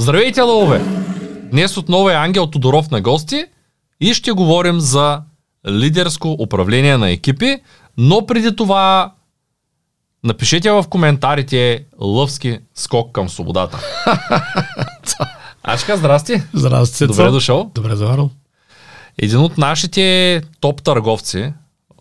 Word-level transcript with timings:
Здравейте, 0.00 0.40
лъвове! 0.40 0.80
Днес 1.50 1.76
отново 1.76 2.10
е 2.10 2.14
Ангел 2.14 2.46
Тодоров 2.46 2.90
на 2.90 3.00
гости 3.00 3.44
и 4.00 4.14
ще 4.14 4.32
говорим 4.32 4.80
за 4.80 5.22
лидерско 5.68 6.36
управление 6.38 6.96
на 6.96 7.10
екипи, 7.10 7.56
но 7.96 8.26
преди 8.26 8.56
това 8.56 9.12
напишете 10.24 10.70
в 10.70 10.84
коментарите 10.90 11.84
лъвски 12.00 12.58
скок 12.74 13.12
към 13.12 13.28
свободата. 13.28 13.78
Ачка, 15.62 15.96
здрасти! 15.96 16.42
Здрасти, 16.54 17.06
Добре 17.06 17.22
Цецо. 17.22 17.32
дошъл. 17.32 17.70
Добре 17.74 17.96
заварил. 17.96 18.30
Един 19.18 19.38
от 19.38 19.58
нашите 19.58 20.42
топ 20.60 20.82
търговци, 20.82 21.52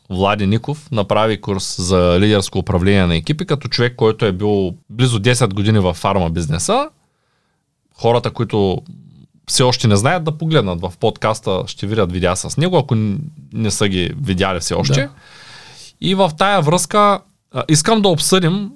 Влади 0.10 0.48
Ников, 0.48 0.92
направи 0.92 1.42
курс 1.42 1.76
за 1.82 2.18
лидерско 2.20 2.60
управление 2.60 3.06
на 3.06 3.16
екипи, 3.16 3.46
като 3.46 3.68
човек, 3.68 3.96
който 3.96 4.26
е 4.26 4.32
бил 4.32 4.74
близо 4.90 5.20
10 5.20 5.54
години 5.54 5.80
в 5.80 5.94
фарма 5.94 6.30
бизнеса. 6.30 6.90
Хората, 8.02 8.32
които 8.32 8.82
все 9.48 9.64
още 9.64 9.88
не 9.88 9.96
знаят, 9.96 10.24
да 10.24 10.38
погледнат 10.38 10.82
в 10.82 10.94
подкаста, 11.00 11.64
ще 11.68 11.88
видят 11.88 12.12
видеа 12.12 12.36
с 12.36 12.58
него, 12.58 12.78
ако 12.78 12.96
не 13.54 13.72
са 13.72 13.88
ги 13.88 14.12
видяли 14.22 14.60
все 14.60 14.74
още. 14.74 15.02
Да. 15.02 15.10
И 16.02 16.16
в 16.16 16.32
тая 16.38 16.62
връзка 16.62 17.20
а, 17.54 17.64
искам 17.70 18.02
да 18.02 18.10
обсъдим 18.10 18.72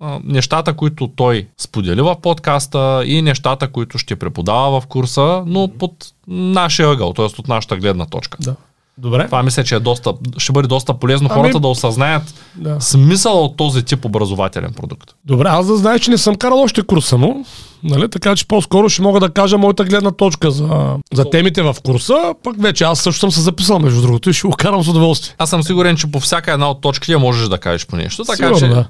а, 0.00 0.20
нещата, 0.24 0.74
които 0.74 1.08
той 1.08 1.48
сподели 1.58 2.00
в 2.00 2.16
подкаста 2.22 3.02
и 3.06 3.22
нещата, 3.22 3.72
които 3.72 3.98
ще 3.98 4.16
преподава 4.16 4.80
в 4.80 4.86
курса, 4.86 5.42
но 5.46 5.68
под 5.68 6.12
нашия 6.28 6.90
ъгъл, 6.90 7.12
т.е. 7.12 7.24
от 7.24 7.48
нашата 7.48 7.76
гледна 7.76 8.06
точка. 8.06 8.38
Да. 8.40 8.54
Добре. 8.98 9.26
Това 9.26 9.42
мисля, 9.42 9.64
че 9.64 9.74
е 9.74 9.80
доста, 9.80 10.12
ще 10.38 10.52
бъде 10.52 10.68
доста 10.68 10.94
полезно 10.94 11.28
Ами- 11.30 11.40
хората 11.40 11.60
да 11.60 11.68
осъзнаят 11.68 12.34
Да. 12.54 12.76
смисъла 12.80 13.40
от 13.40 13.56
този 13.56 13.82
тип 13.82 14.04
образователен 14.04 14.72
продукт. 14.72 15.10
Добре, 15.24 15.48
аз 15.48 15.66
да 15.66 15.76
знаеш, 15.76 16.00
че 16.00 16.10
не 16.10 16.18
съм 16.18 16.34
карал 16.34 16.60
още 16.62 16.82
курса 16.82 17.18
му, 17.18 17.44
нали? 17.84 18.10
така 18.10 18.36
че 18.36 18.48
по-скоро 18.48 18.88
ще 18.88 19.02
мога 19.02 19.20
да 19.20 19.30
кажа 19.30 19.58
моята 19.58 19.84
гледна 19.84 20.10
точка 20.10 20.50
за, 20.50 20.68
за 21.14 21.30
темите 21.30 21.62
в 21.62 21.76
курса, 21.84 22.34
пък 22.44 22.62
вече 22.62 22.84
аз 22.84 23.00
също 23.00 23.20
съм 23.20 23.32
се 23.32 23.40
записал 23.40 23.78
между 23.78 24.02
другото 24.02 24.30
и 24.30 24.32
ще 24.32 24.46
го 24.48 24.54
карам 24.54 24.82
с 24.84 24.88
удоволствие. 24.88 25.34
Аз 25.38 25.50
съм 25.50 25.62
сигурен, 25.62 25.96
че 25.96 26.06
по 26.06 26.20
всяка 26.20 26.52
една 26.52 26.70
от 26.70 26.80
точките 26.80 27.16
можеш 27.16 27.48
да 27.48 27.58
кажеш 27.58 27.86
по 27.86 27.96
нещо, 27.96 28.24
така 28.24 28.36
Сигурно, 28.36 28.58
че 28.58 28.66
да. 28.66 28.86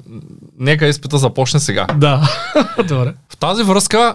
нека 0.58 0.86
изпита 0.86 1.18
започне 1.18 1.60
сега. 1.60 1.86
Да. 1.96 2.28
Добре. 2.88 3.14
В 3.28 3.36
тази 3.36 3.62
връзка, 3.62 4.14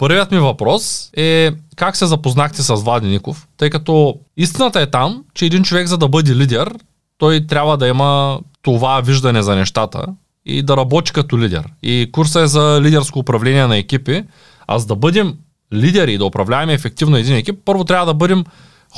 първият 0.00 0.30
ми 0.30 0.38
въпрос 0.38 1.10
е 1.16 1.50
как 1.76 1.96
се 1.96 2.06
запознахте 2.06 2.62
с 2.62 2.74
Влади 2.74 3.08
Ников, 3.08 3.48
тъй 3.56 3.70
като 3.70 4.14
истината 4.36 4.80
е 4.80 4.90
там, 4.90 5.24
че 5.34 5.46
един 5.46 5.62
човек 5.62 5.86
за 5.86 5.98
да 5.98 6.08
бъде 6.08 6.36
лидер, 6.36 6.74
той 7.18 7.46
трябва 7.46 7.76
да 7.76 7.88
има 7.88 8.40
това 8.62 9.00
виждане 9.00 9.42
за 9.42 9.56
нещата 9.56 10.06
и 10.46 10.62
да 10.62 10.76
работи 10.76 11.12
като 11.12 11.38
лидер. 11.38 11.64
И 11.82 12.08
курса 12.12 12.40
е 12.40 12.46
за 12.46 12.80
лидерско 12.82 13.18
управление 13.18 13.66
на 13.66 13.76
екипи, 13.76 14.24
а 14.66 14.78
за 14.78 14.86
да 14.86 14.96
бъдем 14.96 15.34
лидери 15.72 16.14
и 16.14 16.18
да 16.18 16.24
управляваме 16.24 16.72
ефективно 16.72 17.16
един 17.16 17.36
екип, 17.36 17.58
първо 17.64 17.84
трябва 17.84 18.06
да 18.06 18.14
бъдем 18.14 18.44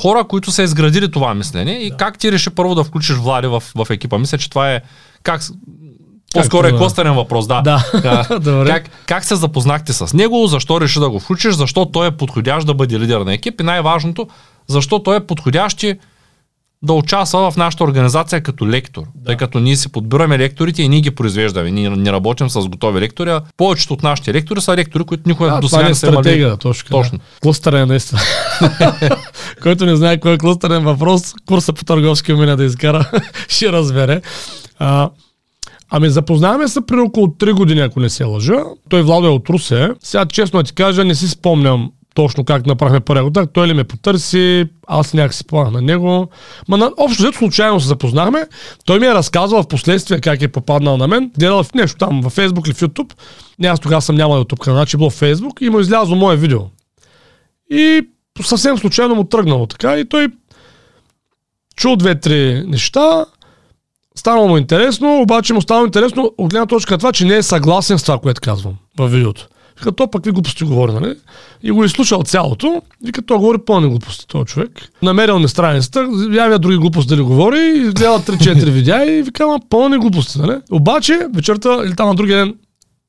хора, 0.01 0.23
които 0.23 0.51
са 0.51 0.63
изградили 0.63 1.11
това 1.11 1.33
мислене 1.33 1.71
и 1.71 1.91
как 1.97 2.17
ти 2.17 2.31
реши 2.31 2.49
първо 2.49 2.75
да 2.75 2.83
включиш 2.83 3.15
Влади 3.15 3.47
в, 3.47 3.63
в 3.75 3.87
екипа. 3.89 4.17
Мисля, 4.17 4.37
че 4.37 4.49
това 4.49 4.71
е 4.71 4.81
как 5.23 5.41
по-скоро 6.33 6.67
е 6.67 6.71
да. 6.71 6.77
кластерен 6.77 7.13
въпрос, 7.13 7.47
да. 7.47 7.61
Да. 7.61 7.85
А, 7.93 8.39
Добре. 8.39 8.67
Как, 8.67 8.89
как 9.05 9.23
се 9.23 9.35
запознахте 9.35 9.93
с 9.93 10.13
него, 10.13 10.47
защо 10.47 10.81
реши 10.81 10.99
да 10.99 11.09
го 11.09 11.19
включиш, 11.19 11.55
защо 11.55 11.85
той 11.85 12.07
е 12.07 12.11
подходящ 12.11 12.67
да 12.67 12.73
бъде 12.73 12.99
лидер 12.99 13.21
на 13.21 13.33
екип 13.33 13.61
и 13.61 13.63
най-важното, 13.63 14.27
защо 14.67 14.99
той 14.99 15.15
е 15.15 15.19
подходящ 15.19 15.83
и 15.83 15.95
да 16.83 16.93
участва 16.93 17.51
в 17.51 17.57
нашата 17.57 17.83
организация 17.83 18.43
като 18.43 18.67
лектор. 18.67 19.03
Да. 19.15 19.25
Тъй 19.25 19.37
като 19.37 19.59
ние 19.59 19.75
си 19.75 19.91
подбираме 19.91 20.39
лекторите 20.39 20.83
и 20.83 20.89
ние 20.89 21.01
ги 21.01 21.11
произвеждаме. 21.11 21.71
Ние 21.71 21.89
не 21.89 22.11
работим 22.11 22.49
с 22.49 22.61
готови 22.67 22.99
лектори, 22.99 23.29
а 23.29 23.41
повечето 23.57 23.93
от 23.93 24.03
нашите 24.03 24.33
лектори 24.33 24.61
са 24.61 24.75
лектори, 24.75 25.03
които 25.03 25.23
никога 25.29 25.49
А, 25.49 25.59
до 25.59 25.69
сега 25.69 25.83
не 25.83 25.89
е 25.89 25.95
са 25.95 26.07
имали. 26.07 26.23
стратегия, 26.23 26.57
точно. 26.57 26.89
Точно. 26.89 27.19
Клъстърен 27.43 27.81
е 27.81 27.85
наистина. 27.85 28.21
Който 29.61 29.85
не 29.85 29.95
знае 29.95 30.19
кой 30.19 30.33
е 30.33 30.37
клъстърен 30.37 30.83
въпрос, 30.83 31.33
курса 31.45 31.73
по 31.73 31.85
търговски 31.85 32.33
умения 32.33 32.57
да 32.57 32.63
изкара, 32.63 33.11
ще 33.47 33.71
разбере. 33.71 34.21
А, 34.79 35.09
ами 35.95 36.09
запознаваме 36.09 36.67
се 36.67 36.85
при 36.85 36.99
около 36.99 37.27
3 37.27 37.53
години, 37.53 37.81
ако 37.81 37.99
не 37.99 38.09
се 38.09 38.23
лъжа. 38.23 38.63
Той 38.89 39.01
Владо 39.01 39.27
е 39.27 39.29
от 39.29 39.49
Русе. 39.49 39.89
Сега 40.03 40.25
честно 40.25 40.63
ти 40.63 40.73
кажа, 40.73 41.05
не 41.05 41.15
си 41.15 41.27
спомням 41.27 41.91
точно 42.13 42.45
как 42.45 42.65
направихме 42.65 42.99
първия 42.99 43.23
контакт. 43.23 43.53
Той 43.53 43.67
ли 43.67 43.73
ме 43.73 43.83
потърси, 43.83 44.65
аз 44.87 45.13
някак 45.13 45.33
си 45.33 45.47
планах 45.47 45.73
на 45.73 45.81
него. 45.81 46.27
Ма 46.67 46.77
на, 46.77 46.91
общо 46.97 47.23
взето 47.23 47.37
случайно 47.37 47.79
се 47.79 47.87
запознахме. 47.87 48.47
Той 48.85 48.99
ми 48.99 49.05
е 49.05 49.13
разказвал 49.13 49.63
в 49.63 49.67
последствие 49.67 50.19
как 50.19 50.41
е 50.41 50.47
попаднал 50.47 50.97
на 50.97 51.07
мен. 51.07 51.31
Гледал 51.39 51.63
в 51.63 51.73
нещо 51.73 51.97
там 51.97 52.21
във 52.21 52.35
Facebook 52.35 52.65
или 52.65 52.73
в 52.73 52.79
YouTube. 52.79 53.13
Не, 53.59 53.67
аз 53.67 53.79
тогава 53.79 54.01
съм 54.01 54.15
нямал 54.15 54.43
YouTube 54.43 54.63
канал, 54.63 54.85
че 54.85 54.97
е 54.97 54.99
било 54.99 55.09
в 55.09 55.21
Facebook 55.21 55.61
и 55.61 55.69
му 55.69 55.79
е 55.79 55.81
излязло 55.81 56.15
мое 56.15 56.35
видео. 56.35 56.59
И 57.71 58.01
съвсем 58.41 58.77
случайно 58.77 59.15
му 59.15 59.23
тръгнало 59.23 59.67
така 59.67 59.97
и 59.97 60.09
той 60.09 60.27
чул 61.75 61.95
две-три 61.95 62.63
неща, 62.67 63.25
станало 64.15 64.47
му 64.47 64.57
интересно, 64.57 65.21
обаче 65.21 65.53
му 65.53 65.61
станало 65.61 65.85
интересно 65.85 66.31
от 66.37 66.49
гледна 66.49 66.65
точка 66.65 66.93
на 66.93 66.97
това, 66.97 67.11
че 67.11 67.25
не 67.25 67.35
е 67.35 67.43
съгласен 67.43 67.99
с 67.99 68.03
това, 68.03 68.17
което 68.17 68.41
казвам 68.41 68.73
във 68.97 69.11
видеото. 69.11 69.47
Вика, 69.77 69.91
то 69.91 70.11
пък 70.11 70.25
ви 70.25 70.31
глупости 70.31 70.63
говори, 70.63 70.91
нали? 70.91 71.15
И 71.63 71.71
го 71.71 71.83
изслушал 71.83 72.23
цялото. 72.23 72.81
Вика, 73.03 73.21
той 73.21 73.37
говори 73.37 73.57
пълни 73.65 73.89
глупости, 73.89 74.27
този 74.27 74.45
човек. 74.45 74.69
Намерил 75.01 75.39
ми 75.39 75.47
страницата, 75.47 76.07
явя 76.31 76.59
други 76.59 76.77
глупости 76.77 77.09
дали 77.09 77.21
говори, 77.21 77.59
изгледа 77.59 78.19
3-4 78.19 78.69
видеа 78.69 79.19
и 79.19 79.21
вика, 79.21 79.43
ама 79.43 79.59
пълни 79.69 79.97
глупости, 79.97 80.39
нали? 80.39 80.57
Обаче, 80.71 81.27
вечерта 81.33 81.81
или 81.85 81.95
там 81.95 82.07
на 82.07 82.15
другия 82.15 82.37
ден, 82.37 82.55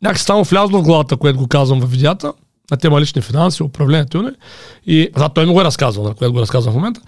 някакси 0.02 0.24
само 0.24 0.44
влязло 0.44 0.78
в 0.78 0.82
главата, 0.82 1.16
което 1.16 1.38
го 1.38 1.46
казвам 1.46 1.80
във 1.80 1.90
видеята, 1.90 2.32
на 2.70 2.76
тема 2.76 3.00
лични 3.00 3.22
финанси, 3.22 3.62
управлението 3.62 4.22
ни. 4.22 4.30
И 4.86 5.08
за 5.16 5.28
той 5.28 5.46
ми 5.46 5.52
го 5.52 5.60
е 5.60 5.64
разказвал, 5.64 6.08
на 6.08 6.14
което 6.14 6.32
го 6.32 6.40
разказвам 6.40 6.72
в 6.72 6.76
момента. 6.76 7.00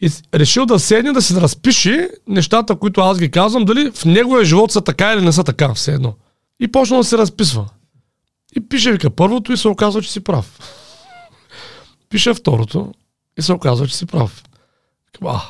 И 0.00 0.10
решил 0.34 0.66
да 0.66 0.78
седне 0.78 1.12
да 1.12 1.22
си 1.22 1.34
разпише 1.34 2.10
нещата, 2.28 2.76
които 2.76 3.00
аз 3.00 3.18
ги 3.18 3.30
казвам, 3.30 3.64
дали 3.64 3.90
в 3.94 4.04
неговия 4.04 4.44
живот 4.44 4.72
са 4.72 4.80
така 4.80 5.12
или 5.12 5.24
не 5.24 5.32
са 5.32 5.44
така, 5.44 5.74
все 5.74 5.92
едно. 5.92 6.14
И 6.60 6.68
почна 6.68 6.96
да 6.96 7.04
се 7.04 7.18
разписва. 7.18 7.68
И 8.56 8.68
пише, 8.68 8.92
вика, 8.92 9.10
първото 9.10 9.52
и 9.52 9.56
се 9.56 9.68
оказва, 9.68 10.02
че 10.02 10.12
си 10.12 10.20
прав. 10.20 10.58
Пише 12.10 12.34
второто 12.34 12.92
и 13.38 13.42
се 13.42 13.52
оказва, 13.52 13.86
че 13.86 13.96
си 13.96 14.06
прав. 14.06 14.44
Викам, 15.06 15.28
а. 15.28 15.40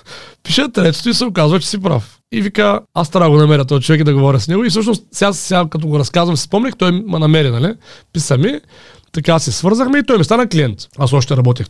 Пише 0.42 0.68
третото 0.68 1.08
и 1.08 1.14
се 1.14 1.24
оказва, 1.24 1.60
че 1.60 1.68
си 1.68 1.80
прав. 1.80 2.18
И 2.32 2.42
вика, 2.42 2.80
аз 2.94 3.10
трябва 3.10 3.30
да 3.30 3.36
го 3.36 3.40
намеря 3.40 3.64
този 3.64 3.84
човек 3.84 4.00
и 4.00 4.04
да 4.04 4.14
говоря 4.14 4.40
с 4.40 4.48
него. 4.48 4.64
И 4.64 4.70
всъщност, 4.70 5.04
сега, 5.12 5.32
сега 5.32 5.66
като 5.70 5.88
го 5.88 5.98
разказвам, 5.98 6.36
си 6.36 6.42
спомних, 6.42 6.76
той 6.76 6.92
ме 6.92 7.18
намери, 7.18 7.50
нали? 7.50 7.74
Писа 8.12 8.38
ми, 8.38 8.60
така 9.12 9.38
се 9.38 9.52
свързахме 9.52 9.98
и 9.98 10.06
той 10.06 10.18
ми 10.18 10.24
стана 10.24 10.48
клиент. 10.48 10.78
Аз 10.98 11.12
още 11.12 11.36
работех 11.36 11.66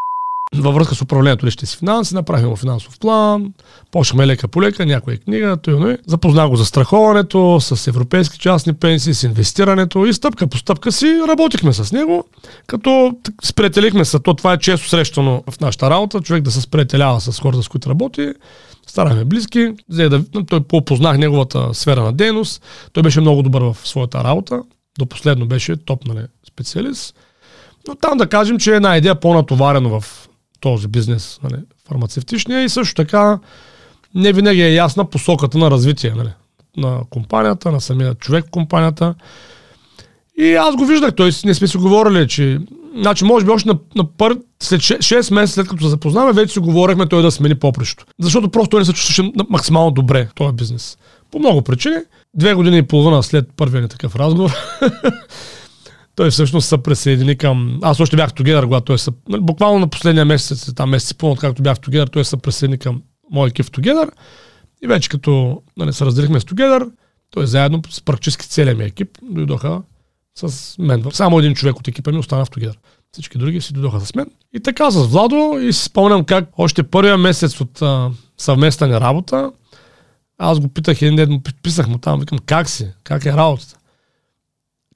във 0.56 0.74
връзка 0.74 0.94
с 0.94 1.02
управлението 1.02 1.46
личните 1.46 1.66
си 1.66 1.76
финанси, 1.76 2.14
направихме 2.14 2.56
финансов 2.56 2.98
план, 2.98 3.52
почнахме 3.90 4.26
лека 4.26 4.48
по 4.48 4.62
лека, 4.62 4.86
някоя 4.86 5.18
книга, 5.18 5.56
той, 5.62 5.80
нали? 5.80 5.98
запознах 6.06 6.48
го 6.48 6.56
за 6.56 6.64
страховането, 6.64 7.60
с 7.60 7.86
европейски 7.86 8.38
частни 8.38 8.72
пенсии, 8.72 9.14
с 9.14 9.22
инвестирането 9.22 10.06
и 10.06 10.14
стъпка 10.14 10.46
по 10.46 10.58
стъпка 10.58 10.92
си 10.92 11.20
работихме 11.28 11.72
с 11.72 11.92
него, 11.92 12.24
като 12.66 13.16
сприятелихме 13.44 14.04
се. 14.04 14.18
То 14.18 14.34
това 14.34 14.52
е 14.52 14.58
често 14.58 14.88
срещано 14.88 15.42
в 15.50 15.60
нашата 15.60 15.90
работа, 15.90 16.20
човек 16.20 16.42
да 16.42 16.50
се 16.50 16.60
сприятелява 16.60 17.20
с 17.20 17.40
хората, 17.40 17.62
с 17.62 17.68
които 17.68 17.90
работи. 17.90 18.32
Станахме 18.86 19.24
близки, 19.24 19.72
взе 19.88 20.08
да, 20.08 20.24
той 20.46 20.60
по-познах 20.60 21.18
неговата 21.18 21.74
сфера 21.74 22.02
на 22.02 22.12
дейност. 22.12 22.62
Той 22.92 23.02
беше 23.02 23.20
много 23.20 23.42
добър 23.42 23.62
в 23.62 23.76
своята 23.84 24.24
работа. 24.24 24.62
До 24.98 25.06
последно 25.06 25.46
беше 25.46 25.76
топ 25.76 26.06
нали, 26.06 26.26
специалист. 26.48 27.14
Но 27.88 27.94
там 27.94 28.18
да 28.18 28.26
кажем, 28.26 28.58
че 28.58 28.72
е 28.72 28.76
една 28.76 28.96
идея 28.96 29.20
по-натоварено 29.20 30.00
в 30.00 30.28
този 30.60 30.88
бизнес, 30.88 31.40
нали, 31.42 31.62
фармацевтичния 31.88 32.64
и 32.64 32.68
също 32.68 32.94
така 32.94 33.38
не 34.14 34.32
винаги 34.32 34.62
е 34.62 34.74
ясна 34.74 35.04
посоката 35.04 35.58
на 35.58 35.70
развитие 35.70 36.14
нали, 36.16 36.30
на 36.76 37.00
компанията, 37.10 37.72
на 37.72 37.80
самия 37.80 38.14
човек 38.14 38.46
в 38.46 38.50
компанията. 38.50 39.14
И 40.38 40.54
аз 40.54 40.76
го 40.76 40.86
виждах, 40.86 41.14
той 41.14 41.30
не 41.44 41.54
сме 41.54 41.66
си 41.66 41.76
говорили, 41.76 42.28
че 42.28 42.58
Значи, 42.96 43.24
може 43.24 43.44
би 43.44 43.50
още 43.50 43.68
на, 43.68 43.78
на 43.96 44.04
пър... 44.04 44.38
след 44.62 44.80
6 44.80 45.34
месеца 45.34 45.54
след 45.54 45.68
като 45.68 45.82
се 45.82 45.88
запознаваме, 45.88 46.32
вече 46.32 46.52
си 46.52 46.58
говорихме 46.58 47.08
той 47.08 47.22
да 47.22 47.30
смени 47.30 47.54
попрището. 47.54 48.04
Защото 48.20 48.48
просто 48.48 48.70
той 48.70 48.80
не 48.80 48.84
се 48.84 48.92
чувстваше 48.92 49.32
максимално 49.48 49.90
добре 49.90 50.28
този 50.34 50.52
бизнес. 50.52 50.98
По 51.30 51.38
много 51.38 51.62
причини. 51.62 51.96
Две 52.34 52.54
години 52.54 52.78
и 52.78 52.82
половина 52.82 53.22
след 53.22 53.48
първия 53.56 53.82
ни 53.82 53.88
такъв 53.88 54.16
разговор, 54.16 54.50
той 56.18 56.30
всъщност 56.30 56.68
се 56.68 56.78
присъедини 56.78 57.36
към... 57.36 57.78
Аз 57.82 58.00
още 58.00 58.16
бях 58.16 58.32
тогедър, 58.32 58.64
когато 58.64 58.84
той 58.84 58.98
се... 58.98 59.10
нали, 59.28 59.42
Буквално 59.42 59.78
на 59.78 59.88
последния 59.88 60.24
месец, 60.24 60.74
там 60.74 60.90
месец 60.90 61.10
и 61.10 61.14
половина, 61.14 61.40
както 61.40 61.62
бях 61.62 61.80
тогедър, 61.80 62.08
той 62.08 62.24
се 62.24 62.36
присъедини 62.36 62.78
към 62.78 63.02
моя 63.30 63.48
екип 63.48 63.66
в 63.66 63.70
Together. 63.70 64.10
И 64.84 64.86
вече 64.86 65.08
като 65.08 65.62
нали, 65.76 65.92
се 65.92 66.04
разделихме 66.04 66.40
с 66.40 66.44
Together, 66.44 66.90
той 67.30 67.46
заедно 67.46 67.82
с 67.90 68.02
практически 68.02 68.48
целият 68.48 68.78
ми 68.78 68.84
екип 68.84 69.18
дойдоха 69.22 69.82
с 70.36 70.74
мен. 70.78 71.04
Само 71.12 71.38
един 71.38 71.54
човек 71.54 71.76
от 71.76 71.88
екипа 71.88 72.12
ми 72.12 72.18
остана 72.18 72.44
в 72.44 72.50
Together. 72.50 72.76
Всички 73.12 73.38
други 73.38 73.60
си 73.60 73.72
дойдоха 73.72 74.00
с 74.00 74.14
мен. 74.14 74.26
И 74.54 74.60
така 74.60 74.90
с 74.90 75.06
Владо 75.06 75.58
и 75.60 75.72
си 75.72 75.84
спомням 75.84 76.24
как 76.24 76.48
още 76.56 76.82
първия 76.82 77.18
месец 77.18 77.60
от 77.60 77.82
а, 77.82 78.10
съвместна 78.38 79.00
работа, 79.00 79.52
аз 80.38 80.60
го 80.60 80.68
питах 80.68 81.02
един 81.02 81.16
ден, 81.16 81.42
писах 81.62 81.88
му 81.88 81.98
там, 81.98 82.20
викам, 82.20 82.38
как 82.46 82.68
си? 82.68 82.90
Как 83.04 83.26
е 83.26 83.32
работата? 83.32 83.77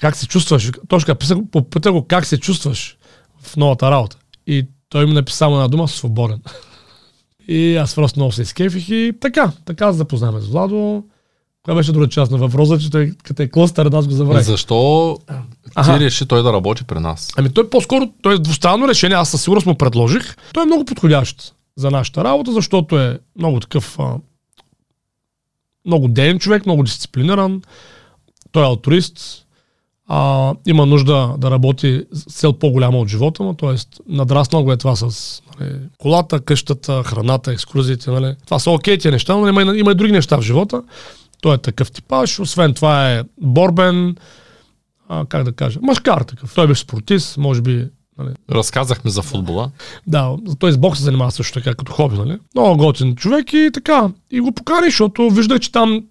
Как 0.02 0.16
се 0.16 0.26
чувстваш? 0.26 0.70
Точка, 0.88 1.14
попита 1.52 1.92
го 1.92 2.06
как 2.06 2.26
се 2.26 2.40
чувстваш 2.40 2.96
в 3.42 3.56
новата 3.56 3.90
работа. 3.90 4.16
И 4.46 4.66
той 4.88 5.06
ми 5.06 5.12
написа 5.12 5.36
само 5.36 5.54
една 5.54 5.68
дума 5.68 5.88
свободен. 5.88 6.40
И 7.48 7.76
аз 7.76 7.94
просто 7.94 8.18
много 8.18 8.32
се 8.32 8.42
изкефих 8.42 8.88
и 8.88 9.12
така, 9.20 9.52
така 9.64 9.92
се 9.92 9.98
запознаваме 9.98 10.40
с 10.40 10.46
Владо. 10.46 11.04
Коя 11.62 11.74
беше 11.74 11.92
друга 11.92 12.08
част 12.08 12.32
на 12.32 12.38
въпроса, 12.38 12.78
че 12.78 12.90
той 12.90 13.12
като 13.22 13.42
е 13.42 13.48
клъстър, 13.48 13.90
аз 13.92 14.08
го 14.08 14.14
забравих. 14.14 14.44
Защо 14.44 15.18
ти 15.84 15.90
реши 16.00 16.26
той 16.26 16.42
да 16.42 16.52
работи 16.52 16.84
при 16.84 16.98
нас? 16.98 17.30
Ами 17.36 17.52
той 17.52 17.70
по-скоро, 17.70 18.12
той 18.22 18.34
е 18.34 18.38
двустранно 18.38 18.88
решение, 18.88 19.16
аз 19.16 19.30
със 19.30 19.42
сигурност 19.42 19.66
му 19.66 19.78
предложих. 19.78 20.36
Той 20.52 20.62
е 20.62 20.66
много 20.66 20.84
подходящ 20.84 21.54
за 21.76 21.90
нашата 21.90 22.24
работа, 22.24 22.52
защото 22.52 22.98
е 22.98 23.18
много 23.38 23.60
такъв 23.60 23.98
а, 23.98 24.14
много 25.86 26.08
ден 26.08 26.38
човек, 26.38 26.66
много 26.66 26.82
дисциплиниран. 26.82 27.62
Той 28.52 28.62
е 28.62 28.66
алтруист, 28.66 29.41
а, 30.14 30.54
има 30.66 30.86
нужда 30.86 31.34
да 31.38 31.50
работи 31.50 32.04
с 32.12 32.24
цел 32.24 32.52
по-голяма 32.52 32.98
от 32.98 33.08
живота 33.08 33.42
му, 33.42 33.54
т.е. 33.54 33.74
надраснал 34.08 34.64
го 34.64 34.72
е 34.72 34.76
това 34.76 34.96
с 34.96 35.42
нали, 35.60 35.72
колата, 35.98 36.40
къщата, 36.40 37.02
храната, 37.02 37.52
екскурзиите. 37.52 38.10
Нали. 38.10 38.34
Това 38.44 38.58
са 38.58 38.70
окей 38.70 38.98
тия 38.98 39.12
неща, 39.12 39.36
но 39.36 39.48
има, 39.48 39.62
има 39.62 39.92
и 39.92 39.94
други 39.94 40.12
неща 40.12 40.36
в 40.36 40.42
живота. 40.42 40.82
Той 41.40 41.54
е 41.54 41.58
такъв 41.58 41.92
типаж, 41.92 42.40
освен 42.40 42.74
това 42.74 43.12
е 43.12 43.22
борбен, 43.40 44.16
а, 45.08 45.24
как 45.28 45.44
да 45.44 45.52
кажа, 45.52 45.78
машкар 45.82 46.20
такъв. 46.20 46.54
Той 46.54 46.66
беше 46.66 46.82
спортист, 46.82 47.38
може 47.38 47.60
би 47.60 47.88
Нали. 48.18 48.34
Разказахме 48.50 49.10
за 49.10 49.22
футбола. 49.22 49.70
Да, 50.06 50.36
той 50.58 50.72
с 50.72 50.78
бокс 50.78 50.98
се 50.98 51.04
занимава 51.04 51.30
също 51.30 51.58
така 51.58 51.74
като 51.74 51.92
хоби, 51.92 52.16
нали? 52.16 52.38
Много 52.54 52.76
готин 52.76 53.16
човек 53.16 53.52
и 53.52 53.70
така. 53.74 54.08
И 54.30 54.40
го 54.40 54.52
покани, 54.52 54.86
защото 54.86 55.30
вижда, 55.30 55.58
че 55.58 55.72
там 55.72 56.04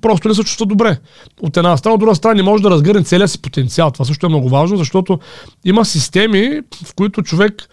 просто 0.00 0.28
не 0.28 0.34
се 0.34 0.44
чувства 0.44 0.66
добре. 0.66 0.98
От 1.40 1.56
една 1.56 1.76
страна, 1.76 1.94
от 1.94 2.00
друга 2.00 2.14
страна 2.14 2.34
не 2.34 2.42
може 2.42 2.62
да 2.62 2.70
разгърне 2.70 3.04
целия 3.04 3.28
си 3.28 3.42
потенциал. 3.42 3.90
Това 3.90 4.04
също 4.04 4.26
е 4.26 4.28
много 4.28 4.48
важно, 4.48 4.76
защото 4.76 5.18
има 5.64 5.84
системи, 5.84 6.60
в 6.84 6.94
които 6.94 7.22
човек 7.22 7.68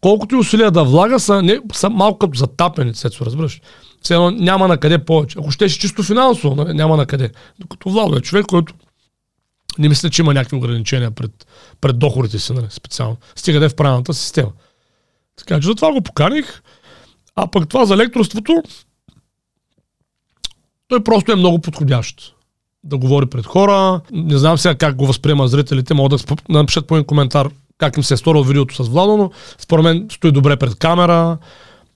колкото 0.00 0.34
и 0.34 0.38
усилия 0.38 0.70
да 0.70 0.84
влага, 0.84 1.20
са, 1.20 1.42
не, 1.42 1.60
са 1.72 1.90
малко 1.90 2.18
като 2.18 2.38
затапени, 2.38 2.94
се 2.94 3.08
разбираш. 3.20 3.60
Все 4.02 4.14
едно 4.14 4.30
няма 4.30 4.68
на 4.68 4.78
къде 4.78 5.04
повече. 5.04 5.38
Ако 5.38 5.50
ще 5.50 5.68
чисто 5.68 6.02
финансово, 6.02 6.54
нали, 6.54 6.74
няма 6.74 6.96
на 6.96 7.06
къде. 7.06 7.30
Докато 7.58 7.90
Владо 7.90 8.16
е 8.16 8.20
човек, 8.20 8.46
който 8.46 8.74
не 9.78 9.88
мисля, 9.88 10.10
че 10.10 10.22
има 10.22 10.34
някакви 10.34 10.56
ограничения 10.56 11.10
пред, 11.10 11.46
пред 11.80 11.98
доходите 11.98 12.38
си, 12.38 12.52
нали, 12.52 12.66
специално. 12.70 13.16
Стига 13.36 13.60
да 13.60 13.66
е 13.66 13.68
в 13.68 13.76
правилната 13.76 14.14
система. 14.14 14.52
Така 15.36 15.60
че 15.60 15.66
затова 15.66 15.92
го 15.92 16.00
поканих. 16.00 16.62
А 17.36 17.46
пък 17.46 17.68
това 17.68 17.84
за 17.84 17.96
лекторството, 17.96 18.62
той 20.88 21.04
просто 21.04 21.32
е 21.32 21.36
много 21.36 21.58
подходящ 21.58 22.34
да 22.84 22.98
говори 22.98 23.26
пред 23.26 23.46
хора. 23.46 24.00
Не 24.12 24.38
знам 24.38 24.58
сега 24.58 24.74
как 24.74 24.96
го 24.96 25.06
възприема 25.06 25.48
зрителите, 25.48 25.94
могат 25.94 26.26
да 26.26 26.36
напишат 26.48 26.86
по 26.86 26.96
един 26.96 27.06
коментар 27.06 27.48
как 27.78 27.96
им 27.96 28.04
се 28.04 28.14
е 28.14 28.16
сторил 28.16 28.42
видеото 28.42 28.84
с 28.84 28.88
Владо, 28.88 29.16
но 29.16 29.30
според 29.58 29.84
мен 29.84 30.06
стои 30.10 30.32
добре 30.32 30.56
пред 30.56 30.74
камера. 30.74 31.38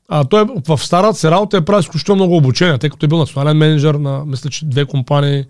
А, 0.09 0.25
той 0.25 0.43
е, 0.43 0.47
в 0.69 0.79
старата 0.79 1.19
си 1.19 1.31
работа 1.31 1.57
е 1.57 1.65
правил 1.65 1.81
изключително 1.81 2.17
много 2.17 2.37
обучения, 2.37 2.79
тъй 2.79 2.91
като 2.91 3.07
е 3.07 3.09
бил 3.09 3.19
национален 3.19 3.57
менеджер 3.57 3.95
на, 3.95 4.25
мисля, 4.25 4.51
че 4.51 4.65
две 4.65 4.85
компании, 4.85 5.45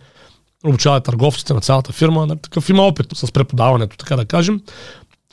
обучава 0.65 1.01
търговците 1.01 1.55
на 1.55 1.61
цялата 1.61 1.93
фирма. 1.93 2.27
Нали, 2.27 2.39
такъв 2.43 2.69
има 2.69 2.83
опит 2.83 3.07
с 3.15 3.33
преподаването, 3.33 3.97
така 3.97 4.17
да 4.17 4.25
кажем. 4.25 4.61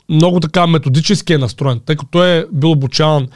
Много 0.08 0.40
така 0.40 0.66
методически 0.66 1.32
е 1.32 1.38
настроен, 1.38 1.80
тъй 1.86 1.96
като 1.96 2.10
той 2.10 2.38
е 2.38 2.44
бил 2.52 2.70
обучаван 2.70 3.28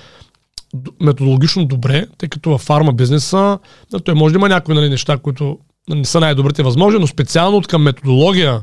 методологично 1.00 1.64
добре, 1.64 2.06
тъй 2.18 2.28
като 2.28 2.50
във 2.50 2.60
фарма 2.60 2.92
бизнеса 2.92 3.58
той 4.04 4.14
може 4.14 4.32
да 4.32 4.38
има 4.38 4.48
някои 4.48 4.74
нали, 4.74 4.88
неща, 4.88 5.18
които 5.18 5.58
не 5.88 6.04
са 6.04 6.20
най-добрите 6.20 6.62
възможни, 6.62 7.00
но 7.00 7.06
специално 7.06 7.56
от 7.56 7.66
към 7.66 7.82
методология 7.82 8.62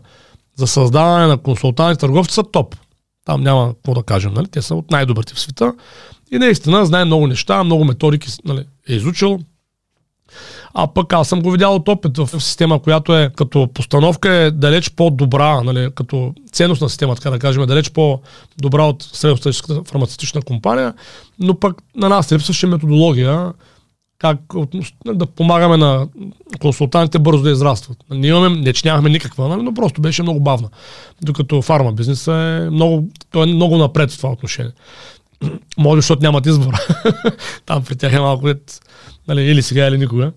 за 0.55 0.67
създаване 0.67 1.27
на 1.27 1.37
консултанти 1.37 1.99
търговци 1.99 2.33
са 2.33 2.43
топ. 2.43 2.75
Там 3.25 3.41
няма 3.41 3.73
какво 3.73 3.93
да 3.93 4.03
кажем, 4.03 4.33
нали? 4.33 4.47
те 4.47 4.61
са 4.61 4.75
от 4.75 4.91
най-добрите 4.91 5.33
в 5.33 5.39
света. 5.39 5.73
И 6.31 6.37
наистина 6.37 6.85
знае 6.85 7.05
много 7.05 7.27
неща, 7.27 7.63
много 7.63 7.85
методики 7.85 8.31
нали, 8.45 8.65
е 8.89 8.93
изучил. 8.93 9.39
А 10.73 10.87
пък 10.87 11.13
аз 11.13 11.27
съм 11.27 11.41
го 11.41 11.51
видял 11.51 11.75
от 11.75 11.87
опит 11.89 12.17
в 12.17 12.41
система, 12.41 12.79
която 12.79 13.17
е 13.17 13.31
като 13.35 13.69
постановка 13.73 14.33
е 14.33 14.51
далеч 14.51 14.89
по-добра, 14.89 15.61
нали, 15.63 15.89
като 15.95 16.33
ценност 16.51 16.81
на 16.81 16.89
система, 16.89 17.15
така 17.15 17.29
да 17.29 17.39
кажем, 17.39 17.63
е 17.63 17.65
далеч 17.65 17.89
по-добра 17.89 18.83
от 18.83 19.03
средностатическата 19.03 19.81
фармацевтична 19.83 20.41
компания, 20.41 20.93
но 21.39 21.59
пък 21.59 21.81
на 21.95 22.09
нас 22.09 22.31
липсваше 22.31 22.67
методология, 22.67 23.53
как 24.21 24.39
да 25.05 25.25
помагаме 25.25 25.77
на 25.77 26.07
консултантите 26.59 27.19
бързо 27.19 27.43
да 27.43 27.51
израстват. 27.51 27.97
Ние 28.11 28.29
имаме, 28.29 28.49
не 28.49 28.73
че 28.73 28.87
нямахме 28.87 29.09
никаква, 29.09 29.47
нали, 29.47 29.61
но 29.61 29.73
просто 29.73 30.01
беше 30.01 30.23
много 30.23 30.39
бавна. 30.39 30.69
Докато 31.21 31.61
фарма 31.61 31.91
бизнеса 31.91 32.33
е 32.33 32.69
много, 32.69 33.07
той 33.31 33.43
е 33.43 33.53
много 33.53 33.77
напред 33.77 34.11
в 34.11 34.17
това 34.17 34.29
отношение. 34.29 34.71
Може, 35.77 35.97
защото 35.97 36.21
нямат 36.21 36.45
избор. 36.45 36.73
Там 37.65 37.83
при 37.83 37.95
тях 37.95 38.13
е 38.13 38.19
малко 38.19 38.47
нали, 39.27 39.41
или 39.41 39.61
сега, 39.61 39.87
или 39.87 39.97
никога. 39.97 40.31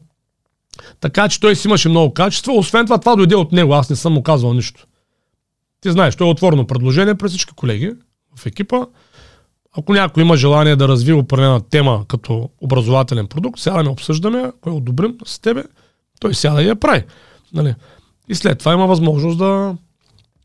Така 1.01 1.29
че 1.29 1.41
той 1.41 1.57
си 1.57 1.69
имаше 1.69 1.89
много 1.89 2.15
качества. 2.15 2.53
Освен 2.53 2.87
това, 2.87 2.99
това 2.99 3.17
дойде 3.17 3.35
от 3.35 3.53
него. 3.53 3.75
Аз 3.75 3.91
не 3.91 3.97
съм 3.97 4.13
му 4.13 4.23
казвал 4.23 4.55
нищо. 4.55 4.87
Ти 5.81 5.91
знаеш, 5.91 6.17
той 6.17 6.27
е 6.27 6.31
отворено 6.31 6.67
предложение 6.67 7.15
през 7.15 7.31
всички 7.31 7.55
колеги 7.55 7.93
в 8.37 8.47
екипа. 8.47 8.87
Ако 9.77 9.93
някой 9.93 10.23
има 10.23 10.37
желание 10.37 10.77
да 10.77 10.89
развива 10.89 11.19
определена 11.19 11.61
тема 11.61 12.05
като 12.09 12.49
образователен 12.61 13.27
продукт, 13.27 13.61
сядаме, 13.61 13.91
обсъждаме, 13.91 14.53
кой 14.61 14.73
одобрим 14.73 15.17
с 15.25 15.39
тебе, 15.39 15.65
той 16.21 16.35
сяда 16.35 16.63
и 16.63 16.69
я 16.69 16.77
прави. 16.77 17.05
Нали? 17.55 17.75
И 18.29 18.35
след 18.35 18.59
това 18.59 18.73
има 18.73 18.87
възможност 18.87 19.39
да, 19.39 19.75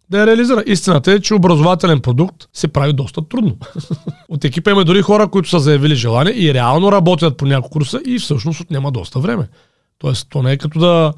да 0.10 0.20
я 0.20 0.28
реализира. 0.28 0.64
Истината 0.66 1.12
е, 1.12 1.20
че 1.20 1.34
образователен 1.34 2.00
продукт 2.00 2.48
се 2.54 2.68
прави 2.68 2.94
доста 2.94 3.22
трудно. 3.22 3.58
от 4.30 4.46
екипа 4.46 4.72
има 4.72 4.86
дори 4.86 5.02
хора, 5.02 5.28
които 5.28 5.50
са 5.50 5.60
заявили 5.60 5.96
желание 5.96 6.34
и 6.34 6.54
реално 6.54 6.92
работят 6.92 7.38
по 7.38 7.46
няколко 7.46 7.70
курса 7.70 8.02
и 8.06 8.20
всъщност 8.20 8.62
отнема 8.62 8.92
доста 8.92 9.20
време. 9.20 9.48
Тоест, 10.00 10.28
то 10.30 10.44
не 10.44 10.52
е 10.52 10.58
като 10.58 10.80
да 10.80 11.14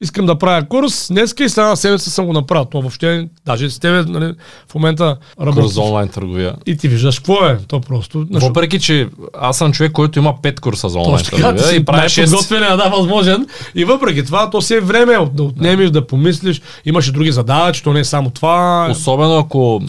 искам 0.00 0.26
да 0.26 0.38
правя 0.38 0.68
курс, 0.68 1.08
днеска 1.10 1.44
и 1.44 1.48
следна 1.48 1.76
седмица 1.76 2.10
съм 2.10 2.26
го 2.26 2.32
направил. 2.32 2.64
То 2.64 2.80
въобще, 2.80 3.28
даже 3.46 3.70
с 3.70 3.78
тебе 3.78 4.02
нали, 4.02 4.34
в 4.68 4.74
момента 4.74 5.16
работя. 5.40 5.60
Курс 5.60 5.72
за 5.72 5.80
онлайн 5.80 6.08
търговия. 6.08 6.54
И 6.66 6.76
ти 6.76 6.88
виждаш 6.88 7.18
какво 7.18 7.46
е. 7.46 7.58
То 7.68 7.80
просто. 7.80 8.26
Въпреки, 8.30 8.80
че 8.80 9.08
аз 9.38 9.58
съм 9.58 9.72
човек, 9.72 9.92
който 9.92 10.18
има 10.18 10.34
5 10.42 10.60
курса 10.60 10.88
за 10.88 10.98
онлайн 10.98 11.18
Точно, 11.18 11.38
търговия. 11.38 11.62
Си 11.62 11.76
и 11.76 11.84
прави 11.84 12.08
6. 12.08 12.24
Подготвяне, 12.24 12.66
да, 12.66 12.88
възможен. 12.88 13.46
И 13.74 13.84
въпреки 13.84 14.24
това, 14.24 14.50
то 14.50 14.62
си 14.62 14.74
е 14.74 14.80
време 14.80 15.16
да 15.32 15.42
отнемеш, 15.42 15.90
да, 15.90 16.00
да 16.00 16.06
помислиш. 16.06 16.62
Имаш 16.84 17.08
и 17.08 17.12
други 17.12 17.32
задачи, 17.32 17.82
то 17.82 17.92
не 17.92 18.00
е 18.00 18.04
само 18.04 18.30
това. 18.30 18.88
Особено 18.90 19.38
ако 19.38 19.82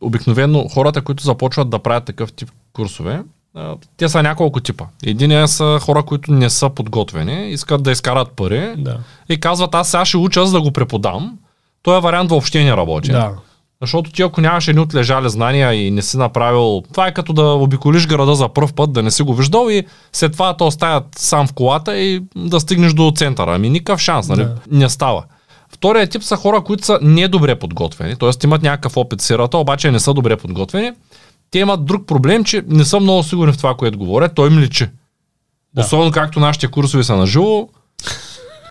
обикновено 0.00 0.68
хората, 0.68 1.02
които 1.02 1.24
започват 1.24 1.70
да 1.70 1.78
правят 1.78 2.04
такъв 2.04 2.32
тип 2.32 2.50
курсове, 2.72 3.20
те 3.96 4.08
са 4.08 4.22
няколко 4.22 4.60
типа. 4.60 4.84
Единия 5.06 5.48
са 5.48 5.78
хора, 5.82 6.02
които 6.02 6.32
не 6.32 6.50
са 6.50 6.70
подготвени, 6.70 7.50
искат 7.50 7.82
да 7.82 7.90
изкарат 7.90 8.30
пари 8.30 8.74
да. 8.78 8.98
и 9.28 9.40
казват, 9.40 9.74
аз 9.74 9.88
сега 9.88 10.04
ще 10.04 10.16
уча, 10.16 10.46
за 10.46 10.52
да 10.52 10.62
го 10.62 10.70
преподам. 10.70 11.38
Този 11.82 12.02
вариант 12.02 12.30
въобще 12.30 12.64
не 12.64 12.76
работи. 12.76 13.10
Да. 13.10 13.30
Защото 13.80 14.12
ти 14.12 14.22
ако 14.22 14.40
нямаш 14.40 14.68
едни 14.68 14.80
отлежали 14.80 15.30
знания 15.30 15.74
и 15.74 15.90
не 15.90 16.02
си 16.02 16.16
направил... 16.16 16.82
Това 16.92 17.06
е 17.06 17.14
като 17.14 17.32
да 17.32 17.42
обиколиш 17.42 18.06
града 18.06 18.34
за 18.34 18.48
първ 18.48 18.72
път, 18.76 18.92
да 18.92 19.02
не 19.02 19.10
си 19.10 19.22
го 19.22 19.34
виждал 19.34 19.70
и 19.70 19.84
след 20.12 20.32
това 20.32 20.56
те 20.56 20.64
оставят 20.64 21.04
сам 21.16 21.46
в 21.46 21.52
колата 21.52 21.96
и 21.96 22.22
да 22.36 22.60
стигнеш 22.60 22.92
до 22.92 23.12
центъра. 23.16 23.54
Ами 23.54 23.70
никакъв 23.70 24.00
шанс, 24.00 24.28
нали? 24.28 24.44
Да. 24.44 24.56
Не 24.70 24.88
става. 24.88 25.24
Втория 25.72 26.06
тип 26.06 26.22
са 26.22 26.36
хора, 26.36 26.60
които 26.60 26.84
са 26.84 26.98
недобре 27.02 27.54
подготвени, 27.54 28.16
т.е. 28.16 28.30
имат 28.44 28.62
някакъв 28.62 28.96
опит 28.96 29.20
в 29.20 29.24
сирата, 29.24 29.58
обаче 29.58 29.90
не 29.90 30.00
са 30.00 30.14
добре 30.14 30.36
подготвени 30.36 30.92
те 31.54 31.58
имат 31.58 31.84
друг 31.84 32.06
проблем, 32.06 32.44
че 32.44 32.62
не 32.68 32.84
са 32.84 33.00
много 33.00 33.22
сигурни 33.22 33.52
в 33.52 33.56
това, 33.56 33.74
което 33.74 33.98
говорят. 33.98 34.34
Той 34.34 34.50
им 34.50 34.58
личи. 34.58 34.88
Да. 35.74 35.80
Особено 35.80 36.10
както 36.10 36.40
нашите 36.40 36.68
курсови 36.68 37.04
са 37.04 37.16
на 37.16 37.26
живо, 37.26 37.68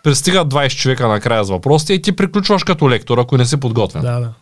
пристигат 0.04 0.48
20 0.54 0.76
човека 0.76 1.08
накрая 1.08 1.44
с 1.44 1.50
въпросите 1.50 1.94
и 1.94 2.02
ти 2.02 2.12
приключваш 2.12 2.64
като 2.64 2.90
лектор, 2.90 3.18
ако 3.18 3.38
не 3.38 3.46
си 3.46 3.60
подготвен. 3.60 4.02
Да, 4.02 4.20
да. 4.20 4.34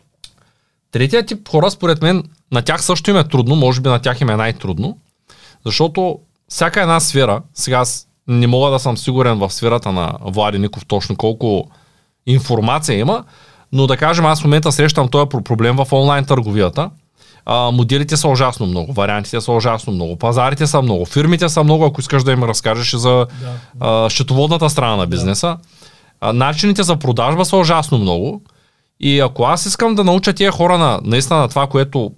Третия 0.91 1.25
тип 1.25 1.49
хора, 1.49 1.71
според 1.71 2.01
мен, 2.01 2.23
на 2.51 2.61
тях 2.61 2.83
също 2.83 3.09
им 3.09 3.17
е 3.17 3.27
трудно, 3.27 3.55
може 3.55 3.81
би 3.81 3.89
на 3.89 3.99
тях 3.99 4.21
им 4.21 4.29
е 4.29 4.35
най-трудно, 4.35 4.97
защото 5.65 6.19
всяка 6.49 6.81
една 6.81 6.99
сфера, 6.99 7.41
сега 7.53 7.77
аз 7.77 8.07
не 8.27 8.47
мога 8.47 8.71
да 8.71 8.79
съм 8.79 8.97
сигурен 8.97 9.39
в 9.39 9.49
сферата 9.49 9.91
на 9.91 10.13
Влади 10.21 10.59
Ников 10.59 10.85
точно 10.85 11.15
колко 11.15 11.71
информация 12.25 12.99
има, 12.99 13.23
но 13.71 13.87
да 13.87 13.97
кажем, 13.97 14.25
аз 14.25 14.41
в 14.41 14.43
момента 14.43 14.71
срещам 14.71 15.07
този 15.07 15.29
проблем 15.29 15.75
в 15.75 15.87
онлайн 15.91 16.25
търговията 16.25 16.89
а, 17.45 17.71
моделите 17.71 18.17
са 18.17 18.27
ужасно 18.27 18.65
много, 18.65 18.93
вариантите 18.93 19.41
са 19.41 19.51
ужасно 19.51 19.93
много, 19.93 20.15
пазарите 20.15 20.67
са 20.67 20.81
много, 20.81 21.05
фирмите 21.05 21.49
са 21.49 21.63
много, 21.63 21.85
ако 21.85 22.01
искаш 22.01 22.23
да 22.23 22.31
им 22.31 22.43
разкажеш 22.43 22.95
за 22.95 23.09
да. 23.09 23.27
а, 23.79 24.09
счетоводната 24.09 24.69
страна 24.69 24.95
на 24.95 25.07
бизнеса. 25.07 25.47
Да. 25.47 25.57
А, 26.21 26.33
начините 26.33 26.83
за 26.83 26.95
продажба 26.95 27.45
са 27.45 27.57
ужасно 27.57 27.97
много. 27.97 28.41
И 28.99 29.19
ако 29.19 29.43
аз 29.43 29.65
искам 29.65 29.95
да 29.95 30.03
науча 30.03 30.33
тия 30.33 30.51
хора 30.51 30.77
на, 30.77 30.99
наистина 31.03 31.39
на 31.39 31.47
това, 31.47 31.67
което 31.67 32.11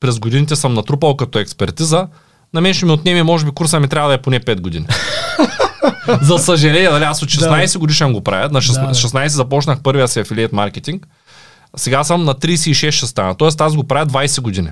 през 0.00 0.18
годините 0.18 0.56
съм 0.56 0.74
натрупал 0.74 1.16
като 1.16 1.38
експертиза, 1.38 2.06
на 2.54 2.60
мен 2.60 2.74
ще 2.74 2.86
ми 2.86 2.92
отнеме, 2.92 3.22
може 3.22 3.44
би 3.44 3.50
курса 3.50 3.80
ми 3.80 3.88
трябва 3.88 4.08
да 4.08 4.14
е 4.14 4.22
поне 4.22 4.40
5 4.40 4.60
години. 4.60 4.86
За 6.22 6.38
съжаление, 6.38 6.90
нали, 6.90 7.04
аз 7.04 7.22
от 7.22 7.28
16 7.28 7.72
да. 7.72 7.78
годишен 7.78 8.12
го 8.12 8.20
правя. 8.20 8.48
На 8.52 8.60
16, 8.60 8.86
да, 8.86 8.94
16 8.94 9.26
започнах 9.26 9.82
първия 9.82 10.08
си 10.08 10.20
афилиет 10.20 10.52
маркетинг. 10.52 11.06
Сега 11.76 12.04
съм 12.04 12.24
на 12.24 12.34
36 12.34 12.90
ще 12.90 13.06
стана. 13.06 13.34
Тоест 13.34 13.60
аз 13.60 13.76
го 13.76 13.84
правя 13.84 14.06
20 14.06 14.40
години. 14.40 14.68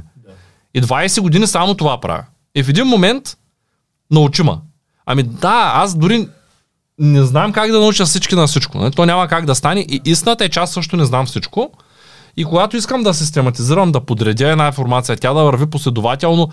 И 0.75 0.83
20 0.83 1.21
години 1.21 1.47
само 1.47 1.75
това 1.75 2.01
правя. 2.01 2.25
И 2.55 2.63
в 2.63 2.69
един 2.69 2.87
момент 2.87 3.37
научи 4.11 4.43
ма. 4.43 4.61
Ами 5.07 5.23
да, 5.23 5.73
аз 5.75 5.95
дори 5.95 6.29
не 6.99 7.23
знам 7.23 7.53
как 7.53 7.71
да 7.71 7.81
науча 7.81 8.05
всички 8.05 8.35
на 8.35 8.47
всичко. 8.47 8.79
Не? 8.79 8.91
То 8.91 9.07
няма 9.07 9.29
как 9.29 9.45
да 9.45 9.55
стане. 9.55 9.81
И 9.81 10.01
истината 10.05 10.45
е, 10.45 10.49
че 10.49 10.61
аз 10.61 10.73
също 10.73 10.97
не 10.97 11.05
знам 11.05 11.27
всичко. 11.27 11.71
И 12.37 12.45
когато 12.45 12.77
искам 12.77 13.03
да 13.03 13.15
систематизирам, 13.15 13.93
да 13.93 14.01
подредя 14.01 14.49
една 14.49 14.67
информация, 14.67 15.17
тя 15.17 15.33
да 15.33 15.43
върви 15.43 15.67
последователно, 15.67 16.49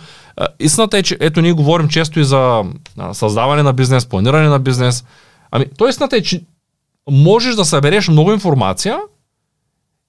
истината 0.59 0.97
е, 0.97 1.03
че 1.03 1.17
ето 1.19 1.41
ние 1.41 1.53
говорим 1.53 1.87
често 1.87 2.19
и 2.19 2.25
за 2.25 2.63
създаване 3.13 3.63
на 3.63 3.73
бизнес, 3.73 4.05
планиране 4.05 4.49
на 4.49 4.59
бизнес. 4.59 5.03
Ами, 5.51 5.65
то 5.77 5.87
истината 5.87 6.17
е, 6.17 6.21
че 6.21 6.41
можеш 7.11 7.55
да 7.55 7.65
събереш 7.65 8.07
много 8.07 8.31
информация 8.31 8.99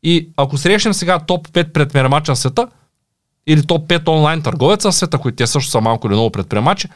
и 0.07 0.29
ако 0.37 0.59
срещнем 0.59 0.95
сега 0.95 1.19
топ 1.19 1.49
5 1.49 1.73
предприемача 1.73 2.35
в 2.35 2.39
света, 2.39 2.69
или 3.47 3.63
топ 3.63 3.89
5 3.89 4.09
онлайн 4.09 4.43
търговеца 4.43 4.91
в 4.91 4.95
света, 4.95 5.19
които 5.19 5.37
те 5.37 5.47
също 5.47 5.71
са 5.71 5.81
малко 5.81 6.07
или 6.07 6.15
много 6.15 6.31
предприемачи, 6.31 6.89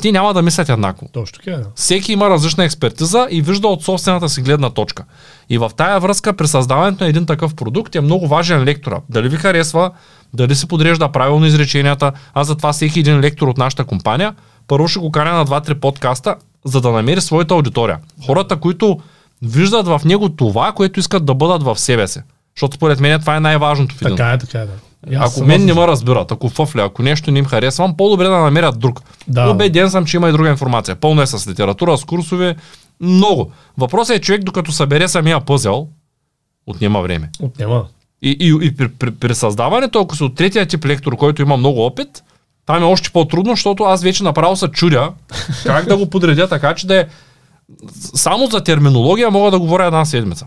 ти 0.00 0.12
няма 0.12 0.34
да 0.34 0.42
мислят 0.42 0.68
еднакво. 0.68 1.08
Точно 1.12 1.38
така, 1.38 1.50
е, 1.50 1.56
да. 1.56 1.66
Всеки 1.74 2.12
има 2.12 2.30
различна 2.30 2.64
експертиза 2.64 3.26
и 3.30 3.42
вижда 3.42 3.68
от 3.68 3.84
собствената 3.84 4.28
си 4.28 4.42
гледна 4.42 4.70
точка. 4.70 5.04
И 5.48 5.58
в 5.58 5.70
тая 5.76 6.00
връзка 6.00 6.36
при 6.36 6.48
създаването 6.48 7.04
на 7.04 7.10
един 7.10 7.26
такъв 7.26 7.54
продукт 7.54 7.94
е 7.94 8.00
много 8.00 8.28
важен 8.28 8.64
лектора. 8.64 9.00
Дали 9.08 9.28
ви 9.28 9.36
харесва, 9.36 9.90
дали 10.34 10.54
се 10.54 10.66
подрежда 10.66 11.12
правилно 11.12 11.46
изреченията. 11.46 12.12
Аз 12.34 12.46
затова 12.46 12.72
всеки 12.72 13.00
един 13.00 13.20
лектор 13.20 13.48
от 13.48 13.58
нашата 13.58 13.84
компания 13.84 14.34
първо 14.68 14.88
ще 14.88 14.98
го 14.98 15.10
каня 15.10 15.32
на 15.32 15.46
2-3 15.46 15.74
подкаста, 15.74 16.36
за 16.64 16.80
да 16.80 16.90
намери 16.90 17.20
своята 17.20 17.54
аудитория. 17.54 17.98
Хората, 18.26 18.56
които 18.56 18.98
виждат 19.42 19.86
в 19.86 20.00
него 20.04 20.28
това, 20.28 20.72
което 20.72 21.00
искат 21.00 21.24
да 21.24 21.34
бъдат 21.34 21.62
в 21.62 21.78
себе 21.78 22.08
си. 22.08 22.20
Защото 22.56 22.76
според 22.76 23.00
мен 23.00 23.20
това 23.20 23.36
е 23.36 23.40
най-важното 23.40 23.94
в 23.94 24.02
един. 24.02 24.16
Така 24.16 24.32
е, 24.32 24.38
така 24.38 24.58
е, 24.58 24.66
да. 24.66 24.72
Ако 25.14 25.44
мен 25.44 25.64
не 25.64 25.74
ме 25.74 25.86
разбират, 25.86 26.32
ако 26.32 26.48
фъфля, 26.48 26.82
ако 26.82 27.02
нещо 27.02 27.30
не 27.30 27.38
им 27.38 27.44
харесвам, 27.44 27.96
по-добре 27.96 28.24
да 28.24 28.38
намерят 28.38 28.78
друг. 28.78 29.02
Да. 29.28 29.50
Обеден 29.50 29.90
съм, 29.90 30.06
че 30.06 30.16
има 30.16 30.28
и 30.28 30.32
друга 30.32 30.48
информация. 30.48 30.96
Пълно 30.96 31.22
е 31.22 31.26
с 31.26 31.50
литература, 31.50 31.98
с 31.98 32.04
курсове, 32.04 32.56
много. 33.00 33.52
Въпросът 33.78 34.16
е 34.16 34.20
човек, 34.20 34.44
докато 34.44 34.72
събере 34.72 35.08
самия 35.08 35.40
пъзел, 35.40 35.88
отнема 36.66 37.02
време. 37.02 37.30
Отнема. 37.40 37.84
И, 38.22 38.36
и, 38.40 38.66
и 38.66 38.76
при, 38.76 38.88
при, 38.88 39.10
при 39.10 39.34
създаването, 39.34 40.00
ако 40.00 40.16
си 40.16 40.22
от 40.24 40.34
третия 40.34 40.66
тип 40.66 40.84
лектор, 40.84 41.16
който 41.16 41.42
има 41.42 41.56
много 41.56 41.86
опит, 41.86 42.22
там 42.66 42.82
е 42.82 42.86
още 42.86 43.10
по-трудно, 43.10 43.52
защото 43.52 43.82
аз 43.82 44.02
вече 44.02 44.24
направо 44.24 44.56
се 44.56 44.68
чудя 44.68 45.12
как 45.66 45.86
да 45.86 45.96
го 45.96 46.10
подредя 46.10 46.48
така, 46.48 46.74
че 46.74 46.86
да 46.86 47.00
е... 47.00 47.06
Само 48.14 48.46
за 48.46 48.64
терминология 48.64 49.30
мога 49.30 49.50
да 49.50 49.58
говоря 49.58 49.86
една 49.86 50.04
седмица. 50.04 50.46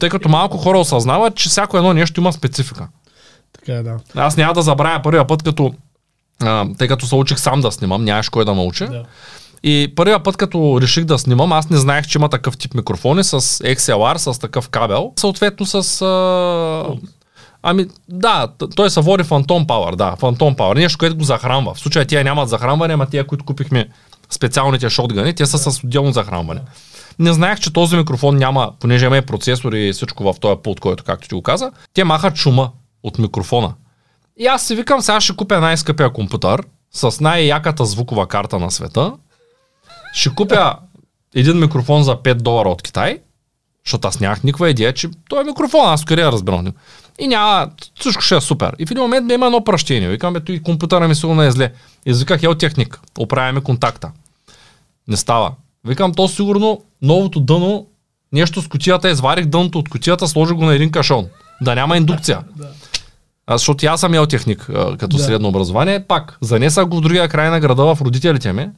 Тъй 0.00 0.08
като 0.08 0.28
малко 0.28 0.58
хора 0.58 0.78
осъзнават, 0.78 1.34
че 1.34 1.48
всяко 1.48 1.76
едно 1.76 1.92
нещо 1.92 2.20
има 2.20 2.32
специфика. 2.32 2.88
Така 3.52 3.72
е, 3.72 3.82
да. 3.82 3.96
Аз 4.14 4.36
няма 4.36 4.54
да 4.54 4.62
забравя 4.62 5.02
първия 5.02 5.26
път, 5.26 5.42
като, 5.42 5.74
а, 6.42 6.66
тъй 6.78 6.88
като 6.88 7.06
се 7.06 7.14
учих 7.14 7.38
сам 7.38 7.60
да 7.60 7.72
снимам, 7.72 8.04
нямаш 8.04 8.28
кой 8.28 8.44
да 8.44 8.54
ме 8.54 8.62
учи. 8.62 8.86
да. 8.86 9.04
И 9.66 9.92
първия 9.96 10.22
път, 10.22 10.36
като 10.36 10.78
реших 10.80 11.04
да 11.04 11.18
снимам, 11.18 11.52
аз 11.52 11.70
не 11.70 11.76
знаех, 11.76 12.06
че 12.06 12.18
има 12.18 12.28
такъв 12.28 12.56
тип 12.56 12.74
микрофони 12.74 13.24
с 13.24 13.40
XLR, 13.40 14.16
с 14.16 14.38
такъв 14.38 14.68
кабел. 14.68 15.12
Съответно 15.16 15.66
с... 15.66 16.02
А... 16.02 16.84
Ами 17.62 17.86
да, 18.08 18.48
той 18.76 18.90
се 18.90 19.00
води 19.00 19.24
Phantom 19.24 19.66
Power, 19.66 19.96
да, 19.96 20.16
Phantom 20.20 20.56
Power. 20.56 20.74
Нещо, 20.74 20.98
което 20.98 21.16
го 21.16 21.24
захранва. 21.24 21.74
В 21.74 21.80
случая 21.80 22.04
тия 22.04 22.24
нямат 22.24 22.48
захранване, 22.48 22.94
ама 22.94 23.06
тия, 23.06 23.26
които 23.26 23.44
купихме 23.44 23.88
специалните 24.30 24.90
шотгани, 24.90 25.34
те 25.34 25.46
са 25.46 25.58
с 25.58 25.84
отделно 25.84 26.12
захранване. 26.12 26.60
Не 27.18 27.32
знаех, 27.32 27.60
че 27.60 27.72
този 27.72 27.96
микрофон 27.96 28.36
няма, 28.36 28.72
понеже 28.80 29.06
има 29.06 29.22
процесор 29.22 29.72
и 29.72 29.92
всичко 29.92 30.32
в 30.32 30.40
този 30.40 30.60
пулт, 30.62 30.80
който, 30.80 31.04
както 31.04 31.28
ти 31.28 31.34
го 31.34 31.42
каза, 31.42 31.72
те 31.94 32.04
махат 32.04 32.36
шума 32.36 32.70
от 33.02 33.18
микрофона. 33.18 33.74
И 34.36 34.46
аз 34.46 34.66
си 34.66 34.74
викам, 34.74 35.00
сега 35.00 35.20
ще 35.20 35.36
купя 35.36 35.60
най-скъпия 35.60 36.12
компютър 36.12 36.62
с 36.92 37.20
най-яката 37.20 37.84
звукова 37.84 38.26
карта 38.26 38.58
на 38.58 38.70
света. 38.70 39.12
Ще 40.14 40.34
купя 40.34 40.74
един 41.34 41.58
микрофон 41.58 42.02
за 42.02 42.16
5 42.16 42.34
долара 42.34 42.68
от 42.68 42.82
Китай, 42.82 43.18
защото 43.84 44.08
аз 44.08 44.20
нямах 44.20 44.42
никаква 44.42 44.70
идея, 44.70 44.92
че 44.92 45.08
той 45.28 45.40
е 45.40 45.44
микрофон, 45.44 45.80
аз 45.84 46.04
къде 46.04 46.22
я 46.22 46.32
разбирам. 46.32 46.72
И 47.18 47.26
няма, 47.26 47.70
всичко 48.00 48.22
ще 48.22 48.36
е 48.36 48.40
супер. 48.40 48.76
И 48.78 48.86
в 48.86 48.90
един 48.90 49.02
момент 49.02 49.32
има 49.32 49.46
едно 49.46 49.64
пръщение. 49.64 50.08
Викам, 50.08 50.36
ето 50.36 50.52
и 50.52 50.62
компютъра 50.62 51.08
ми 51.08 51.14
сигурно 51.14 51.42
е 51.42 51.50
зле. 51.50 51.72
Извиках 52.06 52.42
ел 52.42 52.54
техник, 52.54 53.00
оправяме 53.18 53.60
контакта. 53.60 54.10
Не 55.08 55.16
става. 55.16 55.52
Викам, 55.86 56.14
то 56.14 56.28
сигурно 56.28 56.80
новото 57.02 57.40
дъно, 57.40 57.86
нещо 58.32 58.62
с 58.62 58.68
кутията, 58.68 59.10
изварих 59.10 59.46
дъното 59.46 59.78
от 59.78 59.88
кутията, 59.88 60.28
сложих 60.28 60.56
го 60.56 60.64
на 60.64 60.74
един 60.74 60.90
кашон. 60.90 61.26
Да 61.62 61.74
няма 61.74 61.96
индукция. 61.96 62.40
Аз, 63.46 63.60
защото 63.60 63.86
аз 63.86 64.00
съм 64.00 64.14
ел 64.14 64.26
техник 64.26 64.68
а, 64.68 64.96
като 64.96 65.16
Да. 65.16 65.22
средно 65.22 65.48
образование. 65.48 66.06
Пак, 66.06 66.38
занесах 66.40 66.86
го 66.86 66.96
в 66.96 67.00
другия 67.00 67.28
край 67.28 67.50
на 67.50 67.60
града 67.60 67.94
в 67.94 68.00
родителите 68.00 68.52
ми, 68.52 68.68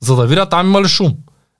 за 0.00 0.16
да 0.16 0.26
видя 0.26 0.46
там 0.46 0.66
има 0.66 0.82
ли 0.82 0.88
шум. 0.88 1.12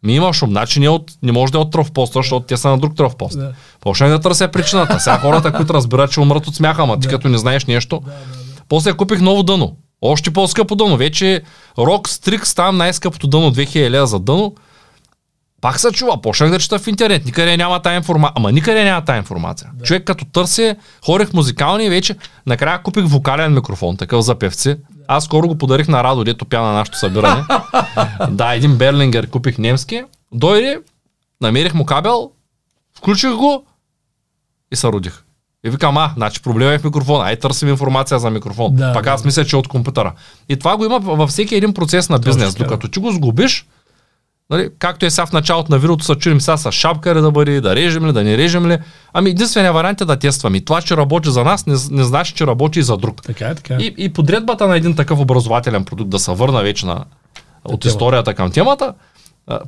Ми 0.03 0.15
има 0.15 0.33
шум, 0.33 0.51
значи 0.51 0.81
не, 0.81 0.87
е 0.87 0.91
от, 0.91 1.13
не 1.23 1.33
може 1.33 1.53
да 1.53 1.59
е 1.59 1.61
от 1.61 1.71
тръвпоста, 1.71 2.19
защото 2.19 2.47
те 2.47 2.57
са 2.57 2.69
на 2.69 2.79
друг 2.79 2.97
тръвпост. 2.97 3.39
Да. 3.39 3.53
Почнах 3.81 4.11
да 4.11 4.21
търся 4.21 4.49
причината. 4.49 5.01
Сега 5.01 5.19
хората, 5.19 5.53
които 5.53 5.75
разбират, 5.75 6.13
че 6.13 6.21
умрат 6.21 6.47
от 6.47 6.55
смяха, 6.55 6.83
ама 6.83 7.01
ти 7.01 7.09
Да. 7.09 7.15
като 7.15 7.29
не 7.29 7.39
знаеш 7.39 7.65
нещо. 7.65 8.03
После 8.69 8.93
купих 8.93 9.21
ново 9.21 9.43
дъно. 9.43 9.77
Още 10.03 10.31
по-скъпо 10.31 10.77
дъно. 10.77 10.97
Вече 10.97 11.43
Rock 11.79 12.09
Strix 12.09 12.57
там 12.57 12.77
най-скъпото 12.77 13.27
дъно 13.27 13.55
2000 13.55 13.91
лева 13.91 14.07
за 14.07 14.21
дъно. 14.21 14.55
Пак 15.61 15.81
се 15.81 15.93
чува, 15.93 16.23
почнах 16.23 16.51
да 16.51 16.59
чета 16.59 16.79
в 16.79 16.87
интернет, 16.87 17.25
никъде 17.25 17.57
няма 17.57 17.83
тая 17.83 17.97
информация. 17.97 18.33
Ама 18.37 18.53
никъде 18.53 18.85
няма 18.85 19.05
тая 19.05 19.19
информация. 19.19 19.71
Да. 19.75 19.85
Човек 19.85 20.05
като 20.05 20.25
търси, 20.25 20.75
хорих 21.07 21.33
музикални 21.33 21.85
и 21.85 21.89
вече 21.89 22.17
накрая 22.47 22.83
купих 22.83 23.05
вокален 23.07 23.55
микрофон, 23.55 23.97
такъв 23.97 24.25
за 24.25 24.35
певци. 24.35 24.77
Аз 25.09 25.25
скоро 25.25 25.49
го 25.49 25.59
подарих 25.59 25.89
на 25.89 26.05
Радо, 26.05 26.25
дето 26.25 26.45
пя 26.45 26.61
на 26.61 26.73
нашото 26.73 26.99
събиране. 26.99 27.45
да, 28.31 28.55
един 28.55 28.77
Берлингер 28.77 29.31
купих 29.31 29.59
немски. 29.59 30.03
Дойде, 30.33 30.79
намерих 31.41 31.75
му 31.75 31.85
кабел, 31.85 32.31
включих 32.97 33.35
го 33.35 33.65
и 34.73 34.77
се 34.77 34.89
родих. 34.89 35.23
И 35.67 35.71
викам, 35.71 35.97
а, 35.97 36.13
значи 36.17 36.43
проблема 36.43 36.73
е 36.73 36.79
в 36.79 36.85
микрофона. 36.85 37.25
Ай, 37.25 37.37
търсим 37.37 37.69
информация 37.69 38.19
за 38.19 38.31
микрофон. 38.31 38.75
Да, 38.75 38.93
Пак 38.93 39.05
да, 39.05 39.11
аз 39.11 39.25
мисля, 39.25 39.45
че 39.45 39.57
е 39.57 39.59
от 39.59 39.69
компютъра. 39.69 40.13
И 40.49 40.57
това 40.57 40.77
го 40.77 40.85
има 40.85 40.99
във 40.99 41.31
всеки 41.31 41.55
един 41.55 41.75
процес 41.75 42.09
на 42.09 42.19
бизнес. 42.19 42.55
Докато 42.55 42.89
ти 42.89 42.99
го 42.99 43.13
сгубиш, 43.13 43.67
нали, 44.51 44.69
както 44.79 45.07
е 45.07 45.11
сега 45.11 45.27
в 45.27 45.33
началото 45.33 45.73
на 45.73 45.79
видеото, 45.79 46.05
се 46.05 46.15
чудим 46.15 46.41
сега 46.41 46.57
с 46.57 46.73
шапка 46.73 47.15
ли 47.15 47.21
да 47.21 47.31
бъде, 47.31 47.61
да 47.61 47.77
режем 47.77 48.07
ли, 48.07 48.13
да 48.13 48.25
не 48.25 48.37
режем 48.37 48.67
ли. 48.67 48.79
Ами 49.13 49.31
единственият 49.31 49.75
вариант 49.75 50.01
е 50.01 50.05
да 50.05 50.17
тестваме. 50.17 50.57
И 50.57 50.65
това, 50.65 50.83
че 50.83 50.97
работи 50.97 51.31
за 51.31 51.45
нас, 51.45 51.67
не, 51.67 51.75
не 51.91 52.05
значи, 52.05 52.35
че 52.35 52.47
работи 52.47 52.79
и 52.79 52.83
за 52.83 52.97
друг. 52.97 53.23
Така 53.23 53.49
е, 53.49 53.55
така 53.55 53.75
е. 53.75 53.79
И, 53.79 53.95
и 53.99 54.13
подредбата 54.13 54.67
на 54.67 54.77
един 54.77 54.97
такъв 54.97 55.19
образователен 55.21 55.85
продукт, 55.85 56.11
да 56.11 56.19
се 56.19 56.33
върна 56.33 56.63
вече 56.63 56.87
на, 56.87 56.95
от 56.95 57.05
темата. 57.65 57.89
историята 57.89 58.35
към 58.35 58.51
темата, 58.51 58.95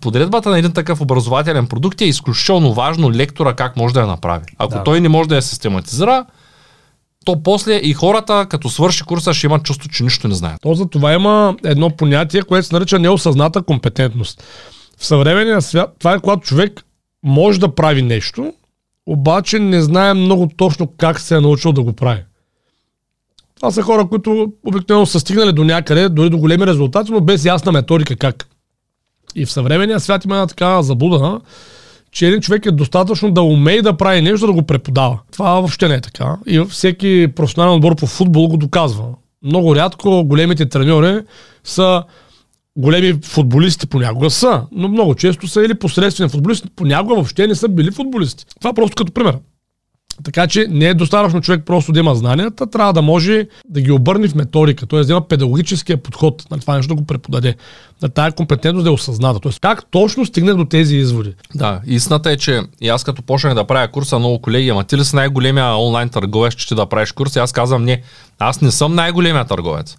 подредбата 0.01 0.51
на 0.51 0.59
един 0.59 0.73
такъв 0.73 1.01
образователен 1.01 1.67
продукт 1.67 2.01
е 2.01 2.05
изключително 2.05 2.73
важно 2.73 3.13
лектора 3.13 3.55
как 3.55 3.77
може 3.77 3.95
да 3.95 4.01
я 4.01 4.07
направи. 4.07 4.45
Ако 4.59 4.75
Да. 4.75 4.85
той 4.85 5.01
не 5.01 5.09
може 5.09 5.29
да 5.29 5.35
я 5.35 5.43
систематизира, 5.43 6.25
то 7.25 7.43
после 7.43 7.75
и 7.75 7.93
хората, 7.93 8.47
като 8.51 8.69
свърши 8.69 9.05
курса, 9.05 9.35
ще 9.35 9.47
имат 9.47 9.65
чувство, 9.65 9.89
че 9.89 10.05
нищо 10.05 10.29
не 10.29 10.35
знаят. 10.35 10.61
То 10.63 10.75
за 10.75 10.87
това 10.87 11.13
има 11.13 11.57
едно 11.65 11.91
понятие, 11.91 12.43
което 12.43 12.67
се 12.67 12.75
нарича 12.75 12.99
неосъзната 12.99 13.63
компетентност. 13.63 14.43
В 14.99 15.07
съвременния 15.07 15.63
свят 15.63 15.97
това 15.99 16.15
е 16.15 16.19
когато 16.19 16.41
човек 16.41 16.85
може 17.23 17.61
да 17.61 17.75
прави 17.75 18.03
нещо, 18.03 18.53
обаче 19.07 19.59
не 19.59 19.83
знае 19.83 20.15
много 20.15 20.49
точно 20.57 20.89
как 20.99 21.21
се 21.21 21.37
е 21.37 21.41
научил 21.41 21.73
да 21.73 21.83
го 21.83 21.93
прави. 21.93 22.21
Това 23.57 23.71
са 23.71 23.83
хора, 23.83 24.09
които 24.09 24.53
обикновено 24.67 25.07
са 25.07 25.21
стигнали 25.21 25.53
до 25.53 25.65
някъде, 25.65 26.09
дори 26.09 26.31
до 26.31 26.39
големи 26.39 26.67
резултати, 26.67 27.13
но 27.13 27.21
без 27.21 27.45
ясна 27.45 27.73
методика 27.73 28.17
как. 28.17 28.49
И 29.35 29.47
в 29.47 29.53
съвременния 29.53 30.01
свят 30.01 30.25
има 30.25 30.35
една 30.35 30.47
такава 30.47 30.83
заблуда, 30.83 31.41
че 32.13 32.27
един 32.27 32.41
човек 32.41 32.67
е 32.67 32.71
достатъчно 32.71 33.31
да 33.31 33.43
умее 33.43 33.83
да 33.83 33.97
прави 33.97 34.23
нещо, 34.23 34.47
да 34.47 34.53
го 34.53 34.63
преподава. 34.63 35.19
Това 35.33 35.51
въобще 35.51 35.89
не 35.89 35.95
е 35.95 36.01
така. 36.01 36.37
И 36.47 36.65
всеки 36.71 37.29
професионален 37.37 37.75
отбор 37.77 37.97
по 37.97 38.07
футбол 38.07 38.49
го 38.49 38.57
доказва. 38.57 39.05
Много 39.45 39.77
рядко 39.77 40.25
големите 40.25 40.69
треньори 40.69 41.21
са 41.65 42.03
големи 42.77 43.19
футболисти 43.25 43.87
понякога 43.87 44.31
са, 44.31 44.63
но 44.73 44.89
много 44.89 45.15
често 45.15 45.49
са 45.49 45.65
или 45.65 45.75
посредствени 45.75 46.31
футболисти, 46.31 46.69
понякога 46.77 47.15
въобще 47.15 47.47
не 47.47 47.55
са 47.55 47.69
били 47.69 47.91
футболисти. 47.91 48.45
Това 48.61 48.73
просто 48.73 48.95
като 48.97 49.13
пример. 49.13 49.39
Така 50.25 50.47
че 50.47 50.67
не 50.71 50.87
е 50.87 50.95
достатъчно 50.95 51.41
човек 51.41 51.63
просто 51.67 51.93
да 51.93 52.01
има 52.01 52.15
знанията, 52.15 52.71
трябва 52.71 52.93
да 52.93 53.03
може 53.03 53.47
да 53.69 53.81
ги 53.81 53.91
обърне 53.91 54.29
в 54.29 54.35
методика, 54.35 54.87
т.е. 54.87 55.01
да 55.01 55.13
има 55.13 55.29
педагогическия 55.29 55.97
подход 55.97 56.51
на 56.51 56.59
това 56.59 56.77
нещо 56.77 56.95
да 56.95 57.01
го 57.01 57.07
преподаде, 57.07 57.55
на 58.03 58.09
тая 58.09 58.33
компетентност 58.33 58.85
да 58.85 58.91
е 58.91 58.93
осъзната. 58.93 59.41
Т.е. 59.41 59.53
как 59.61 59.91
точно 59.91 60.27
стигне 60.27 60.55
до 60.55 60.65
тези 60.65 60.97
изводи. 60.97 61.35
Да, 61.55 61.81
истината 61.87 62.31
е, 62.31 62.37
че 62.37 62.61
и 62.81 62.89
аз 62.89 63.05
като 63.05 63.23
почнах 63.23 63.55
да 63.55 63.65
правя 63.65 63.89
курса, 63.89 64.19
много 64.19 64.43
колеги, 64.43 64.69
ама 64.69 64.85
ти 64.85 64.97
ли 64.97 65.05
си 65.05 65.17
най-големия 65.17 65.77
онлайн 65.77 66.09
търговец, 66.09 66.55
че 66.55 66.69
ти 66.69 66.75
да 66.75 66.87
правиш 66.87 67.13
курс? 67.13 67.37
И 67.37 67.39
аз 67.39 67.53
казвам, 67.53 67.85
не, 67.85 68.03
аз 68.39 68.61
не 68.61 68.71
съм 68.71 68.95
най-големия 68.95 69.45
търговец. 69.45 69.97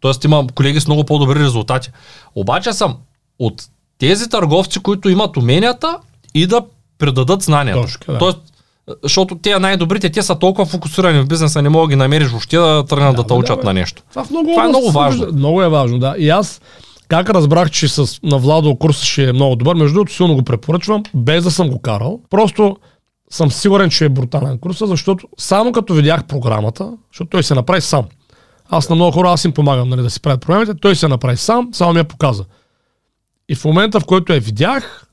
Тоест 0.00 0.24
имам 0.24 0.48
колеги 0.48 0.80
с 0.80 0.86
много 0.86 1.04
по-добри 1.04 1.40
резултати. 1.40 1.90
Обаче 2.34 2.72
съм 2.72 2.96
от 3.38 3.62
тези 3.98 4.28
търговци, 4.28 4.80
които 4.80 5.08
имат 5.08 5.36
уменията 5.36 5.98
и 6.34 6.46
да 6.46 6.62
предадат 6.98 7.42
знанията. 7.42 7.80
Точно 7.80 8.00
така, 8.00 8.12
да. 8.12 8.18
Тоест, 8.18 8.38
Защото 9.02 9.38
те 9.38 9.58
най-добрите, 9.58 10.10
те 10.10 10.22
са 10.22 10.38
толкова 10.38 10.66
фокусирани 10.66 11.20
в 11.20 11.26
бизнеса, 11.26 11.62
не 11.62 11.68
могат 11.68 11.88
да 11.88 11.92
ги 11.92 11.96
намериш 11.96 12.28
въобще 12.28 12.56
да 12.56 12.84
тръгнат 12.88 13.16
да, 13.16 13.22
Да, 13.22 13.34
бе, 13.34 13.34
учат 13.34 13.60
да, 13.60 13.66
на 13.66 13.74
нещо. 13.74 14.02
Това, 14.10 14.24
много 14.30 14.48
Това 14.48 14.64
е 14.64 14.68
много 14.68 14.90
важно. 14.90 15.26
Много 15.32 15.62
е 15.62 15.68
важно, 15.68 15.98
да. 15.98 16.14
И 16.18 16.30
аз 16.30 16.60
как 17.08 17.30
разбрах, 17.30 17.70
че 17.70 17.88
с, 17.88 18.20
на 18.22 18.38
Владо 18.38 18.76
курса 18.76 19.04
ще 19.04 19.28
е 19.28 19.32
много 19.32 19.56
добър, 19.56 19.74
между 19.76 19.94
другото 19.94 20.14
силно 20.14 20.34
го 20.34 20.42
препоръчвам, 20.42 21.02
без 21.14 21.44
да 21.44 21.50
съм 21.50 21.68
го 21.68 21.78
карал. 21.78 22.20
Просто 22.30 22.76
съм 23.30 23.50
сигурен, 23.50 23.90
че 23.90 24.04
е 24.04 24.08
брутален 24.08 24.58
курса, 24.58 24.86
защото 24.86 25.28
само 25.38 25.72
като 25.72 25.94
видях 25.94 26.24
програмата, 26.24 26.92
защото 27.12 27.28
той 27.30 27.42
се 27.42 27.54
направи 27.54 27.80
сам. 27.80 28.04
Аз 28.70 28.88
на 28.88 28.94
много 28.94 29.12
хора, 29.12 29.30
аз 29.30 29.44
им 29.44 29.52
помагам 29.52 29.88
нали, 29.88 30.02
да 30.02 30.10
си 30.10 30.20
правят 30.20 30.40
програмите, 30.40 30.74
той 30.74 30.96
се 30.96 31.08
направи 31.08 31.36
сам, 31.36 31.68
само 31.72 31.92
ми 31.92 31.98
я 31.98 32.04
показа. 32.04 32.44
И 33.48 33.54
в 33.54 33.64
момента, 33.64 34.00
в 34.00 34.04
който 34.04 34.32
я 34.32 34.40
видях, 34.40 35.07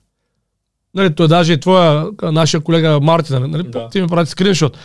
нали, 0.96 1.16
той 1.16 1.28
даже 1.28 1.54
и 1.54 1.60
твоя, 1.60 2.06
нашия 2.24 2.60
колега 2.60 3.00
Мартин, 3.00 3.38
нали, 3.42 3.64
Да. 3.64 3.90
ти 3.90 4.02
ми 4.02 4.08
прати 4.08 4.32
скриншот, 4.32 4.78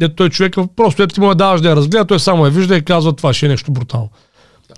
дето 0.00 0.14
той 0.14 0.28
човек, 0.28 0.54
просто 0.76 1.02
ето 1.02 1.14
ти 1.14 1.20
му 1.20 1.28
я 1.28 1.34
даваш 1.34 1.60
да 1.60 1.68
я 1.68 1.76
разгледа, 1.76 2.04
той 2.04 2.20
само 2.20 2.44
я 2.44 2.50
вижда 2.50 2.76
и 2.76 2.82
казва, 2.82 3.12
това 3.12 3.32
ще 3.32 3.46
е 3.46 3.48
нещо 3.48 3.70
брутално. 3.72 4.08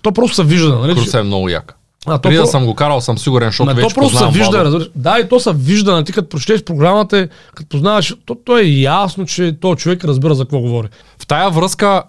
То 0.03 0.13
просто 0.13 0.37
се 0.37 0.45
вижда, 0.45 0.79
нали? 0.79 0.95
Курсът 0.95 1.15
е 1.15 1.23
много 1.23 1.49
як. 1.49 1.77
а, 2.07 2.13
то 2.13 2.23
Преди 2.23 2.37
да 2.37 2.43
про- 2.43 2.47
съм 2.47 2.67
го 2.67 2.75
карал, 2.75 3.01
съм 3.01 3.19
сигурен, 3.19 3.49
защото 3.49 3.67
Ма 3.67 3.73
то 3.73 3.77
вече 3.77 3.95
просто 3.95 4.19
се 4.19 4.27
вижда, 4.29 4.65
разбираш. 4.65 4.91
Да, 4.95 5.19
и 5.19 5.29
то 5.29 5.41
се 5.41 5.53
вижда, 5.53 5.93
нали, 5.93 6.05
ти 6.05 6.13
като 6.13 6.29
прочетеш 6.29 6.65
програмата, 6.65 7.29
като 7.55 7.69
познаваш, 7.69 8.15
то, 8.27 8.35
то 8.35 8.59
е 8.59 8.63
ясно, 8.65 9.27
че 9.27 9.57
то 9.61 9.75
човек 9.77 10.05
разбира 10.05 10.35
за 10.35 10.45
какво 10.45 10.59
говори. 10.61 10.89
В 11.19 11.27
тая 11.27 11.51
връзка 11.51 12.03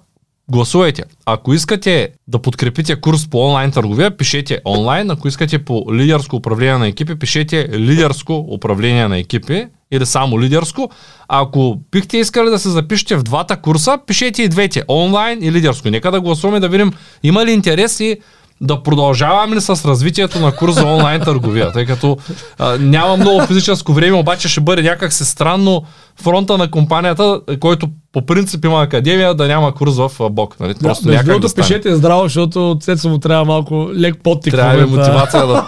гласувайте. 0.51 1.03
Ако 1.25 1.53
искате 1.53 2.09
да 2.27 2.39
подкрепите 2.39 2.95
курс 2.95 3.27
по 3.29 3.47
онлайн 3.47 3.71
търговия, 3.71 4.17
пишете 4.17 4.59
онлайн. 4.65 5.11
Ако 5.11 5.27
искате 5.27 5.65
по 5.65 5.85
лидерско 5.93 6.35
управление 6.35 6.77
на 6.77 6.87
екипи, 6.87 7.15
пишете 7.15 7.69
лидерско 7.73 8.45
управление 8.49 9.07
на 9.07 9.17
екипи 9.17 9.67
или 9.91 10.05
само 10.05 10.41
лидерско. 10.41 10.89
Ако 11.27 11.77
бихте 11.91 12.17
искали 12.17 12.49
да 12.49 12.59
се 12.59 12.69
запишете 12.69 13.15
в 13.15 13.23
двата 13.23 13.57
курса, 13.57 13.97
пишете 14.07 14.43
и 14.43 14.49
двете, 14.49 14.83
онлайн 14.87 15.43
и 15.43 15.51
лидерско. 15.51 15.89
Нека 15.89 16.11
да 16.11 16.21
гласуваме 16.21 16.59
да 16.59 16.69
видим 16.69 16.93
има 17.23 17.45
ли 17.45 17.51
интерес 17.51 17.99
и 17.99 18.17
да 18.61 18.83
продължаваме 18.83 19.55
ли 19.55 19.61
с 19.61 19.85
развитието 19.85 20.39
на 20.39 20.55
курс 20.55 20.75
за 20.75 20.85
онлайн 20.85 21.21
търговия, 21.21 21.71
тъй 21.71 21.85
като 21.85 22.17
а, 22.59 22.77
няма 22.77 23.17
много 23.17 23.45
физическо 23.45 23.93
време, 23.93 24.17
обаче 24.17 24.49
ще 24.49 24.61
бъде 24.61 24.81
някак 24.81 25.13
се 25.13 25.25
странно 25.25 25.83
фронта 26.21 26.57
на 26.57 26.71
компанията, 26.71 27.41
който 27.59 27.87
по 28.13 28.25
принцип 28.25 28.65
има 28.65 28.81
академия, 28.81 29.33
да 29.33 29.47
няма 29.47 29.73
курс 29.73 29.95
в 29.95 30.29
БОК. 30.31 30.59
Нали? 30.59 30.73
Просто 30.81 31.07
да, 31.07 31.23
другото, 31.23 31.47
да 31.47 31.53
пишете 31.53 31.95
здраво, 31.95 32.23
защото 32.23 32.71
от 32.71 32.83
Цецо 32.83 33.09
му 33.09 33.17
трябва 33.17 33.45
малко 33.45 33.89
лек 33.95 34.15
подтик. 34.23 34.53
в 34.53 34.57
Трябва 34.57 34.73
ми 34.73 34.81
момента. 34.81 34.99
мотивация 34.99 35.47
да... 35.47 35.67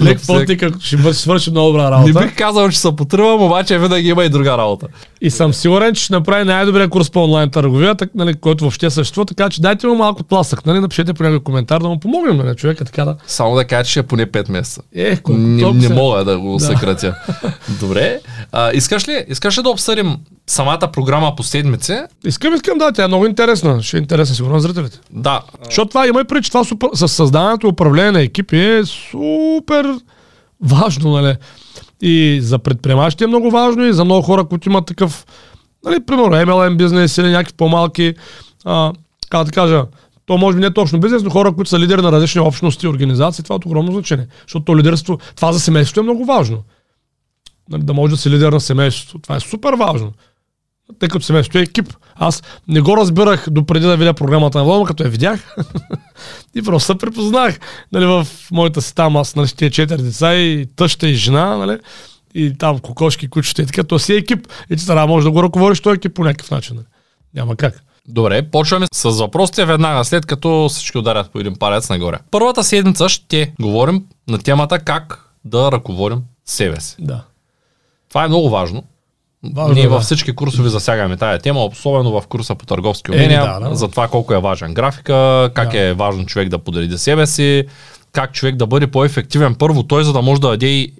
Лек 0.00 0.18
да 0.26 0.66
ако 0.66 0.80
ще 0.82 1.12
свърши 1.12 1.50
много 1.50 1.68
добра 1.68 1.84
Не 1.84 1.90
работа. 1.90 2.20
бих 2.20 2.36
казал, 2.36 2.70
че 2.70 2.78
се 2.78 2.96
потръвам, 2.96 3.42
обаче 3.42 3.78
винаги 3.78 4.08
има 4.08 4.24
и 4.24 4.28
друга 4.28 4.58
работа. 4.58 4.86
И 5.20 5.30
съм 5.30 5.54
сигурен, 5.54 5.94
че 5.94 6.04
ще 6.04 6.12
направи 6.12 6.44
най-добрия 6.44 6.88
курс 6.88 7.10
по 7.10 7.24
онлайн 7.24 7.50
търговия, 7.50 7.94
так, 7.94 8.10
нали, 8.14 8.34
който 8.34 8.64
въобще 8.64 8.90
съществува, 8.90 9.26
така 9.26 9.48
че 9.50 9.60
дайте 9.60 9.86
му 9.86 9.94
малко 9.94 10.22
тласък, 10.22 10.66
нали, 10.66 10.80
напишете 10.80 11.14
по 11.14 11.22
някой 11.22 11.40
коментар 11.40 11.80
да 11.80 11.88
му 11.88 12.00
помогнем 12.00 12.36
на 12.36 12.54
човека, 12.54 12.84
така 12.84 13.04
да. 13.04 13.16
Само 13.26 13.54
да 13.54 13.64
кажа, 13.64 13.90
че 13.90 13.98
е 13.98 14.02
поне 14.02 14.26
5 14.26 14.50
месеца. 14.50 14.80
Е, 14.96 15.18
Не, 15.28 15.72
не 15.72 15.88
мога 15.88 16.24
да 16.24 16.38
го 16.38 16.52
Да. 16.52 16.64
съкратя. 16.64 17.14
Добре. 17.80 18.20
А, 18.52 18.70
искаш, 18.72 19.08
ли, 19.08 19.24
искаш 19.28 19.58
ли 19.58 19.62
да 19.62 19.70
обсъдим 19.70 19.89
самата 20.46 20.90
програма 20.92 21.36
по 21.36 21.42
седмици? 21.42 21.98
Искам, 22.24 22.54
искам, 22.54 22.78
да, 22.78 22.92
тя 22.92 23.04
е 23.04 23.08
много 23.08 23.26
интересна. 23.26 23.82
Ще 23.82 23.96
е 23.96 24.00
интересна 24.00 24.34
сигурно 24.34 24.54
на 24.54 24.60
зрителите. 24.60 24.98
Да. 25.10 25.42
Защото 25.64 25.88
това 25.88 26.06
има 26.06 26.20
и 26.20 26.24
преди, 26.24 26.42
че 26.42 26.50
това 26.50 26.64
с 26.94 27.08
създаването 27.08 27.66
и 27.66 27.70
управление 27.70 28.12
на 28.12 28.20
екипи 28.22 28.58
е 28.58 28.84
супер 28.84 29.94
важно, 30.62 31.10
нали? 31.10 31.36
И 32.02 32.38
за 32.42 32.58
предприемачите 32.58 33.24
е 33.24 33.26
много 33.26 33.50
важно 33.50 33.86
и 33.86 33.92
за 33.92 34.04
много 34.04 34.22
хора, 34.22 34.44
които 34.44 34.68
имат 34.68 34.86
такъв, 34.86 35.26
нали, 35.84 36.04
примерно 36.06 36.32
MLM 36.32 36.76
бизнес 36.76 37.18
или 37.18 37.30
някакви 37.30 37.56
по-малки, 37.56 38.14
а, 38.64 38.92
как 39.30 39.44
да 39.44 39.50
кажа, 39.50 39.84
то 40.26 40.38
може 40.38 40.56
би 40.56 40.60
не 40.60 40.66
е 40.66 40.74
точно 40.74 41.00
бизнес, 41.00 41.22
но 41.22 41.30
хора, 41.30 41.52
които 41.52 41.70
са 41.70 41.78
лидери 41.78 42.02
на 42.02 42.12
различни 42.12 42.40
общности 42.40 42.86
и 42.86 42.88
организации, 42.88 43.44
това 43.44 43.54
е 43.54 43.56
от 43.56 43.66
огромно 43.66 43.92
значение. 43.92 44.26
Защото 44.42 44.64
то 44.64 44.76
лидерство, 44.76 45.18
това 45.36 45.52
за 45.52 45.60
семейството 45.60 46.00
е 46.00 46.02
много 46.02 46.24
важно. 46.24 46.58
Нали, 47.70 47.82
да 47.82 47.94
може 47.94 48.10
да 48.10 48.16
си 48.16 48.30
лидер 48.30 48.52
на 48.52 48.60
семейството. 48.60 49.18
Това 49.18 49.36
е 49.36 49.40
супер 49.40 49.72
важно. 49.72 50.12
Тъй 50.98 51.08
като 51.08 51.24
семейството 51.24 51.58
е 51.58 51.62
екип. 51.62 51.92
Аз 52.14 52.42
не 52.68 52.80
го 52.80 52.96
разбирах 52.96 53.46
допреди 53.50 53.86
да 53.86 53.96
видя 53.96 54.14
програмата 54.14 54.58
на 54.58 54.64
Влома, 54.64 54.86
като 54.86 55.02
я 55.02 55.08
видях. 55.08 55.56
и 56.54 56.62
просто 56.62 56.86
се 56.86 56.98
препознах. 56.98 57.60
Нали, 57.92 58.06
в 58.06 58.26
моята 58.52 58.82
си 58.82 58.94
там, 58.94 59.16
аз 59.16 59.36
нали, 59.36 59.46
ще 59.46 59.70
четири 59.70 60.02
деца 60.02 60.34
и 60.34 60.66
тъща 60.76 61.08
и 61.08 61.14
жена, 61.14 61.56
нали, 61.56 61.78
и 62.34 62.58
там 62.58 62.78
кокошки, 62.78 63.28
кучета 63.28 63.62
и 63.62 63.66
така, 63.66 63.82
то 63.82 63.98
си 63.98 64.12
е 64.12 64.16
екип. 64.16 64.46
И 64.70 64.76
че 64.76 64.86
трябва 64.86 65.06
може 65.06 65.24
да 65.24 65.30
го 65.30 65.42
ръководиш 65.42 65.80
този 65.80 65.96
екип 65.96 66.14
по 66.14 66.24
някакъв 66.24 66.50
начин. 66.50 66.76
Нали. 66.76 66.86
Няма 67.34 67.56
как. 67.56 67.82
Добре, 68.08 68.50
почваме 68.50 68.86
с 68.92 69.10
въпросите 69.10 69.64
веднага, 69.64 70.04
след 70.04 70.26
като 70.26 70.68
всички 70.68 70.98
ударят 70.98 71.30
по 71.30 71.40
един 71.40 71.54
палец 71.58 71.90
нагоре. 71.90 72.18
Първата 72.30 72.64
седмица 72.64 73.08
ще 73.08 73.54
говорим 73.60 74.04
на 74.28 74.38
темата 74.38 74.78
как 74.78 75.30
да 75.44 75.72
ръководим 75.72 76.22
себе 76.44 76.80
си. 76.80 76.96
Да. 76.98 77.24
Това 78.10 78.24
е 78.24 78.28
много 78.28 78.50
важно. 78.50 78.84
Важно 79.54 79.74
Ние 79.74 79.82
е, 79.82 79.86
да. 79.86 79.90
във 79.94 80.02
всички 80.02 80.32
курсове 80.34 80.68
засягаме 80.68 81.16
тая 81.16 81.38
тема, 81.38 81.64
особено 81.64 82.20
в 82.20 82.26
курса 82.26 82.54
по 82.54 82.66
търговски 82.66 83.10
Е, 83.10 83.14
умения, 83.14 83.44
да, 83.60 83.68
да. 83.68 83.74
за 83.74 83.88
това 83.88 84.08
колко 84.08 84.34
е 84.34 84.40
важен 84.40 84.74
графика, 84.74 85.50
как 85.54 85.70
Да. 85.72 85.80
е 85.80 85.94
важно 85.94 86.26
човек 86.26 86.48
да 86.48 86.58
подреди 86.58 86.98
себе 86.98 87.26
си, 87.26 87.64
как 88.12 88.32
човек 88.32 88.56
да 88.56 88.66
бъде 88.66 88.86
по-ефективен 88.86 89.54
първо 89.54 89.82
той, 89.82 90.04
за 90.04 90.12
да 90.12 90.22
може 90.22 90.40
да 90.40 90.48
даде 90.48 90.66
и, 90.66 90.92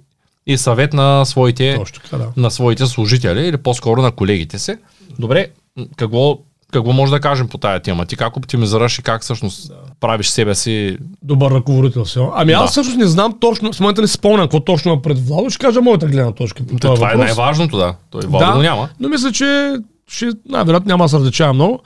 и 0.47 0.57
съвет 0.57 0.93
на 0.93 1.25
своите, 1.25 1.79
така, 1.93 2.17
да. 2.17 2.27
на 2.37 2.51
своите 2.51 2.85
служители 2.85 3.47
или 3.47 3.57
по-скоро 3.57 4.01
на 4.01 4.11
колегите 4.11 4.59
си. 4.59 4.75
Добре, 5.19 5.47
какво, 5.95 6.37
какво 6.71 6.93
може 6.93 7.11
да 7.11 7.19
кажем 7.19 7.47
по 7.47 7.57
тая 7.57 7.79
тема? 7.79 8.05
Ти 8.05 8.15
как 8.15 8.37
оптимизираш 8.37 8.99
и 8.99 9.01
как 9.01 9.21
всъщност 9.21 9.71
правиш 9.99 10.27
себе 10.27 10.55
си? 10.55 10.97
Добър 11.23 11.51
ръководител 11.51 12.05
си. 12.05 12.19
Ами 12.35 12.51
аз 12.51 12.63
Да. 12.63 12.67
всъщност 12.67 12.97
не 12.97 13.07
знам 13.07 13.37
точно, 13.41 13.73
в 13.73 13.79
момента 13.79 14.01
не 14.01 14.07
си 14.07 14.13
спомням 14.13 14.41
какво 14.45 14.59
точно 14.59 14.91
има 14.91 15.01
пред 15.01 15.27
Владо, 15.27 15.49
ще 15.49 15.65
кажа 15.65 15.81
моята 15.81 16.07
гледна 16.07 16.31
точка. 16.31 16.63
По 16.65 16.77
това 16.77 17.13
е 17.13 17.15
най-важното, 17.15 17.77
да. 17.77 17.95
Той 18.09 18.21
Владо 18.25 18.53
го 18.53 18.61
няма. 18.61 18.89
Но 18.99 19.09
мисля, 19.09 19.31
че 19.31 19.75
ще, 20.07 20.29
най-вероятно 20.49 20.87
няма 20.87 21.05
да 21.05 21.09
се 21.09 21.15
различава 21.15 21.53
много. 21.53 21.79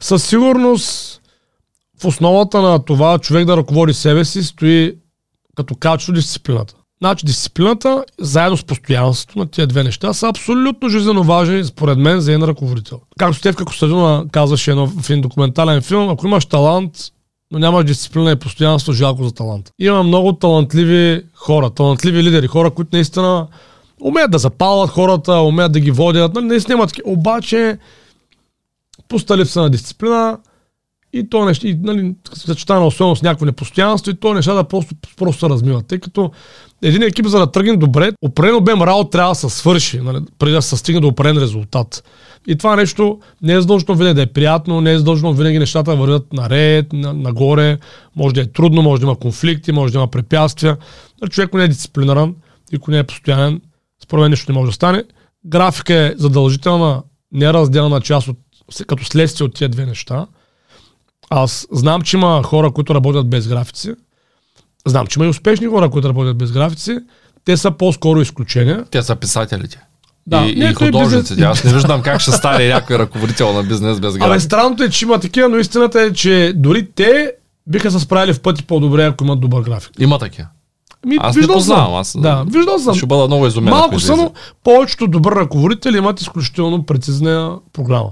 Със 0.00 0.24
сигурност 0.24 1.20
в 2.02 2.04
основата 2.04 2.62
на 2.62 2.84
това 2.84 3.18
човек 3.18 3.44
да 3.46 3.56
ръководи 3.56 3.94
себе 3.94 4.24
си 4.24 4.42
стои 4.42 4.94
като 5.56 5.74
качество 5.74 6.12
дисциплината. 6.12 6.74
Значи 7.04 7.26
дисциплината, 7.26 8.04
заедно 8.20 8.56
с 8.56 8.64
постоянството 8.64 9.38
на 9.38 9.46
тия 9.46 9.66
две 9.66 9.84
неща, 9.84 10.12
са 10.12 10.28
абсолютно 10.28 10.88
жизненно 10.88 11.22
важни, 11.22 11.64
според 11.64 11.98
мен, 11.98 12.20
за 12.20 12.32
един 12.32 12.44
ръководител. 12.44 13.00
Както 13.18 13.38
Стевка 13.38 13.64
Костадинова 13.64 14.24
казваше 14.32 14.70
едно, 14.70 14.86
в 14.86 15.10
един 15.10 15.22
документален 15.22 15.82
филм, 15.82 16.10
ако 16.10 16.26
имаш 16.26 16.46
талант, 16.46 16.92
но 17.50 17.58
нямаш 17.58 17.84
дисциплина 17.84 18.30
и 18.30 18.36
постоянство, 18.36 18.92
жалко 18.92 19.24
за 19.24 19.34
талант. 19.34 19.70
Има 19.78 20.02
много 20.02 20.32
талантливи 20.32 21.22
хора, 21.34 21.70
талантливи 21.70 22.22
лидери, 22.22 22.46
хора, 22.46 22.70
които 22.70 22.96
наистина 22.96 23.46
умеят 24.00 24.30
да 24.30 24.38
запалват 24.38 24.90
хората, 24.90 25.32
умеят 25.32 25.72
да 25.72 25.80
ги 25.80 25.90
водят, 25.90 26.34
нали, 26.34 26.46
наистина 26.46 26.74
имат. 26.74 26.92
Обаче, 27.04 27.78
пуста 29.08 29.38
липса 29.38 29.60
на 29.60 29.70
дисциплина 29.70 30.38
и 31.14 31.28
то 31.28 31.44
нещо, 31.44 31.66
и, 31.66 31.74
нали, 31.82 32.14
съчетано 32.34 32.86
особено 32.86 33.16
с 33.16 33.22
някакво 33.22 33.46
непостоянство 33.46 34.10
и 34.10 34.14
то 34.14 34.34
нещата 34.34 34.64
просто, 34.64 34.94
просто 35.16 35.40
се 35.40 35.48
размиват. 35.48 35.86
Тъй 35.86 35.98
като 35.98 36.30
един 36.82 37.02
екип, 37.02 37.26
за 37.26 37.38
да 37.38 37.52
тръгне 37.52 37.76
добре, 37.76 38.12
определен 38.22 38.56
обем 38.56 38.82
работа 38.82 39.10
трябва 39.10 39.30
да 39.30 39.34
се 39.34 39.48
свърши, 39.48 40.00
нали, 40.00 40.18
преди 40.38 40.52
да 40.52 40.62
се 40.62 40.76
стигне 40.76 41.00
до 41.00 41.08
определен 41.08 41.42
резултат. 41.42 42.04
И 42.46 42.56
това 42.56 42.76
нещо 42.76 43.18
не 43.42 43.52
е 43.52 43.60
задължително 43.60 43.98
винаги 43.98 44.14
да 44.14 44.22
е 44.22 44.26
приятно, 44.26 44.80
не 44.80 44.92
е 44.92 44.98
задължително 44.98 45.36
винаги 45.36 45.58
нещата 45.58 45.90
да 45.90 45.96
вървят 45.96 46.32
наред, 46.32 46.92
на, 46.92 47.12
нагоре, 47.12 47.78
може 48.16 48.34
да 48.34 48.40
е 48.40 48.46
трудно, 48.46 48.82
може 48.82 49.00
да 49.00 49.06
има 49.06 49.18
конфликти, 49.18 49.72
може 49.72 49.92
да 49.92 49.98
има 49.98 50.08
препятствия. 50.08 50.76
Нали, 51.20 51.30
човек, 51.30 51.54
не 51.54 51.64
е 51.64 51.68
дисциплиниран 51.68 52.34
и 52.72 52.76
ако 52.76 52.90
не 52.90 52.98
е 52.98 53.04
постоянен, 53.04 53.60
според 54.04 54.22
мен 54.22 54.30
нищо 54.30 54.52
не 54.52 54.58
може 54.58 54.68
да 54.68 54.74
стане. 54.74 55.04
Графика 55.46 55.94
е 55.94 56.14
задължителна, 56.16 57.02
неразделна 57.32 58.00
част 58.00 58.28
от, 58.28 58.38
като 58.86 59.04
следствие 59.04 59.44
от 59.44 59.54
тия 59.54 59.68
две 59.68 59.86
неща. 59.86 60.26
Аз 61.36 61.66
знам, 61.72 62.02
че 62.02 62.16
има 62.16 62.42
хора, 62.42 62.70
които 62.70 62.94
работят 62.94 63.28
без 63.28 63.48
графици. 63.48 63.92
Знам, 64.86 65.06
че 65.06 65.18
има 65.18 65.26
и 65.26 65.30
успешни 65.30 65.66
хора, 65.66 65.90
които 65.90 66.08
работят 66.08 66.38
без 66.38 66.52
графици. 66.52 66.98
Те 67.44 67.56
са 67.56 67.70
по-скоро 67.70 68.20
изключения. 68.20 68.84
Те 68.84 69.02
са 69.02 69.16
писателите. 69.16 69.80
Да. 70.26 70.36
И, 70.38 70.54
Не, 70.54 70.64
и 70.64 70.74
художниците. 70.74 71.34
бизнес- 71.34 71.50
Аз 71.50 71.64
не 71.64 71.72
виждам 71.72 72.02
как 72.02 72.20
ще 72.20 72.32
стане 72.32 72.68
някой 72.68 72.98
ръководител 72.98 73.52
на 73.52 73.62
бизнес 73.62 74.00
без 74.00 74.10
Абе, 74.10 74.18
график. 74.20 74.42
странното 74.42 74.82
е, 74.82 74.90
че 74.90 75.04
има 75.04 75.18
такива, 75.18 75.48
но 75.48 75.58
истината 75.58 76.00
е, 76.00 76.12
че 76.12 76.52
дори 76.56 76.86
те 76.86 77.32
биха 77.66 77.90
се 77.90 78.00
справили 78.00 78.32
в 78.32 78.40
пъти 78.40 78.62
по-добре, 78.62 79.04
ако 79.04 79.24
имат 79.24 79.40
добър 79.40 79.62
график. 79.62 79.90
Има 79.98 80.18
такива. 80.18 80.48
Ми, 81.06 81.16
Аз 81.20 81.36
не 81.36 81.40
виждал 81.40 81.56
познавам. 81.56 82.04
съм. 82.04 82.20
Аз 82.20 82.22
Да, 82.22 82.44
виждал 82.48 82.78
съм. 82.78 82.94
Ще 82.94 83.06
бъда 83.06 83.26
много 83.26 83.46
изумен. 83.46 83.70
Малко 83.70 83.88
ако 83.88 84.00
са, 84.00 84.08
но 84.08 84.22
излезе. 84.22 84.32
повечето 84.64 85.06
добър 85.06 85.32
ръководители 85.32 85.98
имат 85.98 86.20
изключително 86.20 86.86
прецизна 86.86 87.56
програма. 87.72 88.10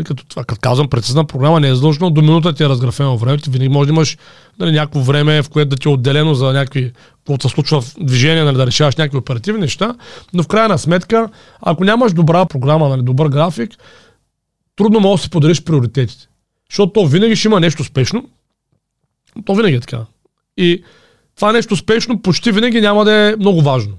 Нали, 0.00 0.06
като 0.06 0.24
това, 0.24 0.44
като 0.44 0.60
казвам 0.60 0.88
прецизна 0.88 1.24
програма, 1.24 1.60
не 1.60 1.68
е 1.68 1.74
задължено 1.74 2.10
до 2.10 2.22
минута 2.22 2.52
ти 2.52 2.62
е 2.62 2.68
разграфено 2.68 3.18
време. 3.18 3.38
Ти 3.38 3.50
винаги 3.50 3.68
може 3.68 3.86
да 3.86 3.92
имаш 3.92 4.18
нали, 4.58 4.72
някакво 4.72 5.00
време, 5.00 5.42
в 5.42 5.48
което 5.48 5.68
да 5.68 5.76
ти 5.76 5.88
е 5.88 5.90
отделено 5.90 6.34
за 6.34 6.52
някакви 6.52 6.92
каквото 7.16 7.48
се 7.48 7.54
случва 7.54 7.80
в 7.80 7.94
движение, 8.00 8.44
нали, 8.44 8.56
да 8.56 8.66
решаваш 8.66 8.96
някакви 8.96 9.18
оперативни 9.18 9.60
неща, 9.60 9.94
но 10.32 10.42
в 10.42 10.48
крайна 10.48 10.78
сметка, 10.78 11.28
ако 11.62 11.84
нямаш 11.84 12.12
добра 12.12 12.46
програма, 12.46 12.88
нали, 12.88 13.02
добър 13.02 13.28
график, 13.28 13.70
трудно 14.76 15.00
можеш 15.00 15.20
да 15.20 15.24
си 15.24 15.30
подариш 15.30 15.62
приоритетите. 15.62 16.28
Защото 16.70 16.92
то 16.92 17.06
винаги 17.06 17.36
ще 17.36 17.48
има 17.48 17.60
нещо 17.60 17.84
спешно. 17.84 18.28
То 19.44 19.54
винаги 19.54 19.76
е 19.76 19.80
така. 19.80 20.00
И 20.56 20.82
това 21.36 21.52
нещо 21.52 21.76
спешно 21.76 22.22
почти 22.22 22.52
винаги 22.52 22.80
няма 22.80 23.04
да 23.04 23.12
е 23.12 23.36
много 23.36 23.62
важно. 23.62 23.92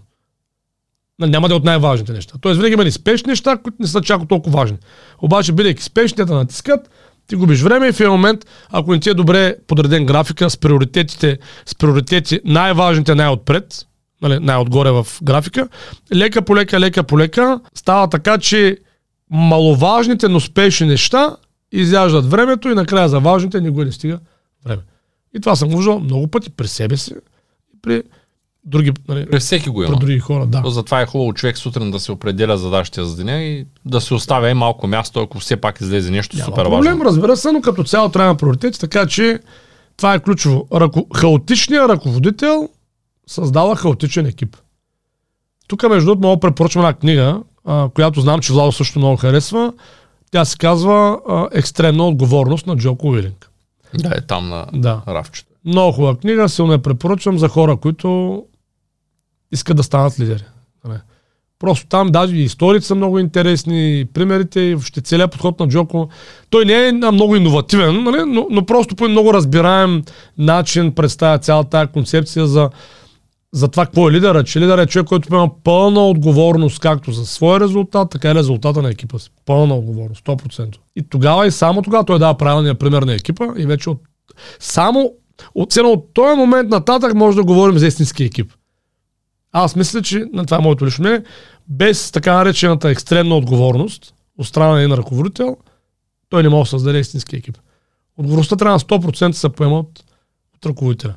Нали, 1.21 1.31
няма 1.31 1.47
да 1.47 1.53
е 1.53 1.57
от 1.57 1.63
най-важните 1.63 2.13
неща. 2.13 2.33
Тоест 2.41 2.57
винаги 2.57 2.73
има 2.73 2.83
и 2.83 2.91
спешни 2.91 3.29
неща, 3.29 3.57
които 3.57 3.77
не 3.79 3.87
са 3.87 4.01
чак 4.01 4.27
толкова 4.27 4.59
важни. 4.59 4.77
Обаче, 5.21 5.51
бидейки 5.51 5.83
спешни, 5.83 6.25
да 6.25 6.35
натискат, 6.35 6.89
ти 7.27 7.35
губиш 7.35 7.61
време 7.61 7.87
и 7.87 7.91
в 7.91 7.99
един 7.99 8.11
момент, 8.11 8.45
ако 8.69 8.91
не 8.91 8.99
ти 8.99 9.09
е 9.09 9.13
добре 9.13 9.55
подреден 9.67 10.05
графика 10.05 10.49
с 10.49 10.57
приоритетите, 10.57 11.37
с 11.65 11.75
приоритети 11.75 12.39
най-важните 12.45 13.15
най-отпред, 13.15 13.87
нали, 14.21 14.39
най-отгоре 14.39 14.91
в 14.91 15.07
графика, 15.23 15.67
лека 16.15 16.41
по 16.41 16.55
лека, 16.55 16.79
лека 16.79 17.03
по 17.03 17.19
лека, 17.19 17.59
става 17.73 18.07
така, 18.07 18.37
че 18.37 18.77
маловажните, 19.29 20.27
но 20.27 20.39
спешни 20.39 20.87
неща 20.87 21.35
изяждат 21.71 22.25
времето 22.25 22.69
и 22.69 22.75
накрая 22.75 23.09
за 23.09 23.19
важните 23.19 23.61
не 23.61 23.69
го 23.69 23.83
не 23.83 23.91
стига 23.91 24.19
време. 24.65 24.81
И 25.35 25.39
това 25.39 25.55
съм 25.55 25.69
виждал 25.69 25.99
много 25.99 26.27
пъти 26.27 26.49
при 26.49 26.67
себе 26.67 26.97
си 26.97 27.13
при 27.81 28.03
други, 28.65 28.91
нали, 29.07 29.25
При 29.25 29.39
всеки 29.39 29.69
го 29.69 29.79
при 29.79 29.87
има. 29.87 29.97
други 29.97 30.19
хора. 30.19 30.45
Да. 30.45 30.61
То 30.63 30.69
Затова 30.69 31.01
е 31.01 31.05
хубаво 31.05 31.33
човек 31.33 31.57
сутрин 31.57 31.91
да 31.91 31.99
се 31.99 32.11
определя 32.11 32.57
задачите 32.57 33.03
за 33.03 33.15
деня 33.15 33.33
и 33.33 33.65
да 33.85 34.01
се 34.01 34.13
оставя 34.13 34.49
и 34.49 34.53
малко 34.53 34.87
място, 34.87 35.19
ако 35.19 35.39
все 35.39 35.57
пак 35.57 35.81
излезе 35.81 36.11
нещо 36.11 36.37
Няма 36.37 36.45
супер 36.45 36.63
проблем, 36.63 36.93
важно. 36.93 37.05
разбира 37.05 37.37
се, 37.37 37.51
но 37.51 37.61
като 37.61 37.83
цяло 37.83 38.09
трябва 38.09 38.35
приоритети, 38.35 38.79
така 38.79 39.07
че 39.07 39.39
това 39.97 40.13
е 40.13 40.19
ключово. 40.19 40.67
Ръко... 40.73 41.07
Хаотичният 41.15 41.89
ръководител 41.89 42.69
създава 43.27 43.75
хаотичен 43.75 44.25
екип. 44.25 44.57
Тук, 45.67 45.83
между 45.83 46.05
другото, 46.05 46.19
много 46.19 46.39
препоръчвам 46.39 46.85
една 46.85 46.93
книга, 46.93 47.41
а, 47.65 47.89
която 47.89 48.21
знам, 48.21 48.39
че 48.39 48.53
Владо 48.53 48.71
също 48.71 48.99
много 48.99 49.17
харесва. 49.17 49.73
Тя 50.31 50.45
се 50.45 50.57
казва 50.57 51.19
а, 51.29 51.47
Екстремна 51.51 52.07
отговорност 52.07 52.67
на 52.67 52.77
Джоко 52.77 53.07
Уилинг. 53.07 53.49
Да, 53.93 54.09
е 54.09 54.21
там 54.21 54.49
на 54.49 54.65
Да. 54.73 55.01
рафчето. 55.07 55.51
Много 55.65 55.91
хубава 55.91 56.15
книга, 56.15 56.49
силно 56.49 56.71
я 56.71 56.79
препоръчвам 56.79 57.37
за 57.39 57.47
хора, 57.47 57.77
които 57.77 58.43
искат 59.51 59.77
да 59.77 59.83
станат 59.83 60.19
лидери. 60.19 60.43
Нали. 60.85 60.99
Просто 61.61 61.87
там 61.87 62.07
даже 62.07 62.35
и 62.35 62.43
историите 62.43 62.85
са 62.85 62.95
много 62.95 63.19
интересни, 63.19 63.99
и 63.99 64.05
примерите, 64.05 64.59
и 64.61 64.75
въобще 64.75 65.01
целият 65.01 65.31
подход 65.31 65.59
на 65.59 65.67
Джоко. 65.67 66.09
Той 66.49 66.65
не 66.65 66.87
е 66.87 66.91
много 66.91 67.35
иновативен, 67.35 68.03
нали, 68.03 68.23
но, 68.27 68.47
но 68.51 68.65
просто 68.65 68.95
по 68.95 69.09
много 69.09 69.33
разбираем 69.33 70.03
начин 70.37 70.95
представя 70.95 71.39
цялата 71.39 71.69
тази 71.69 71.91
концепция 71.91 72.47
за, 72.47 72.69
за 73.53 73.67
това 73.67 73.85
какво 73.85 74.09
е 74.09 74.11
лидера. 74.11 74.43
Че 74.43 74.59
лидер 74.59 74.77
е 74.77 74.85
човек, 74.85 75.07
който 75.07 75.33
има 75.33 75.49
пълна 75.63 76.07
отговорност 76.07 76.79
както 76.79 77.11
за 77.11 77.25
своя 77.25 77.59
резултат, 77.59 78.09
така 78.11 78.31
и 78.31 78.35
резултата 78.35 78.81
на 78.81 78.89
екипа 78.89 79.19
си. 79.19 79.29
Пълна 79.45 79.75
отговорност, 79.75 80.25
100%. 80.25 80.75
И 80.95 81.03
тогава 81.09 81.47
и 81.47 81.51
само 81.51 81.81
тогава 81.81 82.05
той 82.05 82.19
дава 82.19 82.37
правилния 82.37 82.75
пример 82.75 83.01
на 83.01 83.13
екипа 83.13 83.45
и 83.57 83.65
вече 83.65 83.89
от, 83.89 83.99
само 84.59 85.13
от, 85.55 85.75
от 85.77 86.13
този 86.13 86.37
момент 86.37 86.69
нататък 86.69 87.13
може 87.13 87.37
да 87.37 87.43
говорим 87.43 87.77
за 87.77 87.87
истински 87.87 88.23
екип. 88.23 88.51
Аз 89.51 89.75
мисля, 89.75 90.01
че 90.01 90.25
на 90.33 90.45
това 90.45 90.57
е 90.57 90.61
моето 90.61 90.85
лично 90.85 91.01
мнение, 91.03 91.23
без 91.67 92.11
така 92.11 92.33
наречената 92.33 92.89
екстремна 92.89 93.35
отговорност 93.35 94.13
от 94.37 94.47
страна 94.47 94.71
на 94.71 94.81
един 94.81 94.95
ръководител, 94.95 95.57
той 96.29 96.43
не 96.43 96.49
може 96.49 96.67
да 96.67 96.69
създаде 96.69 96.99
истински 96.99 97.35
екип. 97.35 97.57
Отговорността 98.17 98.55
трябва 98.55 98.73
на 98.73 98.79
100% 98.79 99.31
се 99.31 99.49
поема 99.49 99.79
от, 99.79 100.03
от 100.55 100.65
ръководителя. 100.65 101.15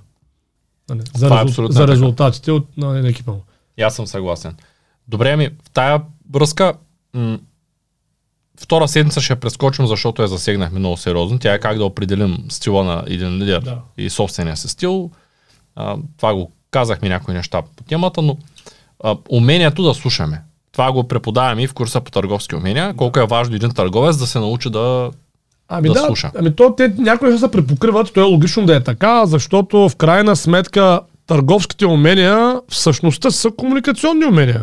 Нали, 0.88 1.01
За, 1.14 1.27
Това 1.27 1.37
е 1.37 1.38
резул... 1.38 1.49
абсолютно 1.51 1.73
за 1.73 1.88
резултатите 1.88 2.53
от, 2.53 2.77
на, 2.77 2.87
на 2.87 3.09
екипа 3.09 3.33
му. 3.33 3.42
И 3.79 3.83
аз 3.83 3.94
съм 3.97 4.07
съгласен. 4.07 4.57
Добре 5.09 5.37
ми, 5.37 5.49
в 5.64 5.70
тая 5.70 6.03
връзка 6.33 6.75
м- 7.14 7.38
втора 8.61 8.88
седмица 8.88 9.20
ще 9.20 9.37
прескочим, 9.37 9.87
защото 9.87 10.23
я 10.23 10.29
засегнахме 10.29 10.79
много 10.79 10.97
сериозно. 10.97 11.38
Тя 11.38 11.55
е 11.55 11.61
как 11.61 11.79
да 11.79 11.85
определим 11.85 12.44
стила 12.49 12.85
на 12.85 13.05
един 13.07 13.38
лидер 13.38 13.61
Да. 13.61 13.81
и 13.97 14.11
собствения 14.11 14.57
си 14.57 14.68
стил. 14.68 15.11
А, 15.77 15.97
това 16.16 16.35
го 16.35 16.53
казахме 16.74 17.08
някои 17.08 17.34
неща 17.34 17.62
по 17.76 17.84
темата, 17.84 18.22
но 18.22 18.37
а, 19.04 19.16
умението 19.30 19.82
да 19.82 19.94
слушаме. 19.94 20.42
Това 20.72 20.92
го 20.92 21.08
преподаваме 21.08 21.62
и 21.62 21.66
в 21.66 21.74
курса 21.74 22.00
по 22.00 22.10
търговски 22.10 22.54
умения. 22.54 22.94
Колко 22.96 23.20
е 23.20 23.26
важно 23.26 23.56
един 23.56 23.70
търговец 23.70 24.16
да 24.16 24.26
се 24.26 24.38
научи 24.38 24.70
да... 24.70 25.10
Ами 25.68 25.88
Да 25.88 25.94
да, 25.94 26.00
слуша. 26.00 26.30
ами 26.38 26.56
то 26.56 26.74
те 26.76 26.94
някои 26.98 27.28
неща 27.28 27.46
се 27.46 27.50
препокриват, 27.52 28.12
то 28.14 28.20
е 28.20 28.22
логично 28.22 28.66
да 28.66 28.76
е 28.76 28.80
така, 28.80 29.26
защото 29.26 29.88
в 29.88 29.96
крайна 29.96 30.37
сметка 30.37 31.00
търговските 31.26 31.87
умения 31.87 32.60
всъщността 32.68 33.30
са 33.30 33.50
комуникационни 33.50 34.24
умения. 34.24 34.62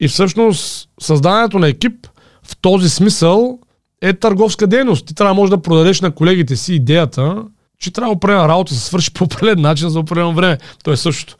И 0.00 0.08
всъщност 0.08 0.88
създаването 1.00 1.58
на 1.58 1.68
екип 1.68 2.06
в 2.42 2.56
този 2.56 2.90
смисъл 2.90 3.58
е 4.00 4.12
търговска 4.12 4.66
дейност. 4.66 5.06
Ти 5.06 5.14
трябва 5.14 5.34
да 5.34 5.40
можеш 5.40 5.50
да 5.50 5.62
продадеш 5.62 6.00
на 6.00 6.10
колегите 6.10 6.56
си 6.56 6.74
идеята, 6.74 7.36
че 7.82 7.90
трябва 7.90 8.12
определена 8.12 8.48
работа 8.48 8.74
да 8.74 8.80
се 8.80 8.86
свърши 8.86 9.12
по 9.12 9.24
определен 9.24 9.60
начин 9.60 9.88
за 9.88 10.00
определено 10.00 10.34
време. 10.34 10.58
То 10.84 10.92
е 10.92 10.96
същото. 10.96 11.36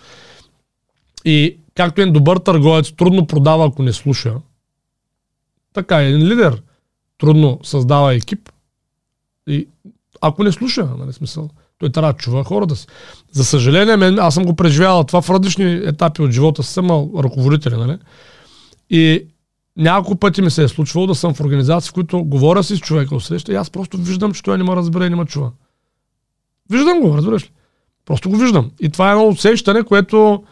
И 1.24 1.56
както 1.74 2.00
един 2.00 2.12
добър 2.12 2.36
търговец 2.36 2.92
трудно 2.92 3.26
продава, 3.26 3.66
ако 3.66 3.82
не 3.82 3.92
слуша, 3.92 4.34
така 5.72 6.02
и 6.02 6.06
един 6.06 6.28
лидер 6.28 6.62
трудно 7.18 7.60
създава 7.62 8.14
екип, 8.14 8.48
и 9.48 9.68
ако 10.20 10.44
не 10.44 10.52
слуша, 10.52 10.88
нали 10.98 11.12
смисъл, 11.12 11.50
той 11.78 11.92
трябва 11.92 12.12
да 12.12 12.18
чува 12.18 12.44
хората 12.44 12.76
си. 12.76 12.86
За 13.32 13.44
съжаление, 13.44 13.96
мен, 13.96 14.18
аз 14.18 14.34
съм 14.34 14.44
го 14.44 14.56
преживявал 14.56 15.04
това 15.04 15.22
в 15.22 15.30
различни 15.30 15.72
етапи 15.72 16.22
от 16.22 16.30
живота, 16.30 16.62
съм 16.62 16.90
ръководители, 17.18 17.76
нали? 17.76 17.98
И 18.90 19.26
няколко 19.76 20.16
пъти 20.16 20.42
ми 20.42 20.50
се 20.50 20.64
е 20.64 20.68
случвало 20.68 21.06
да 21.06 21.14
съм 21.14 21.34
в 21.34 21.40
организации, 21.40 21.90
в 21.90 21.92
които 21.92 22.24
говоря 22.24 22.62
си 22.62 22.76
с 22.76 22.80
човека 22.80 23.14
от 23.14 23.48
и 23.48 23.54
аз 23.54 23.70
просто 23.70 23.96
виждам, 23.96 24.32
че 24.32 24.42
той 24.42 24.58
не 24.58 24.64
ме 24.64 24.76
разбере 24.76 25.06
и 25.06 25.10
не 25.10 25.16
ме 25.16 25.24
чува. 25.24 25.50
Виждам 26.72 27.00
го, 27.00 27.16
разбираш 27.16 27.44
ли? 27.44 27.50
Просто 28.06 28.30
го 28.30 28.36
виждам. 28.36 28.70
И 28.80 28.88
това 28.88 29.08
е 29.08 29.12
едно 29.12 29.28
усещане, 29.28 29.82
което 29.82 30.44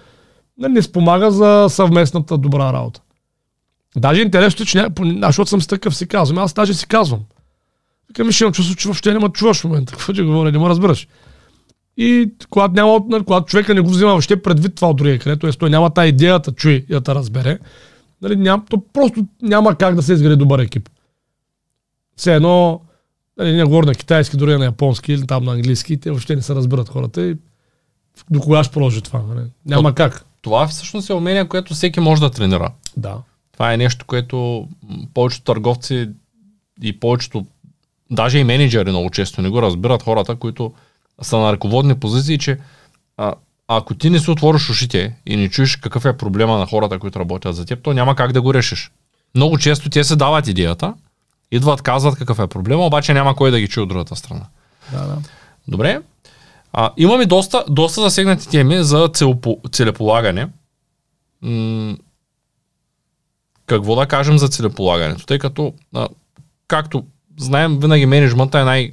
нали, 0.59 0.73
не 0.73 0.83
спомага 0.83 1.31
за 1.31 1.67
съвместната 1.69 2.39
добра 2.39 2.73
работа. 2.73 3.01
Даже 3.97 4.23
интересно 4.23 4.63
е, 4.63 4.67
че 4.67 4.79
ня... 4.79 4.91
защото 5.23 5.51
съм 5.51 5.63
с 5.63 5.67
такъв 5.67 5.97
си 5.97 6.07
казвам, 6.07 6.39
аз 6.39 6.53
даже 6.53 6.75
си 6.75 6.87
казвам. 6.87 7.21
Викам, 8.09 8.27
ми 8.27 8.33
ще 8.33 8.45
имам 8.45 8.53
чувство, 8.53 8.77
че 8.77 8.89
въобще 8.89 9.13
не 9.13 9.19
ме 9.19 9.29
чуваш 9.29 9.61
в 9.61 9.65
момента. 9.65 9.93
Какво 9.97 10.13
ти 10.13 10.23
говоря, 10.23 10.53
не 10.53 10.59
ме 10.59 10.69
разбираш. 10.69 11.09
И 11.97 12.31
когато, 12.51 12.75
няма, 12.75 13.01
нали, 13.09 13.25
когато 13.25 13.47
човека 13.47 13.75
не 13.75 13.81
го 13.81 13.91
взима 13.91 14.11
въобще 14.11 14.43
предвид 14.43 14.75
това 14.75 14.89
от 14.89 14.97
другия 14.97 15.19
край, 15.19 15.39
т.е. 15.39 15.51
той 15.51 15.71
няма 15.71 15.91
тази 15.91 16.09
идея 16.09 16.39
да 16.39 16.53
чуе 16.53 16.73
и 16.73 16.87
да 16.89 17.01
те 17.01 17.15
разбере, 17.15 17.59
нали, 18.23 18.37
ням, 18.37 18.65
то 18.71 18.83
просто 18.93 19.27
няма 19.43 19.75
как 19.75 19.95
да 19.95 20.03
се 20.03 20.13
изгради 20.13 20.37
добър 20.37 20.59
екип. 20.59 20.89
Все 22.17 22.35
едно, 22.35 22.81
нали, 23.41 23.57
не 23.57 23.65
говоря 23.65 23.87
на 23.87 23.95
китайски, 23.95 24.37
дори 24.37 24.57
на 24.57 24.65
японски 24.65 25.13
или 25.13 25.27
там 25.27 25.45
на 25.45 25.53
английски, 25.53 26.01
те 26.01 26.11
въобще 26.11 26.37
не 26.37 26.43
се 26.43 26.55
разбират 26.55 26.89
хората 26.89 27.27
и 27.27 27.37
до 28.31 28.41
кога 28.41 28.65
ще 28.65 28.73
продължи 28.73 29.03
това? 29.03 29.23
Нали? 29.29 29.47
Няма 29.67 29.95
как. 29.95 30.25
Това 30.43 30.67
всъщност 30.67 31.11
е 31.11 31.15
умение, 31.15 31.49
което 31.49 31.75
всеки 31.75 32.01
може 32.01 32.21
да 32.21 32.31
тренира. 32.31 32.71
Да. 32.97 33.17
Това 33.53 33.73
е 33.73 33.77
нещо, 33.77 34.07
което 34.07 34.69
повечето 35.15 35.45
търговци 35.45 36.09
и 36.83 37.01
повечето, 37.01 37.47
даже 38.11 38.39
и 38.39 38.45
менеджери 38.45 38.91
много 38.91 39.11
често 39.11 39.43
не 39.43 39.49
го 39.49 39.63
разбират 39.63 40.03
хората, 40.03 40.37
които 40.37 40.73
са 41.23 41.39
на 41.39 41.53
ръководни 41.53 41.95
позиции, 41.95 42.39
че 42.39 42.59
а, 43.17 43.35
ако 43.69 43.95
ти 43.95 44.11
не 44.11 44.19
си 44.19 44.31
отвориш 44.31 44.71
ушите 44.71 45.17
и 45.27 45.37
не 45.37 45.49
чуеш 45.49 45.77
какъв 45.77 46.05
е 46.05 46.17
проблема 46.17 46.59
на 46.59 46.67
хората, 46.67 46.99
които 46.99 47.21
работят 47.21 47.57
за 47.57 47.67
теб, 47.67 47.83
то 47.83 47.93
няма 47.93 48.17
как 48.17 48.33
да 48.33 48.43
го 48.43 48.55
решиш. 48.55 48.91
Много 49.35 49.59
често 49.59 49.91
те 49.91 50.05
се 50.05 50.17
дават 50.17 50.49
идеята, 50.49 50.95
идват, 51.51 51.83
казват 51.83 52.17
какъв 52.19 52.39
е 52.39 52.47
проблема, 52.47 52.87
обаче 52.87 53.15
няма 53.15 53.37
кой 53.37 53.51
да 53.51 53.61
ги 53.61 53.69
чуе 53.69 53.83
от 53.83 53.89
другата 53.89 54.17
страна. 54.17 54.47
Да, 54.93 55.07
да. 55.07 55.19
Добре. 55.69 56.01
А, 56.73 56.91
имаме 56.97 57.27
доста, 57.27 57.65
доста 57.69 58.01
засегнати 58.01 58.49
теми 58.49 58.85
за 58.85 59.09
целопо, 59.15 59.57
целеполагане. 59.73 60.49
М- 61.43 61.97
какво 63.67 63.97
да 63.97 64.07
кажем 64.07 64.39
за 64.39 64.49
целеполагането? 64.49 65.27
Тъй 65.27 65.39
като, 65.39 65.75
а, 65.95 66.09
както 66.69 67.05
знаем, 67.39 67.79
винаги 67.79 68.07
менеджмента 68.07 68.61
е 68.61 68.65
най- 68.65 68.93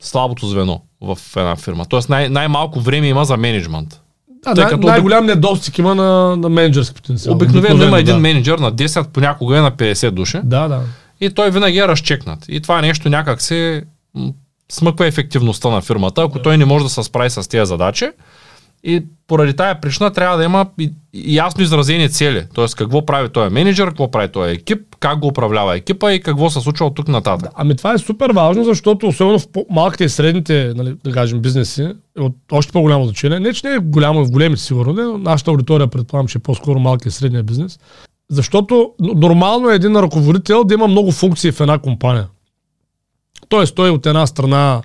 слабото 0.00 0.46
звено 0.46 0.82
в 1.00 1.18
една 1.36 1.56
фирма. 1.56 1.86
Тоест 1.86 2.08
най- 2.08 2.28
най-малко 2.28 2.80
време 2.80 3.06
има 3.06 3.24
за 3.24 3.36
менеджмент. 3.36 4.00
Да, 4.44 4.54
Тъй 4.54 4.64
най- 4.64 4.72
като 4.72 4.86
най-голям 4.86 5.26
недостиг 5.26 5.78
има 5.78 5.94
на, 5.94 6.36
на 6.36 6.48
менеджерски 6.48 6.94
потенциал. 6.94 7.34
Обикновено 7.34 7.84
има 7.84 7.98
един 7.98 8.14
да. 8.14 8.20
менеджер 8.20 8.58
на 8.58 8.72
10, 8.72 9.08
понякога 9.08 9.58
е 9.58 9.60
на 9.60 9.72
50 9.72 10.10
души. 10.10 10.40
Да, 10.44 10.68
да. 10.68 10.80
И 11.20 11.30
той 11.30 11.50
винаги 11.50 11.78
е 11.78 11.88
разчекнат. 11.88 12.44
И 12.48 12.60
това 12.60 12.80
нещо 12.80 13.08
някак 13.08 13.42
се 13.42 13.82
смъква 14.72 15.06
ефективността 15.06 15.68
на 15.68 15.80
фирмата. 15.80 16.22
Ако 16.22 16.38
той 16.38 16.58
не 16.58 16.64
може 16.64 16.84
да 16.84 16.90
се 16.90 17.02
справи 17.02 17.30
с 17.30 17.48
тези 17.48 17.68
задачи, 17.68 18.08
И 18.84 19.04
поради 19.26 19.52
тая 19.52 19.80
причина 19.80 20.10
трябва 20.10 20.36
да 20.36 20.44
има 20.44 20.66
ясно 21.14 21.62
изразени 21.62 22.10
цели. 22.10 22.46
Тоест 22.54 22.74
какво 22.74 23.06
прави 23.06 23.28
този 23.28 23.54
менеджер, 23.54 23.88
какво 23.88 24.10
прави 24.10 24.28
този 24.28 24.52
екип, 24.52 24.96
как 25.00 25.18
го 25.18 25.26
управлява 25.26 25.76
екипа 25.76 26.12
и 26.12 26.20
какво 26.20 26.50
се 26.50 26.60
случва 26.60 26.86
от 26.86 26.94
тук 26.94 27.08
нататък. 27.08 27.50
Ами 27.54 27.76
това 27.76 27.92
е 27.92 27.98
супер 27.98 28.30
важно, 28.30 28.64
защото 28.64 29.06
особено 29.06 29.38
в 29.38 29.46
малките 29.70 30.04
и 30.04 30.08
средните, 30.08 30.72
нали, 30.76 30.96
да 31.04 31.12
кажем, 31.12 31.40
бизнеси, 31.40 31.88
от 32.18 32.36
още 32.52 32.72
по-голямо 32.72 33.04
значение. 33.04 33.40
Не, 33.40 33.52
че 33.52 33.66
не 33.68 33.74
е 33.74 33.78
голямо 33.78 34.24
в 34.24 34.30
големите 34.30 34.62
сигурно, 34.62 34.92
но 34.92 35.18
нашата 35.18 35.50
аудитория 35.50 35.86
предполагам, 35.86 36.28
че 36.28 36.38
е 36.38 36.42
по-скоро 36.42 36.78
малки 36.78 37.08
и 37.08 37.10
средния 37.10 37.42
бизнес. 37.42 37.78
Защото 38.30 38.92
нормално 39.00 39.70
е 39.70 39.74
един 39.74 39.96
ръководител 39.96 40.64
да 40.64 40.74
има 40.74 40.88
много 40.88 41.12
функции 41.12 41.52
в 41.52 41.60
една 41.60 41.78
компания. 41.78 42.28
Тоест 43.48 43.74
той 43.74 43.90
от 43.90 44.06
една 44.06 44.26
страна, 44.26 44.82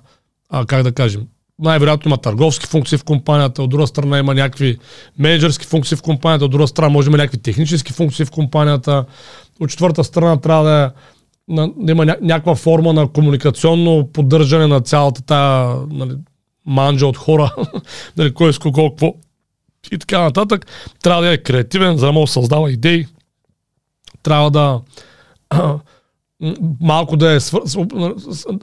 а, 0.49 0.65
как 0.65 0.83
да 0.83 0.91
кажем, 0.91 1.21
най-вероятно 1.59 2.09
има 2.09 2.17
търговски 2.17 2.65
функции 2.67 2.97
в 2.97 3.03
компанията, 3.03 3.63
от 3.63 3.69
друга 3.69 3.87
страна 3.87 4.19
има 4.19 4.33
някакви 4.33 4.77
менеджерски 5.19 5.65
функции 5.65 5.97
в 5.97 6.01
компанията, 6.01 6.45
от 6.45 6.51
друга 6.51 6.67
страна 6.67 6.89
може 6.89 7.05
да 7.05 7.09
има 7.09 7.17
някакви 7.17 7.41
технически 7.41 7.93
функции 7.93 8.25
в 8.25 8.31
компанията, 8.31 9.05
от 9.59 9.69
четвърта 9.69 10.03
страна 10.03 10.37
трябва 10.37 10.63
да, 10.63 10.91
е, 11.63 11.67
да 11.77 11.91
има 11.91 12.05
ня, 12.05 12.17
някаква 12.21 12.55
форма 12.55 12.93
на 12.93 13.07
комуникационно 13.07 14.09
поддържане 14.13 14.67
на 14.67 14.81
цялата 14.81 15.21
тая 15.21 15.75
нали, 15.89 16.15
манджа 16.65 17.07
от 17.07 17.17
хора, 17.17 17.55
нали, 18.17 18.33
кой 18.33 18.53
с 18.53 18.59
кого, 18.59 18.89
какво 18.89 19.13
и 19.91 19.97
така 19.97 20.21
нататък. 20.21 20.65
Трябва 21.03 21.21
да 21.21 21.33
е 21.33 21.37
креативен, 21.37 21.97
за 21.97 22.05
да 22.05 22.11
може 22.11 22.29
да 22.29 22.33
създава 22.33 22.71
идеи. 22.71 23.07
Трябва 24.23 24.51
да 24.51 24.81
малко 26.81 27.17
да 27.17 27.31
е 27.31 27.39
свър... 27.39 27.61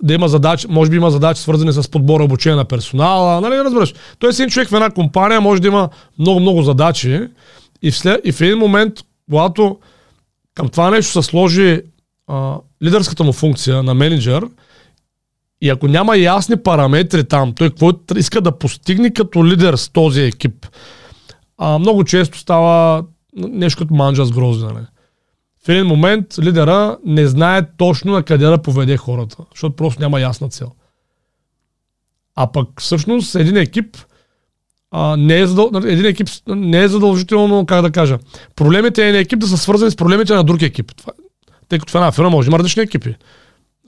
да 0.02 0.14
има 0.14 0.28
задачи, 0.28 0.66
може 0.70 0.90
би 0.90 0.96
има 0.96 1.10
задачи 1.10 1.40
свързани 1.40 1.72
с 1.72 1.90
подбора 1.90 2.24
обучение 2.24 2.56
на 2.56 2.64
персонала, 2.64 3.40
нали 3.40 3.54
разбираш? 3.56 3.94
Тоест 4.18 4.40
един 4.40 4.50
човек 4.50 4.68
в 4.68 4.74
една 4.74 4.90
компания 4.90 5.40
може 5.40 5.62
да 5.62 5.68
има 5.68 5.88
много-много 6.18 6.62
задачи 6.62 7.28
и 7.82 7.90
в, 7.90 7.96
след... 7.96 8.20
и 8.24 8.32
в 8.32 8.40
един 8.40 8.58
момент, 8.58 8.94
когато 9.30 9.78
към 10.54 10.68
това 10.68 10.90
нещо 10.90 11.22
се 11.22 11.28
сложи 11.28 11.80
а, 12.26 12.56
лидерската 12.82 13.24
му 13.24 13.32
функция 13.32 13.82
на 13.82 13.94
менеджер 13.94 14.44
и 15.60 15.68
ако 15.68 15.88
няма 15.88 16.16
ясни 16.16 16.56
параметри 16.56 17.24
там, 17.24 17.52
той 17.52 17.70
какво 17.70 17.90
иска 18.16 18.40
да 18.40 18.58
постигне 18.58 19.12
като 19.12 19.46
лидер 19.46 19.74
с 19.74 19.88
този 19.88 20.22
екип, 20.22 20.66
а, 21.58 21.78
много 21.78 22.04
често 22.04 22.38
става 22.38 23.04
нещо 23.36 23.78
като 23.78 23.94
манджа 23.94 24.24
с 24.24 24.32
грозди. 24.32 24.64
Нали? 24.64 24.84
В 25.66 25.68
един 25.68 25.86
момент 25.86 26.38
лидера 26.38 26.96
не 27.04 27.26
знае 27.26 27.62
точно 27.76 28.12
на 28.12 28.22
къде 28.22 28.46
да 28.46 28.62
поведе 28.62 28.96
хората, 28.96 29.36
защото 29.50 29.76
просто 29.76 30.02
няма 30.02 30.20
ясна 30.20 30.48
цел. 30.48 30.72
А 32.36 32.52
пък 32.52 32.68
всъщност 32.80 33.34
един 33.34 33.56
екип 33.56 33.96
а, 34.90 35.16
не 35.16 35.40
е 35.40 35.46
задъл... 35.46 35.70
един 35.84 36.06
екип 36.06 36.28
не 36.46 36.82
е 36.82 36.88
задължително, 36.88 37.66
как 37.66 37.82
да 37.82 37.90
кажа, 37.90 38.18
проблемите 38.56 39.02
на 39.02 39.08
един 39.08 39.20
екип 39.20 39.38
да 39.38 39.46
са 39.46 39.58
свързани 39.58 39.90
с 39.90 39.96
проблемите 39.96 40.34
на 40.34 40.44
друг 40.44 40.62
екип. 40.62 40.92
Това, 40.96 41.12
тъй 41.68 41.78
като 41.78 41.92
в 41.92 41.94
една 41.94 42.12
фирма 42.12 42.30
може 42.30 42.46
да 42.46 42.50
има 42.50 42.58
различни 42.58 42.82
екипи. 42.82 43.16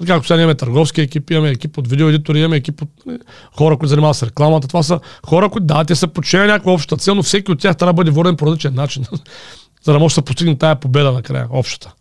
Както 0.07 0.27
сега 0.27 0.41
имаме 0.41 0.55
търговски 0.55 1.01
екип, 1.01 1.31
имаме 1.31 1.51
екип 1.51 1.79
от 1.79 1.89
видеоедитори, 1.89 2.39
имаме 2.39 2.57
екип 2.57 2.83
от 2.83 2.89
нали, 3.07 3.19
хора, 3.57 3.77
които 3.77 3.89
занимават 3.89 4.17
с 4.17 4.23
рекламата. 4.23 4.69
Това 4.69 4.83
са 4.83 5.01
хора, 5.27 5.49
които 5.49 5.67
да, 5.67 5.85
те 5.85 5.95
са 5.95 6.09
подчинени 6.09 6.47
на 6.47 6.53
някаква 6.53 6.73
обща 6.73 6.97
цел, 6.97 7.15
но 7.15 7.23
всеки 7.23 7.53
от 7.53 7.59
тях 7.59 7.77
трябва 7.77 7.93
да 7.93 7.97
бъде 7.97 8.11
воден 8.11 8.37
по 8.37 8.47
различен 8.47 8.75
начин, 8.75 9.05
за 9.85 9.93
да 9.93 9.99
може 9.99 10.15
да 10.15 10.23
постигне 10.23 10.59
тая 10.59 10.81
победа 10.81 11.13
накрая, 11.13 11.47
общата. 11.51 11.95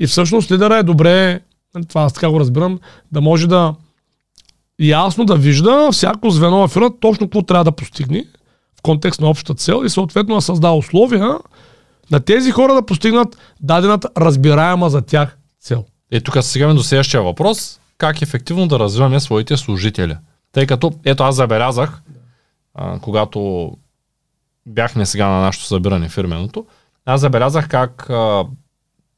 И 0.00 0.06
всъщност 0.06 0.50
лидера 0.50 0.76
е 0.76 0.82
добре, 0.82 1.40
нали, 1.74 1.84
това 1.84 2.02
аз 2.02 2.12
така 2.12 2.30
го 2.30 2.40
разбирам, 2.40 2.80
да 3.12 3.20
може 3.20 3.46
да 3.46 3.74
ясно 4.78 5.24
да 5.24 5.36
вижда 5.36 5.88
всяко 5.92 6.30
звено 6.30 6.68
в 6.68 6.72
фирма 6.72 6.90
точно 7.00 7.26
какво 7.26 7.42
трябва 7.42 7.64
да 7.64 7.72
постигне 7.72 8.24
в 8.78 8.82
контекст 8.82 9.20
на 9.20 9.28
общата 9.28 9.54
цел 9.54 9.82
и 9.84 9.88
съответно 9.88 10.34
да 10.34 10.40
създава 10.40 10.76
условия 10.76 11.38
на 12.10 12.20
тези 12.20 12.50
хора 12.50 12.74
да 12.74 12.86
постигнат 12.86 13.38
дадената 13.60 14.08
разбираема 14.16 14.90
за 14.90 15.02
тях 15.02 15.38
цел. 15.60 15.84
И 16.12 16.20
тук 16.20 16.36
сега 16.40 16.74
до 16.74 16.82
следващия 16.82 17.22
въпрос. 17.22 17.80
Как 17.98 18.22
ефективно 18.22 18.68
да 18.68 18.78
развиваме 18.78 19.20
своите 19.20 19.56
служители? 19.56 20.16
Тъй 20.52 20.66
като, 20.66 20.92
ето 21.04 21.22
аз 21.22 21.34
забелязах, 21.34 22.02
а, 22.74 22.98
когато 22.98 23.72
бяхме 24.66 25.06
сега 25.06 25.28
на 25.28 25.40
нашето 25.40 25.66
събиране 25.66 26.08
фирменото, 26.08 26.66
аз 27.08 27.20
забелязах 27.20 27.68
как 27.68 28.10
а, 28.10 28.44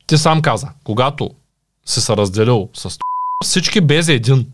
ти 0.07 0.19
сам 0.19 0.43
каза, 0.43 0.69
когато 0.85 1.31
си 1.87 2.01
се 2.01 2.17
разделил 2.17 2.69
с 2.75 2.99
всички 3.45 3.81
без 3.81 4.09
един 4.09 4.47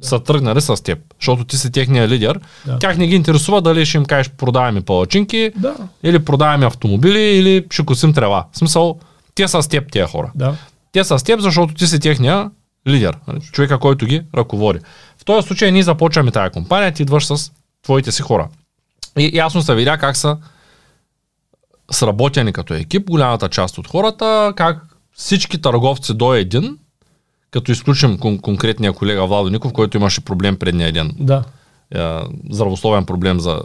са 0.00 0.20
тръгнали 0.20 0.60
с 0.60 0.82
теб, 0.82 0.98
защото 1.20 1.44
ти 1.44 1.56
си 1.56 1.72
техния 1.72 2.08
лидер. 2.08 2.40
Да. 2.66 2.78
Тях 2.78 2.96
не 2.96 3.06
ги 3.06 3.14
интересува 3.14 3.62
дали 3.62 3.86
ще 3.86 3.96
им 3.98 4.04
кажеш 4.04 4.30
продаваме 4.32 4.80
палачинки, 4.80 5.52
Да. 5.56 5.74
или 6.02 6.24
продаваме 6.24 6.66
автомобили, 6.66 7.20
или 7.20 7.66
ще 7.70 7.84
косим 7.84 8.12
трева. 8.12 8.46
В 8.52 8.58
смисъл, 8.58 8.98
те 9.34 9.48
са 9.48 9.62
с 9.62 9.68
теб 9.68 9.92
тия 9.92 10.06
хора. 10.06 10.32
Да. 10.34 10.56
Те 10.92 11.04
са 11.04 11.18
с 11.18 11.22
теб, 11.22 11.40
защото 11.40 11.74
ти 11.74 11.86
си 11.86 12.00
техния 12.00 12.50
лидер, 12.88 13.16
нали? 13.28 13.40
човека, 13.40 13.78
който 13.78 14.06
ги 14.06 14.22
ръководи. 14.34 14.78
В 15.18 15.24
този 15.24 15.46
случай 15.46 15.72
ние 15.72 15.82
започваме 15.82 16.30
тази 16.30 16.50
компания, 16.50 16.92
ти 16.92 17.02
идваш 17.02 17.26
с 17.26 17.52
твоите 17.82 18.12
си 18.12 18.22
хора. 18.22 18.48
И 19.18 19.30
ясно 19.34 19.62
се 19.62 19.74
видя 19.74 19.98
как 19.98 20.16
са 20.16 20.36
сработени 21.90 22.52
като 22.52 22.74
екип, 22.74 23.10
голямата 23.10 23.48
част 23.48 23.78
от 23.78 23.86
хората, 23.88 24.52
как 24.56 24.82
всички 25.12 25.60
търговци 25.60 26.14
до 26.14 26.34
един, 26.34 26.78
като 27.50 27.72
изключим 27.72 28.18
кон- 28.18 28.40
конкретния 28.40 28.92
колега 28.92 29.26
Владо 29.26 29.50
Ников, 29.50 29.72
който 29.72 29.96
имаше 29.96 30.20
проблем 30.20 30.56
предния 30.56 30.92
ден, 30.92 31.12
Да. 31.18 31.44
е, 31.94 32.20
здравословен 32.50 33.04
проблем 33.06 33.40
за 33.40 33.60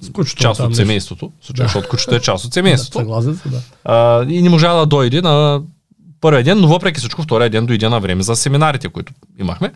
С 0.00 0.10
кучето 0.10 0.42
част 0.42 0.60
от 0.60 0.76
семейството, 0.76 1.32
Да. 1.50 1.62
защото 1.62 1.88
кучето 1.88 2.14
е 2.14 2.20
част 2.20 2.44
от 2.44 2.50
Да, 2.50 2.54
семейството. 2.54 2.98
съгласен 2.98 3.36
съм, 3.36 3.50
да. 3.50 3.60
А, 3.84 4.24
и 4.24 4.42
не 4.42 4.48
можа 4.48 4.74
да 4.74 4.86
дойде 4.86 5.22
на 5.22 5.62
първия 6.20 6.44
ден, 6.44 6.60
но 6.60 6.68
въпреки 6.68 6.98
всичко 6.98 7.22
втория 7.22 7.50
ден 7.50 7.66
дойде 7.66 7.88
на 7.88 8.00
време 8.00 8.22
за 8.22 8.36
семинарите, 8.36 8.88
които 8.88 9.12
имахме. 9.38 9.72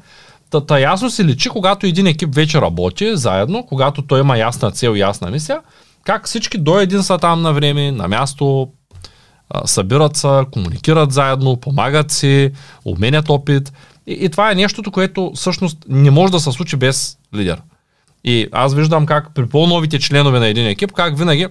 Та, 0.51 0.61
та 0.61 0.79
ясно 0.79 1.11
се 1.11 1.25
личи, 1.25 1.49
когато 1.49 1.87
един 1.87 2.07
екип 2.07 2.35
вече 2.35 2.61
работи 2.61 3.17
заедно, 3.17 3.67
когато 3.67 4.03
той 4.03 4.21
има 4.21 4.39
ясна 4.39 4.71
цел, 4.71 4.95
ясна 4.97 5.31
мисия, 5.31 5.61
как 6.05 6.27
всички 6.27 6.59
до 6.59 6.79
един 6.79 7.03
са 7.03 7.19
там 7.19 7.43
на 7.43 7.53
време, 7.53 7.93
на 7.93 8.09
място, 8.09 8.69
събират 9.65 10.17
се, 10.17 10.43
комуникират 10.53 11.13
заедно, 11.13 11.57
помагат 11.57 12.11
си, 12.11 12.51
обменят 12.85 13.31
опит. 13.31 13.73
И, 14.07 14.13
и 14.13 14.29
това 14.29 14.51
е 14.51 14.55
нещото, 14.55 14.91
което 14.91 15.33
всъщност 15.35 15.79
не 15.89 16.11
може 16.11 16.33
да 16.33 16.41
се 16.41 16.53
случи 16.53 16.77
без 16.77 17.19
лидер. 17.35 17.63
И 18.25 18.49
аз 18.53 18.75
виждам 18.75 19.07
как 19.07 19.35
при 19.35 19.47
по-новите 19.47 19.99
членове 19.99 20.39
на 20.39 20.47
един 20.47 20.67
екип, 20.67 20.93
как 20.93 21.19
винаги 21.19 21.47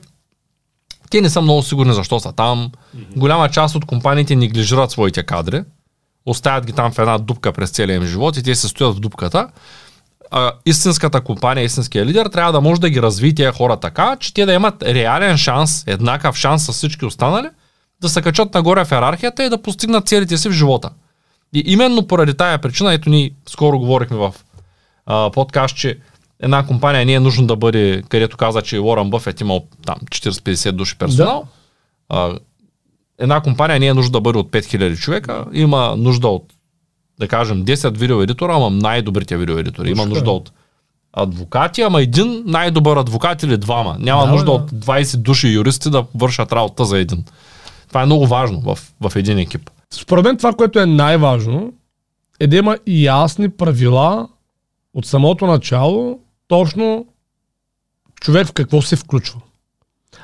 те 1.10 1.22
не 1.22 1.30
са 1.30 1.42
много 1.42 1.64
сигурни 1.64 1.94
защо 1.94 2.20
са 2.20 2.32
там. 2.32 2.72
Голяма 3.16 3.50
част 3.50 3.76
от 3.76 3.86
компаниите 3.86 4.36
неглижират 4.36 4.92
своите 4.92 5.24
кадри, 5.24 5.64
оставят 6.26 6.66
ги 6.66 6.74
там 6.74 6.92
в 6.92 7.00
една 7.00 7.18
дупка 7.18 7.54
през 7.54 7.70
целия 7.70 7.96
им 7.96 8.06
живот 8.06 8.38
и 8.38 8.44
те 8.44 8.56
се 8.56 8.68
стоят 8.68 8.96
в 8.96 9.00
дупката. 9.00 9.48
А, 10.32 10.52
истинската 10.66 11.22
компания, 11.22 11.64
истинския 11.66 12.06
лидер 12.06 12.26
трябва 12.26 12.52
да 12.52 12.62
може 12.62 12.82
да 12.82 12.90
ги 12.90 13.02
развие 13.02 13.36
тези 13.36 13.52
хора 13.52 13.78
така, 13.78 14.18
че 14.20 14.34
те 14.34 14.46
да 14.46 14.54
имат 14.54 14.84
реален 14.84 15.38
шанс, 15.38 15.84
еднакъв 15.88 16.36
шанс 16.36 16.66
с 16.66 16.74
всички 16.74 17.06
останали, 17.06 17.48
да 18.02 18.10
се 18.10 18.22
качат 18.22 18.54
нагоре 18.54 18.86
в 18.86 18.92
иерархията 18.92 19.44
и 19.44 19.50
да 19.50 19.62
постигнат 19.62 20.08
целите 20.08 20.38
си 20.38 20.50
в 20.50 20.52
живота. 20.52 20.90
И 21.54 21.64
именно 21.66 22.08
поради 22.08 22.34
тая 22.34 22.62
причина, 22.62 22.94
ето 22.94 23.10
ние 23.10 23.32
скоро 23.50 23.80
говорихме 23.80 24.18
в 24.18 24.36
а, 25.06 25.32
подкаст, 25.32 25.76
че 25.76 25.98
една 26.40 26.66
компания 26.66 27.06
не 27.06 27.14
е 27.14 27.20
нужно 27.20 27.48
да 27.48 27.56
бъде, 27.56 28.04
където 28.10 28.38
каза, 28.38 28.62
че 28.62 28.80
Уорън 28.80 29.10
Бъфет 29.10 29.42
имал 29.42 29.66
там 29.86 29.98
40-50 30.00 30.72
души 30.72 30.98
персонал. 30.98 31.48
А, 32.10 32.38
една 33.20 33.42
компания 33.42 33.80
не 33.80 33.88
е 33.88 33.94
нужда 33.94 34.12
да 34.12 34.22
бъде 34.22 34.40
от 34.40 34.52
5000 34.52 34.98
човека, 34.98 35.46
има 35.54 35.96
нужда 35.98 36.28
от, 36.28 36.54
да 37.20 37.28
кажем, 37.28 37.66
10 37.66 37.98
видеоедитора, 37.98 38.56
ама 38.56 38.70
най-добрите 38.70 39.38
видеоедитори. 39.38 39.90
Има 39.90 40.04
Точно 40.04 40.10
нужда 40.10 40.32
от 40.32 40.52
адвокати, 41.14 41.82
ама 41.82 42.02
един 42.02 42.44
най-добър 42.46 42.98
адвокат 42.98 43.44
или 43.44 43.58
двама. 43.58 43.96
Няма 44.00 44.26
Да, 44.26 44.32
нужда 44.32 44.46
да. 44.46 44.52
от 44.52 44.72
20 44.72 45.18
души 45.18 45.48
юристи 45.48 45.90
да 45.90 46.06
вършат 46.16 46.52
работа 46.52 46.86
за 46.86 47.00
един. 47.00 47.24
Това 47.88 48.02
е 48.02 48.06
много 48.06 48.28
важно 48.28 48.60
в, 48.60 48.80
в 49.02 49.16
един 49.16 49.38
екип. 49.38 49.70
Според 49.94 50.26
мен 50.26 50.38
това, 50.38 50.54
което 50.54 50.80
е 50.80 50.86
най-важно, 50.86 51.74
е 52.40 52.48
да 52.48 52.58
има 52.58 52.78
ясни 52.88 53.50
правила 53.50 54.28
от 54.94 55.06
самото 55.06 55.46
начало, 55.46 56.20
точно 56.48 57.06
човек 58.22 58.48
в 58.48 58.54
какво 58.54 58.82
се 58.82 58.96
включва. 58.96 59.40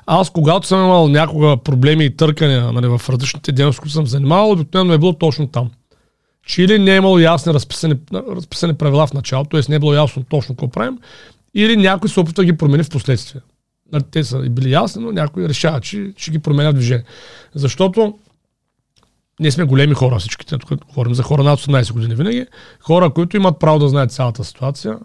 Аз, 0.06 0.30
когато 0.30 0.68
съм 0.68 0.80
имал 0.80 1.08
някога 1.08 1.58
проблеми 1.58 2.06
и 2.06 2.18
търкания 2.18 2.72
нали, 2.72 2.88
в 2.88 3.02
различните 3.10 3.52
дейности, 3.52 3.80
които 3.80 3.94
съм 3.94 4.08
занимавал, 4.08 4.52
обикновено 4.52 4.94
е 4.94 4.98
било 4.98 5.14
точно 5.14 5.48
там. 5.48 5.72
Че 6.46 6.64
или 6.64 6.80
не 6.80 6.94
е 6.94 6.98
имало 6.98 7.20
ясни 7.20 7.54
разписани, 7.54 7.96
разписани 8.14 8.74
правила 8.74 9.08
в 9.08 9.14
началото, 9.14 9.50
т.е. 9.50 9.62
не 9.70 9.76
е 9.76 9.80
било 9.80 9.94
ясно 9.94 10.24
точно 10.24 10.56
какво 10.56 10.68
правим, 10.68 11.00
или 11.54 11.78
някой 11.78 12.10
се 12.10 12.20
опитва 12.20 12.44
да 12.44 12.46
ги 12.46 12.58
промени 12.58 12.84
в 12.84 12.90
последствие. 12.90 13.42
Те 14.12 14.24
са 14.24 14.40
били 14.40 14.72
ясни, 14.72 15.04
но 15.04 15.12
някой 15.12 15.50
решава, 15.50 15.82
че 15.82 16.14
ще 16.18 16.32
ги 16.32 16.40
променят 16.40 16.76
в 16.76 16.78
движение. 16.78 17.04
Защото 17.56 18.20
ние 19.40 19.52
сме 19.52 19.64
големи 19.64 19.94
хора 19.94 20.20
всичките, 20.20 20.58
тук 20.58 20.86
говорим 20.86 21.14
за 21.14 21.24
хора 21.24 21.44
над 21.44 21.60
18 21.60 21.94
години 21.94 22.16
винаги, 22.16 22.46
хора, 22.80 23.10
които 23.10 23.38
имат 23.38 23.60
право 23.60 23.80
да 23.80 23.90
знаят 23.90 24.12
цялата 24.12 24.44
ситуация 24.44 24.98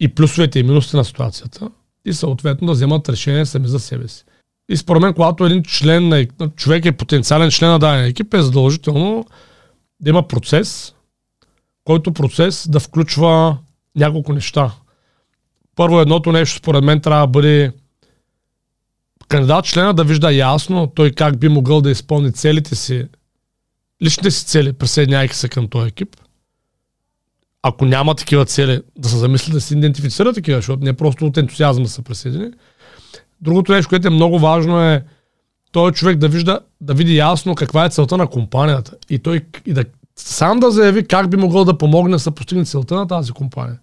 и 0.00 0.14
плюсовете 0.14 0.58
и 0.58 0.62
минусите 0.62 0.96
на 0.96 1.04
ситуацията 1.04 1.70
и 2.04 2.12
съответно 2.12 2.66
да 2.66 2.72
вземат 2.72 3.08
решение 3.08 3.46
сами 3.46 3.68
за 3.68 3.78
себе 3.78 4.08
си. 4.08 4.24
И 4.68 4.76
според 4.76 5.02
мен, 5.02 5.14
когато 5.14 5.44
един 5.44 5.62
член 5.62 6.08
на 6.08 6.26
човек 6.56 6.84
е 6.84 6.92
потенциален 6.92 7.50
член 7.50 7.70
на 7.70 7.78
даден 7.78 8.04
екип, 8.04 8.34
е 8.34 8.42
задължително 8.42 9.26
да 10.04 10.10
има 10.10 10.28
процес, 10.28 10.94
който 11.84 12.12
процес 12.12 12.68
да 12.68 12.80
включва 12.80 13.58
няколко 13.96 14.32
неща. 14.32 14.74
Първо 15.76 16.00
едното 16.00 16.32
нещо, 16.32 16.58
според 16.58 16.84
мен, 16.84 17.00
трябва 17.00 17.26
да 17.26 17.30
бъде 17.30 17.72
кандидат 19.28 19.64
члена 19.64 19.94
да 19.94 20.04
вижда 20.04 20.32
ясно 20.32 20.86
той 20.86 21.10
как 21.10 21.38
би 21.38 21.48
могъл 21.48 21.80
да 21.80 21.90
изпълни 21.90 22.32
целите 22.32 22.74
си, 22.74 23.06
личните 24.02 24.30
си 24.30 24.46
цели, 24.46 24.72
присъединяйки 24.72 25.36
се 25.36 25.48
към 25.48 25.68
този 25.68 25.88
екип. 25.88 26.16
Ако 27.62 27.84
няма 27.84 28.14
такива 28.14 28.46
цели, 28.46 28.80
да 28.98 29.08
се 29.08 29.16
замисли 29.16 29.52
да 29.52 29.60
се 29.60 29.74
идентифицира 29.74 30.32
такива, 30.32 30.58
защото 30.58 30.84
не 30.84 30.90
е 30.90 30.92
просто 30.92 31.26
от 31.26 31.36
ентусиазма 31.36 31.88
се 31.88 32.02
присъедини. 32.02 32.50
Другото 33.40 33.72
нещо, 33.72 33.88
което 33.88 34.06
е 34.06 34.10
много 34.10 34.38
важно 34.38 34.80
е 34.80 35.04
той 35.74 35.92
човек 35.92 36.18
да, 36.18 36.28
вижда, 36.28 36.60
да 36.80 36.94
види 36.94 37.16
ясно 37.16 37.54
каква 37.54 37.84
е 37.84 37.90
целта 37.90 38.16
на 38.16 38.26
компанията 38.26 38.96
и 39.10 39.18
той 39.18 39.40
и 39.66 39.72
да 39.72 39.84
сам 40.16 40.60
да 40.60 40.70
заяви 40.70 41.06
как 41.06 41.30
би 41.30 41.36
могъл 41.36 41.64
да 41.64 41.78
помогне 41.78 42.16
да 42.16 42.30
постигне 42.30 42.64
целта 42.64 42.94
на 42.94 43.06
тази 43.06 43.32
компания. 43.32 43.78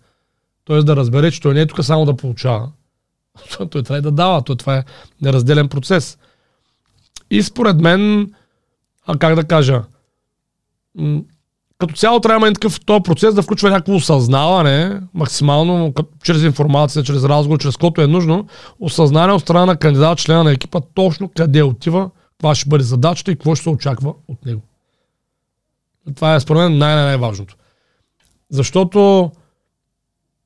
Тоест 0.64 0.86
да 0.86 0.96
разбере, 0.96 1.32
че 1.32 1.42
той 1.42 1.54
не 1.54 1.62
е 1.62 1.66
тук 1.66 1.84
само 1.86 2.06
да 2.06 2.16
получава. 2.16 2.72
той 3.70 3.84
трябва 3.84 4.02
да 4.02 4.12
дава. 4.12 4.42
Той, 4.42 4.56
това 4.56 4.78
е 4.78 4.84
неразделен 5.22 5.70
процес. 5.70 6.18
И 7.32 7.44
според 7.44 7.82
мен, 7.82 8.34
а 9.08 9.18
как 9.18 9.36
да 9.36 9.44
кажа, 9.44 9.84
като 11.82 11.94
цяло 11.94 12.20
трябва 12.20 12.48
да 12.48 12.54
такъв 12.54 12.86
този 12.86 13.04
процес 13.04 13.34
да 13.34 13.42
включва 13.42 13.70
някакво 13.70 13.94
осъзнаване, 13.94 15.02
максимално 15.14 15.94
чрез 16.24 16.44
информация, 16.44 17.04
чрез 17.04 17.24
разговор, 17.24 17.60
чрез 17.60 17.78
което 17.78 18.02
е 18.02 18.08
нужно, 18.08 18.48
осъзнание 18.80 19.36
от 19.36 19.42
страна 19.42 19.66
на 19.66 19.78
кандидат, 19.78 20.18
члена 20.18 20.44
на 20.44 20.52
екипа, 20.52 20.80
точно 20.94 21.30
къде 21.38 21.64
отива, 21.64 22.10
каква 22.32 22.56
ще 22.56 22.70
бъде 22.70 22.84
задачата 22.84 23.32
и 23.32 23.36
какво 23.36 23.56
ще 23.56 23.64
се 23.64 23.70
очаква 23.70 24.14
от 24.28 24.46
него. 24.46 24.62
Това 26.16 26.36
е 26.36 26.40
според 26.40 26.62
мен 26.62 26.78
най-най-важното. 26.78 27.56
Защото 28.50 29.32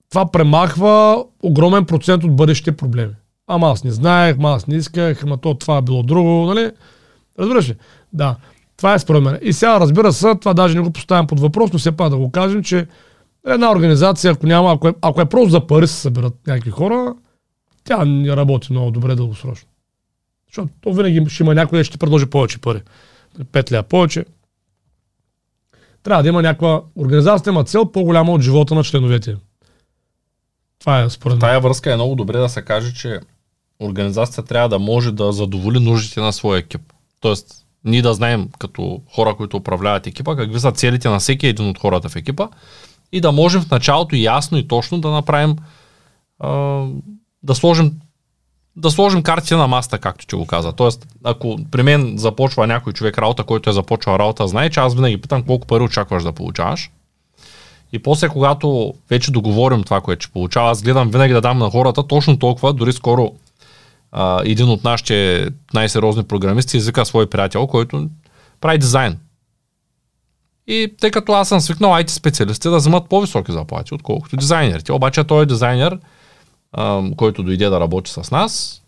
това 0.09 0.31
премахва 0.31 1.25
огромен 1.43 1.85
процент 1.85 2.23
от 2.23 2.35
бъдещите 2.35 2.77
проблеми. 2.77 3.13
Ама 3.47 3.67
аз 3.67 3.83
не 3.83 3.91
знаех, 3.91 4.35
ама 4.39 4.51
аз 4.51 4.67
не 4.67 4.75
исках, 4.75 5.23
ама 5.23 5.37
то 5.37 5.53
това 5.53 5.77
е 5.77 5.81
било 5.81 6.03
друго, 6.03 6.29
нали? 6.29 6.71
Разбираш 7.39 7.69
ли? 7.69 7.75
Да. 8.13 8.35
Това 8.77 8.93
е 8.93 8.99
според 8.99 9.23
мен. 9.23 9.39
И 9.41 9.53
сега, 9.53 9.79
разбира 9.79 10.13
се, 10.13 10.35
това 10.35 10.53
даже 10.53 10.75
не 10.75 10.81
го 10.81 10.91
поставям 10.91 11.27
под 11.27 11.39
въпрос, 11.39 11.73
но 11.73 11.79
все 11.79 11.91
пак 11.91 12.09
да 12.09 12.17
го 12.17 12.31
кажем, 12.31 12.63
че 12.63 12.87
една 13.47 13.71
организация, 13.71 14.31
ако 14.31 14.47
няма, 14.47 14.73
ако 14.73 14.87
е, 14.87 14.93
ако 15.01 15.21
е 15.21 15.25
просто 15.25 15.49
за 15.49 15.67
пари 15.67 15.87
се 15.87 15.95
събират 15.95 16.47
някакви 16.47 16.71
хора, 16.71 17.15
тя 17.83 18.05
не 18.05 18.35
работи 18.35 18.73
много 18.73 18.91
добре 18.91 19.15
дългосрочно. 19.15 19.69
Защото 20.47 20.69
то 20.81 20.93
винаги 20.93 21.29
ще 21.29 21.43
има 21.43 21.55
някой, 21.55 21.83
ще 21.83 21.97
предложи 21.97 22.25
повече 22.25 22.61
пари. 22.61 22.81
Пет 23.51 23.71
ля 23.71 23.83
повече. 23.83 24.25
Трябва 26.03 26.23
да 26.23 26.29
има 26.29 26.41
някаква 26.41 26.81
организация, 26.95 27.51
има 27.51 27.63
цел 27.63 27.91
по-голяма 27.91 28.31
от 28.31 28.41
живота 28.41 28.75
на 28.75 28.83
членовете. 28.83 29.35
Това 30.79 31.01
е 31.01 31.09
според 31.09 31.33
мен. 31.33 31.39
Тая 31.39 31.59
връзка 31.59 31.91
е 31.91 31.95
много 31.95 32.15
добре 32.15 32.37
да 32.37 32.49
се 32.49 32.61
каже, 32.61 32.93
че 32.93 33.19
организацията 33.79 34.47
трябва 34.47 34.69
да 34.69 34.79
може 34.79 35.11
да 35.11 35.31
задоволи 35.31 35.79
нуждите 35.79 36.19
на 36.19 36.33
своя 36.33 36.59
екип. 36.59 36.81
Тоест, 37.19 37.64
ние 37.85 38.01
да 38.01 38.13
знаем 38.13 38.49
като 38.59 39.01
хора, 39.15 39.35
които 39.35 39.57
управляват 39.57 40.07
екипа, 40.07 40.35
какви 40.35 40.59
са 40.59 40.71
целите 40.71 41.09
на 41.09 41.19
всеки 41.19 41.47
един 41.47 41.69
от 41.69 41.79
хората 41.79 42.09
в 42.09 42.15
екипа 42.15 42.47
и 43.11 43.21
да 43.21 43.31
можем 43.31 43.61
в 43.61 43.71
началото 43.71 44.15
ясно 44.15 44.57
и 44.57 44.67
точно 44.67 45.01
да 45.01 45.11
направим 45.11 45.55
да 47.43 47.55
сложим 47.55 47.91
да 48.77 48.91
сложим 48.91 49.23
картите 49.23 49.55
на 49.55 49.67
маста, 49.67 49.97
както 49.97 50.27
ти 50.27 50.35
го 50.35 50.45
каза. 50.45 50.71
Тоест, 50.71 51.07
ако 51.23 51.57
при 51.71 51.83
мен 51.83 52.17
започва 52.17 52.67
някой 52.67 52.93
човек 52.93 53.17
работа, 53.17 53.43
който 53.43 53.69
е 53.69 53.73
започвал 53.73 54.15
работа, 54.15 54.47
знае, 54.47 54.69
че 54.69 54.79
аз 54.79 54.95
винаги 54.95 55.21
питам 55.21 55.43
колко 55.43 55.67
пари 55.67 55.83
очакваш 55.83 56.23
да 56.23 56.31
получаваш. 56.31 56.91
И 57.93 57.99
после, 57.99 58.29
когато 58.29 58.93
вече 59.09 59.31
договорим 59.31 59.83
това, 59.83 60.01
което 60.01 60.23
ще 60.23 60.33
получава, 60.33 60.71
аз 60.71 60.81
гледам 60.81 61.09
винаги 61.09 61.33
да 61.33 61.41
дам 61.41 61.57
на 61.57 61.69
хората 61.69 62.07
точно 62.07 62.39
толкова, 62.39 62.73
дори 62.73 62.93
скоро 62.93 63.31
а, 64.11 64.41
един 64.45 64.69
от 64.69 64.83
нашите 64.83 65.47
най-сериозни 65.73 66.23
програмисти 66.23 66.77
извика 66.77 67.05
свой 67.05 67.29
приятел, 67.29 67.67
който 67.67 68.09
прави 68.61 68.77
дизайн. 68.77 69.17
И 70.67 70.93
тъй 70.99 71.11
като 71.11 71.33
аз 71.33 71.49
съм 71.49 71.61
свикнал 71.61 71.91
IT 71.91 72.09
специалисти 72.09 72.69
да 72.69 72.77
вземат 72.77 73.09
по-високи 73.09 73.51
заплати, 73.51 73.93
отколкото 73.93 74.37
дизайнерите. 74.37 74.91
Обаче 74.91 75.23
той 75.23 75.43
е 75.43 75.45
дизайнер, 75.45 75.99
а, 76.71 77.03
който 77.17 77.43
дойде 77.43 77.69
да 77.69 77.79
работи 77.79 78.11
с 78.11 78.31
нас. 78.31 78.81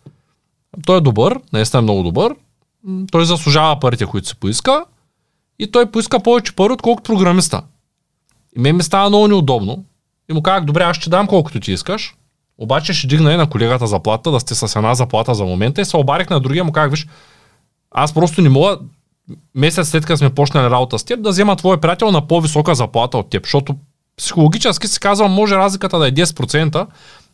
Той 0.86 0.98
е 0.98 1.02
добър, 1.02 1.40
наистина 1.54 1.80
е 1.80 1.82
много 1.82 2.04
добър. 2.04 2.36
Той 3.12 3.26
заслужава 3.26 3.80
парите, 3.80 4.06
които 4.06 4.28
се 4.28 4.36
поиска. 4.36 4.86
И 5.60 5.72
той 5.72 5.92
поиска 5.92 6.20
повече 6.20 6.56
пари, 6.56 6.74
отколкото 6.74 7.14
програмиста. 7.14 7.62
И 8.58 8.60
мен 8.60 8.76
ми 8.76 8.84
става 8.84 9.10
много 9.10 9.28
неудобно. 9.28 9.86
И 10.30 10.34
му 10.34 10.44
казах, 10.44 10.66
добре, 10.66 10.84
аз 10.84 10.98
ще 10.98 11.10
дам 11.10 11.28
колкото 11.28 11.60
ти 11.60 11.72
искаш. 11.72 12.16
Обаче 12.58 12.94
ще 12.94 13.08
дигна 13.08 13.34
и 13.34 13.38
на 13.38 13.50
колегата 13.50 13.88
заплата, 13.88 14.32
да 14.32 14.40
сте 14.40 14.56
с 14.56 14.76
една 14.76 14.96
заплата 14.96 15.36
за 15.36 15.46
момента. 15.46 15.82
И 15.82 15.86
се 15.86 15.98
обарих 15.98 16.30
на 16.30 16.40
другия, 16.40 16.64
му 16.64 16.72
казах, 16.72 16.92
виж, 16.92 17.08
аз 17.92 18.14
просто 18.14 18.42
не 18.42 18.50
мога 18.50 18.78
месец 19.56 19.90
след 19.90 20.06
като 20.06 20.18
сме 20.18 20.30
почнали 20.30 20.70
работа 20.70 21.00
с 21.00 21.04
теб, 21.04 21.22
да 21.22 21.30
взема 21.30 21.56
твой 21.56 21.80
приятел 21.80 22.12
на 22.12 22.28
по-висока 22.28 22.76
заплата 22.76 23.18
от 23.18 23.30
теб, 23.30 23.44
защото 23.44 23.76
психологически 24.18 24.88
си 24.88 25.00
казвам, 25.00 25.32
може 25.32 25.56
разликата 25.56 26.00
да 26.00 26.08
е 26.08 26.12
10%, 26.12 26.88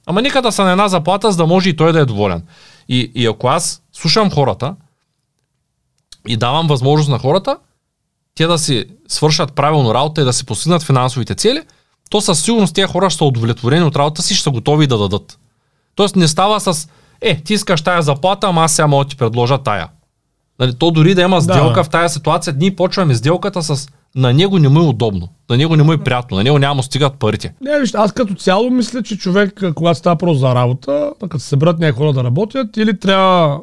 ама 0.05 0.21
нека 0.21 0.41
да 0.41 0.51
са 0.51 0.63
на 0.63 0.71
една 0.71 0.88
заплата, 0.88 1.31
за 1.31 1.38
да 1.38 1.45
може 1.45 1.69
и 1.69 1.75
той 1.75 1.93
да 1.93 1.99
е 1.99 2.05
доволен. 2.05 2.43
И, 2.89 3.12
и 3.15 3.25
ако 3.25 3.47
аз 3.47 3.81
слушам 3.93 4.31
хората 4.31 4.75
и 6.27 6.38
давам 6.38 6.67
възможност 6.67 7.09
на 7.09 7.19
хората, 7.19 7.57
те 8.36 8.47
да 8.47 8.57
си 8.57 8.86
свършат 9.07 9.53
правилно 9.53 9.93
работа 9.93 10.21
и 10.21 10.23
да 10.23 10.33
си 10.33 10.45
постигнат 10.45 10.83
финансовите 10.83 11.36
цели, 11.36 11.62
то 12.13 12.21
със 12.21 12.41
сигурност 12.41 12.76
тези 12.76 12.88
хора 12.88 13.10
ще 13.10 13.17
са 13.17 13.26
удовлетворени 13.26 13.86
от 13.86 13.95
работа 13.95 14.21
си, 14.21 14.36
ще 14.36 14.43
са 14.43 14.52
готови 14.52 14.88
да 14.88 14.97
дадат. 14.97 15.39
Тоест 15.95 16.15
не 16.15 16.28
става 16.28 16.60
с, 16.60 16.88
е, 17.21 17.41
ти 17.41 17.54
искаш 17.54 17.82
тая 17.82 18.02
заплата, 18.02 18.47
ама 18.47 18.62
аз 18.63 18.71
сега 18.71 18.88
мога 18.88 19.06
да 19.06 19.10
ти 19.10 19.15
предложа 19.15 19.58
тая. 19.58 19.88
Нали, 20.60 20.73
то 20.73 20.91
дори 20.91 21.15
да 21.15 21.21
има 21.21 21.41
сделка 21.41 21.73
да. 21.73 21.84
в 21.84 21.89
тая 21.89 22.10
ситуация, 22.10 22.56
ние 22.60 22.76
почваме 22.76 23.15
сделката 23.15 23.63
с 23.63 23.88
на 24.15 24.34
него 24.34 24.60
не 24.60 24.69
му 24.69 24.80
е 24.80 24.88
удобно, 24.88 25.30
на 25.49 25.58
него 25.58 25.76
не 25.76 25.84
му 25.84 25.93
е 25.93 25.97
приятно, 25.97 26.38
на 26.38 26.43
него 26.43 26.60
няма 26.60 26.76
му 26.76 26.84
стигат 26.84 27.19
парите. 27.19 27.54
Не, 27.62 27.80
виж, 27.80 27.93
аз 27.93 28.12
като 28.12 28.34
цяло 28.34 28.69
мисля, 28.69 29.04
че 29.04 29.17
човек, 29.17 29.63
когато 29.76 29.99
става 29.99 30.15
просто 30.15 30.39
за 30.39 30.56
работа, 30.56 31.12
като 31.19 31.39
се 31.39 31.47
съберат 31.47 31.80
някои 31.80 31.97
хора 31.97 32.13
да 32.13 32.23
работят, 32.23 32.78
или 32.78 32.99
трябва 32.99 33.60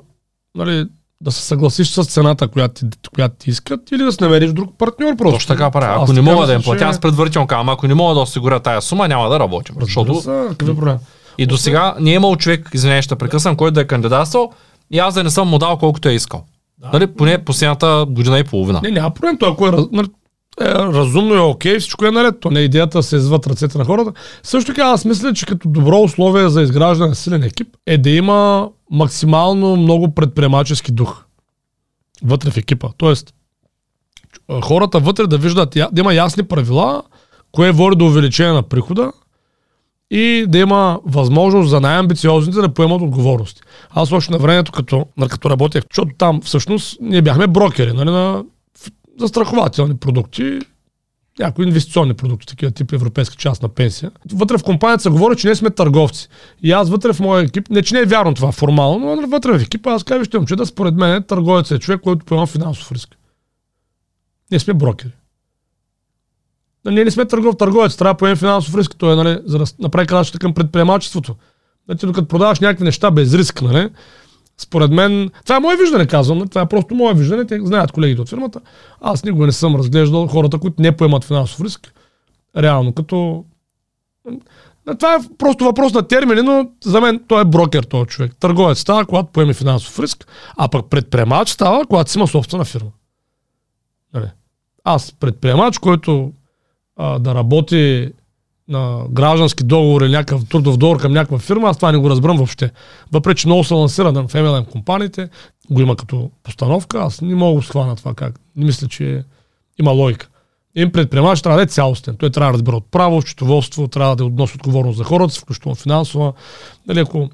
нали, 0.54 0.86
да 1.22 1.32
се 1.32 1.42
съгласиш 1.42 1.90
с 1.90 2.04
цената, 2.04 2.48
която 2.48 2.74
ти, 2.74 3.08
която 3.14 3.34
ти 3.38 3.50
искат, 3.50 3.90
или 3.92 4.02
да 4.02 4.12
се 4.12 4.24
намериш 4.24 4.52
друг 4.52 4.78
партньор 4.78 5.16
просто. 5.16 5.34
Точно 5.34 5.54
така 5.54 5.70
правя. 5.70 6.02
Ако 6.02 6.12
не 6.12 6.20
мога 6.20 6.46
да 6.46 6.52
им 6.52 6.62
платя, 6.62 6.84
аз 6.84 7.00
предварително 7.00 7.46
казвам, 7.46 7.68
ако 7.68 7.86
не 7.86 7.94
мога 7.94 8.14
да 8.14 8.20
осигуря 8.20 8.60
тая 8.60 8.82
сума, 8.82 9.08
няма 9.08 9.28
да 9.28 9.40
работим. 9.40 9.74
Защото... 9.80 10.20
Са, 10.20 10.54
и 11.38 11.46
до 11.46 11.56
сега 11.56 11.94
не 12.00 12.10
е 12.10 12.14
имал 12.14 12.36
човек, 12.36 12.70
извинявай, 12.74 13.02
ще 13.02 13.16
прекъсвам, 13.16 13.56
който 13.56 13.74
да 13.74 13.80
е 13.80 13.86
кандидатствал 13.86 14.52
и 14.90 14.98
аз 14.98 15.14
да 15.14 15.24
не 15.24 15.30
съм 15.30 15.48
му 15.48 15.58
дал 15.58 15.76
колкото 15.76 16.08
е 16.08 16.12
искал. 16.12 16.44
Да. 16.78 16.90
Нали, 16.92 17.06
поне 17.06 17.44
последната 17.44 18.06
година 18.08 18.38
и 18.38 18.44
половина. 18.44 18.80
Не, 18.82 18.90
няма 18.90 19.10
проблем. 19.10 19.38
То, 19.38 19.46
ако 19.46 19.66
е, 19.66 19.70
нали, 19.92 20.08
е, 20.60 20.64
разумно 20.74 21.34
е 21.34 21.40
окей, 21.40 21.78
всичко 21.78 22.06
е 22.06 22.10
наред. 22.10 22.40
То 22.40 22.50
не 22.50 22.60
е 22.60 22.62
идеята 22.62 22.98
да 22.98 23.02
се 23.02 23.16
изват 23.16 23.46
ръцете 23.46 23.78
на 23.78 23.84
хората. 23.84 24.12
Също 24.42 24.72
така, 24.72 24.82
аз 24.82 25.04
мисля, 25.04 25.32
че 25.32 25.46
като 25.46 25.68
добро 25.68 25.98
условие 25.98 26.48
за 26.48 26.62
изграждане 26.62 27.08
на 27.08 27.14
силен 27.14 27.42
екип 27.42 27.68
е 27.86 27.98
да 27.98 28.10
има 28.10 28.68
максимално 28.90 29.76
много 29.76 30.14
предприемачески 30.14 30.92
дух 30.92 31.24
вътре 32.22 32.50
в 32.50 32.56
екипа. 32.56 32.88
Тоест, 32.96 33.34
хората 34.62 35.00
вътре 35.00 35.26
да 35.26 35.38
виждат, 35.38 35.70
да 35.70 36.00
има 36.00 36.14
ясни 36.14 36.42
правила, 36.42 37.02
кое 37.52 37.72
води 37.72 37.96
до 37.96 38.06
увеличение 38.06 38.52
на 38.52 38.62
прихода 38.62 39.12
и 40.10 40.44
да 40.48 40.58
има 40.58 41.00
възможност 41.04 41.70
за 41.70 41.80
най-амбициозните 41.80 42.60
да 42.60 42.74
поемат 42.74 43.02
отговорности. 43.02 43.62
Аз 43.90 44.12
още 44.12 44.32
на 44.32 44.38
времето, 44.38 44.72
като, 44.72 45.06
като 45.30 45.50
работех, 45.50 45.82
защото 45.90 46.14
там 46.18 46.40
всъщност 46.40 46.98
ние 47.00 47.22
бяхме 47.22 47.46
брокери 47.46 47.92
нали, 47.92 48.10
на 48.10 48.44
застрахователни 49.20 49.96
продукти, 49.96 50.58
някои 51.38 51.66
инвестиционни 51.66 52.14
продукти, 52.14 52.46
такива 52.46 52.72
тип 52.72 52.92
европейска 52.92 53.36
част 53.36 53.62
на 53.62 53.68
пенсия. 53.68 54.10
Вътре 54.32 54.58
в 54.58 54.62
компанията 54.62 55.02
се 55.02 55.10
говори, 55.10 55.36
че 55.36 55.46
ние 55.46 55.54
сме 55.54 55.70
търговци. 55.70 56.28
И 56.62 56.72
аз 56.72 56.90
вътре 56.90 57.12
в 57.12 57.20
моя 57.20 57.42
екип, 57.42 57.70
не 57.70 57.82
че 57.82 57.94
не 57.94 58.00
е 58.00 58.04
вярно 58.04 58.34
това 58.34 58.52
формално, 58.52 59.16
но 59.16 59.26
вътре 59.26 59.58
в 59.58 59.62
екипа 59.62 59.90
аз 59.90 60.04
казвам, 60.04 60.46
ще 60.46 60.56
да 60.56 60.66
според 60.66 60.94
мен 60.94 61.22
търговец 61.22 61.70
е 61.70 61.78
човек, 61.78 62.00
който 62.00 62.24
поема 62.24 62.46
финансов 62.46 62.92
риск. 62.92 63.16
Ние 64.50 64.60
сме 64.60 64.74
брокери. 64.74 65.12
Ние 66.84 67.04
не 67.04 67.10
сме 67.10 67.26
търгов, 67.26 67.56
търговец, 67.56 67.96
трябва 67.96 68.14
да 68.14 68.18
поемем 68.18 68.36
финансов 68.36 68.74
риск, 68.74 68.96
той 68.98 69.12
е 69.12 69.16
нали, 69.16 69.38
за 69.44 69.58
да 69.58 69.64
направи 69.78 70.06
крачката 70.06 70.38
към 70.38 70.54
предприемачеството. 70.54 71.36
Значи, 71.86 72.06
докато 72.06 72.28
продаваш 72.28 72.60
някакви 72.60 72.84
неща 72.84 73.10
без 73.10 73.34
риск, 73.34 73.62
нали, 73.62 73.88
според 74.60 74.90
мен, 74.90 75.30
това 75.44 75.56
е 75.56 75.60
мое 75.60 75.76
виждане, 75.76 76.06
казвам, 76.06 76.48
това 76.48 76.60
е 76.60 76.68
просто 76.68 76.94
мое 76.94 77.14
виждане, 77.14 77.46
те 77.46 77.60
знаят 77.60 77.92
колегите 77.92 78.20
от 78.20 78.28
фирмата. 78.28 78.60
Аз 79.00 79.24
никога 79.24 79.46
не 79.46 79.52
съм 79.52 79.76
разглеждал 79.76 80.26
хората, 80.26 80.58
които 80.58 80.82
не 80.82 80.96
поемат 80.96 81.24
финансов 81.24 81.60
риск, 81.60 81.92
реално, 82.56 82.92
като 82.92 83.44
Това 84.98 85.14
е 85.14 85.36
просто 85.38 85.64
въпрос 85.64 85.92
на 85.92 86.08
термини, 86.08 86.42
но 86.42 86.68
за 86.84 87.00
мен 87.00 87.24
той 87.28 87.42
е 87.42 87.44
брокер, 87.44 87.82
този 87.82 88.06
човек. 88.06 88.32
Търговец 88.40 88.78
става, 88.78 89.06
когато 89.06 89.32
поеме 89.32 89.54
финансов 89.54 89.98
риск, 89.98 90.26
а 90.56 90.68
пък 90.68 90.90
предприемач 90.90 91.48
става, 91.48 91.86
когато 91.86 92.10
си 92.10 92.18
има 92.18 92.26
собствена 92.26 92.64
фирма. 92.64 92.90
Нали? 94.14 94.26
Аз 94.84 95.12
предприемач, 95.12 95.78
който 95.78 96.32
а, 96.96 97.18
да 97.18 97.34
работи 97.34 98.12
на 98.70 99.04
граждански 99.10 99.64
договор 99.64 100.00
или 100.02 100.12
някакъв 100.12 100.48
трудов 100.48 100.76
договор 100.76 101.00
към 101.00 101.12
някаква 101.12 101.38
фирма, 101.38 101.68
аз 101.68 101.76
това 101.76 101.92
не 101.92 101.98
го 101.98 102.10
разбирам 102.10 102.36
въобще. 102.36 102.70
Въпреки, 103.12 103.40
че 103.40 103.48
много 103.48 103.64
се 103.64 103.74
лансира 103.74 104.12
в 104.12 104.32
MLM 104.32 104.66
компаниите, 104.66 105.28
го 105.70 105.80
има 105.80 105.96
като 105.96 106.30
постановка, 106.42 106.98
аз 106.98 107.20
не 107.20 107.34
мога 107.34 107.60
да 107.60 107.66
схвана 107.66 107.96
това 107.96 108.14
как. 108.14 108.40
Не 108.56 108.64
мисля, 108.64 108.88
че 108.88 109.24
има 109.80 109.90
логика. 109.90 110.28
Им 110.74 110.92
предприемач 110.92 111.42
трябва 111.42 111.56
да 111.56 111.62
е 111.62 111.66
цялостен. 111.66 112.16
Той 112.16 112.30
трябва 112.30 112.52
да 112.52 112.54
разбира 112.54 112.76
от 112.76 112.90
право, 112.90 113.22
счетоводство, 113.22 113.88
трябва 113.88 114.16
да 114.16 114.24
относи 114.24 114.54
отговорност 114.54 114.98
за 114.98 115.04
хората, 115.04 115.34
включително 115.34 115.74
финансова. 115.74 116.32
Нали, 116.86 117.00
ако 117.00 117.30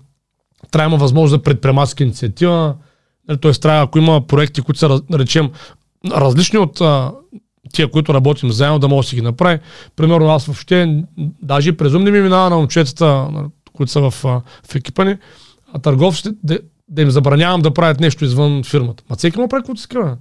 трябва 0.71 0.91
има 0.91 1.01
възможност 1.01 1.31
за 1.31 1.43
предприемачска 1.43 2.05
инициатива, 2.05 2.75
нали, 3.29 3.41
т.е. 3.41 3.53
трябва, 3.53 3.83
ако 3.83 3.99
има 3.99 4.27
проекти, 4.27 4.61
които 4.63 4.79
са, 4.79 5.01
речем, 5.13 5.51
различни 6.11 6.59
от 6.59 6.83
тия, 7.73 7.91
които 7.91 8.15
работим 8.15 8.51
заедно, 8.51 8.79
да 8.79 8.89
може 8.89 9.07
да 9.07 9.09
си 9.09 9.17
ги 9.17 9.23
направи. 9.23 9.59
Примерно 9.97 10.29
аз 10.29 10.47
въобще, 10.47 11.05
даже 11.43 11.77
през 11.77 11.95
ум 11.95 12.05
не 12.05 12.11
ми 12.11 12.21
минава 12.21 12.51
на 12.51 12.57
момчетата, 12.57 13.29
които 13.73 13.93
са 13.93 14.01
в, 14.01 14.11
в 14.69 14.75
екипа 14.75 15.05
ни, 15.05 15.17
а 15.73 15.79
търговците, 15.79 16.31
да, 16.45 16.59
да 16.89 17.03
им 17.03 17.11
забранявам 17.11 17.63
да 17.63 17.75
правят 17.75 18.01
нещо 18.01 18.25
извън 18.25 18.63
фирмата. 18.65 19.05
Ма 19.11 19.17
всеки 19.17 19.39
му 19.39 19.49
прави 19.49 19.61
каквото 19.61 19.79
иска. 19.79 20.17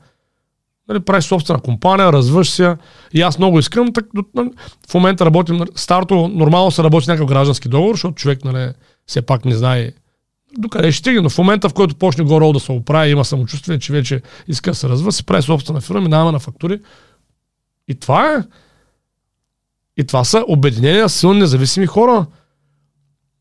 Нали, 0.89 0.99
правиш 0.99 1.25
собствена 1.25 1.59
компания, 1.59 2.13
развъж 2.13 2.49
се. 2.49 2.75
И 3.13 3.21
аз 3.21 3.37
много 3.37 3.59
искам. 3.59 3.93
Так, 3.93 4.05
в 4.89 4.93
момента 4.93 5.25
работим, 5.25 5.61
старто 5.75 6.27
нормално 6.27 6.71
се 6.71 6.83
работи 6.83 7.09
някакъв 7.09 7.27
граждански 7.27 7.69
договор, 7.69 7.93
защото 7.93 8.15
човек 8.15 8.45
нали, 8.45 8.71
все 9.07 9.21
пак 9.21 9.45
не 9.45 9.55
знае 9.55 9.91
докъде 10.57 10.91
ще 10.91 10.99
стигне. 10.99 11.21
Но 11.21 11.29
в 11.29 11.37
момента, 11.37 11.69
в 11.69 11.73
който 11.73 11.95
почне 11.95 12.23
горе 12.23 12.53
да 12.53 12.59
се 12.59 12.71
оправи, 12.71 13.11
има 13.11 13.25
самочувствие, 13.25 13.79
че 13.79 13.93
вече 13.93 14.21
иска 14.47 14.71
да 14.71 14.75
се 14.75 14.89
развива, 14.89 15.11
се 15.11 15.23
прави 15.23 15.41
собствена 15.41 15.81
фирма, 15.81 16.01
минава 16.01 16.31
на 16.31 16.39
фактури. 16.39 16.79
И 17.87 17.95
това 17.95 18.33
е. 18.33 18.43
И 19.97 20.03
това 20.03 20.23
са 20.23 20.45
обединения 20.47 21.09
силни 21.09 21.39
независими 21.39 21.85
хора. 21.85 22.25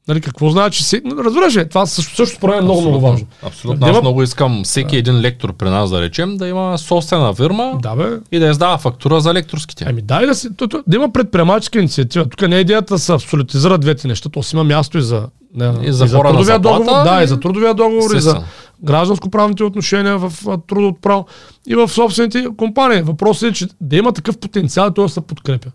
Нали, 0.09 0.21
какво 0.21 0.51
значи. 0.51 0.85
Разбираш 1.25 1.57
ли, 1.57 1.69
това 1.69 1.87
също, 1.87 2.17
също 2.17 2.37
според 2.37 2.55
мен 2.55 2.63
е 2.63 2.65
много, 2.65 2.81
много 2.81 3.01
важно. 3.01 3.27
Абсолютно. 3.43 3.87
Аз 3.87 4.01
много 4.01 4.23
искам 4.23 4.65
всеки 4.65 4.97
един 4.97 5.21
лектор 5.21 5.53
при 5.53 5.71
нас, 5.71 5.91
да 5.91 6.01
речем, 6.01 6.37
да 6.37 6.49
има 6.49 6.79
собствена 6.79 7.35
фирма 7.35 7.79
да, 7.83 7.97
бе. 7.97 8.19
и 8.33 8.39
да 8.39 8.47
издава 8.47 8.79
фактура 8.79 9.21
за 9.21 9.35
лекторските. 9.35 9.85
Ами 9.89 10.03
дай 10.03 10.27
да, 10.27 10.35
си, 10.35 10.57
то, 10.57 10.69
то, 10.69 10.83
да 10.87 10.97
има 10.97 11.13
предприемаческа 11.13 11.79
инициатива. 11.79 12.29
Тук 12.29 12.49
не 12.49 12.57
е 12.57 12.61
идеята 12.61 12.95
да 12.95 12.99
се 12.99 13.13
абсолютизират 13.13 13.81
двете 13.81 14.09
неща, 14.09 14.29
то 14.29 14.43
си 14.43 14.57
има 14.57 14.65
място 14.65 14.99
и 14.99 15.03
за, 15.03 15.29
не, 15.55 15.75
и 15.83 15.93
за, 15.93 16.05
и 16.05 16.09
за 16.09 16.19
трудовия 16.19 16.45
заплата, 16.45 16.85
договор, 16.85 17.05
да, 17.05 17.23
и 17.23 17.27
за 17.27 17.41
трудовия 17.41 17.75
договор, 17.75 18.17
и 18.17 18.21
за 18.21 18.45
гражданско-правните 18.83 19.63
отношения 19.63 20.19
в 20.19 20.33
трудовото 20.67 21.01
право 21.01 21.27
и 21.67 21.75
в 21.75 21.89
собствените 21.89 22.47
компании. 22.57 23.03
Въпросът 23.03 23.51
е, 23.51 23.53
че 23.53 23.67
да 23.81 23.97
има 23.97 24.13
такъв 24.13 24.39
потенциал, 24.39 24.91
той 24.91 25.05
да 25.05 25.09
се 25.09 25.21
подкрепя. 25.21 25.71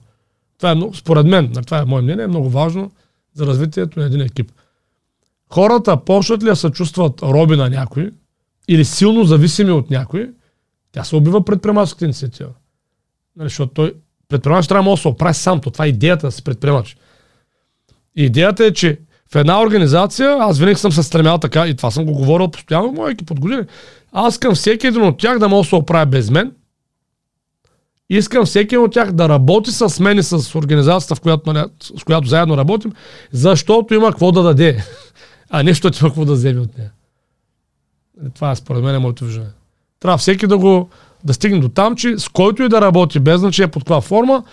Това 0.57 0.71
е 0.71 0.75
много, 0.75 0.95
според 0.95 1.25
мен, 1.25 1.53
това 1.65 1.77
е 1.77 1.85
мое 1.85 2.01
мнение, 2.01 2.23
е 2.23 2.27
много 2.27 2.49
важно 2.49 2.91
за 3.33 3.45
развитието 3.45 3.99
на 3.99 4.05
един 4.05 4.21
екип. 4.21 4.51
Хората 5.53 5.97
почнат 5.97 6.43
ли 6.43 6.47
да 6.47 6.55
се 6.55 6.69
чувстват 6.69 7.21
роби 7.21 7.55
на 7.55 7.69
някой 7.69 8.11
или 8.67 8.85
силно 8.85 9.23
зависими 9.23 9.71
от 9.71 9.89
някой, 9.89 10.31
тя 10.91 11.03
се 11.03 11.15
убива 11.15 11.45
предприемаческата 11.45 12.05
инициатива. 12.05 12.49
Нали, 13.35 13.49
защото 13.49 13.73
той 13.73 13.93
предприемач 14.29 14.67
трябва 14.67 14.91
да 14.91 14.97
се 14.97 15.07
оправи 15.07 15.33
сам. 15.33 15.61
То 15.61 15.71
това 15.71 15.85
е 15.85 15.89
идеята 15.89 16.27
да 16.27 16.31
си 16.31 16.43
предприемач. 16.43 16.97
Идеята 18.15 18.65
е, 18.65 18.73
че 18.73 18.99
в 19.31 19.35
една 19.35 19.61
организация, 19.61 20.37
аз 20.39 20.59
винаги 20.59 20.79
съм 20.79 20.91
се 20.91 21.03
стремял 21.03 21.37
така, 21.37 21.67
и 21.67 21.75
това 21.75 21.91
съм 21.91 22.05
го 22.05 22.13
говорил 22.13 22.51
постоянно, 22.51 22.91
моя 22.91 23.11
екип 23.11 23.31
от 23.31 23.39
години. 23.39 23.63
Аз 24.11 24.37
към 24.37 24.55
всеки 24.55 24.87
един 24.87 25.01
от 25.01 25.17
тях 25.17 25.39
да 25.39 25.49
мога 25.49 25.63
да 25.63 25.69
се 25.69 25.75
оправя 25.75 26.05
без 26.05 26.29
мен, 26.29 26.51
Искам 28.09 28.45
всеки 28.45 28.77
от 28.77 28.93
тях 28.93 29.11
да 29.11 29.29
работи 29.29 29.71
с 29.71 29.99
мен 29.99 30.17
и 30.17 30.23
с 30.23 30.55
организацията, 30.55 31.15
в 31.15 31.21
която, 31.21 31.53
нали, 31.53 31.65
с 31.99 32.03
която 32.03 32.27
заедно 32.27 32.57
работим, 32.57 32.91
защото 33.31 33.93
има 33.93 34.09
какво 34.09 34.31
да 34.31 34.43
даде, 34.43 34.83
а 35.49 35.63
не 35.63 35.71
защото 35.71 35.99
има 36.01 36.09
какво 36.09 36.25
да 36.25 36.33
вземе 36.33 36.59
от 36.59 36.77
нея. 36.77 36.91
Това 38.35 38.51
е 38.51 38.55
според 38.55 38.83
мен 38.83 38.95
е 38.95 38.99
моето 38.99 39.25
виждане. 39.25 39.49
Трябва 39.99 40.17
всеки 40.17 40.47
да 40.47 40.57
го 40.57 40.89
да 41.23 41.33
стигне 41.33 41.59
до 41.59 41.69
там, 41.69 41.95
че 41.95 42.17
с 42.17 42.29
който 42.29 42.63
и 42.63 42.69
да 42.69 42.81
работи, 42.81 43.19
без 43.19 43.39
значение 43.39 43.71
под 43.71 43.83
каква 43.83 44.01
форма, 44.01 44.43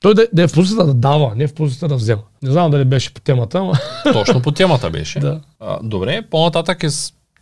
той 0.00 0.14
да, 0.14 0.26
да 0.32 0.42
е 0.42 0.48
в 0.48 0.52
позицията 0.52 0.86
да 0.86 0.94
дава, 0.94 1.32
не 1.36 1.46
в 1.46 1.54
позицията 1.54 1.88
да 1.88 1.94
взема. 1.94 2.22
Не 2.42 2.50
знам 2.50 2.70
дали 2.70 2.84
беше 2.84 3.14
по 3.14 3.20
темата, 3.20 3.58
ама... 3.58 3.72
Точно 4.12 4.42
по 4.42 4.52
темата 4.52 4.90
беше. 4.90 5.20
да. 5.20 5.40
А, 5.60 5.78
добре, 5.82 6.22
по-нататък 6.30 6.82
е 6.82 6.88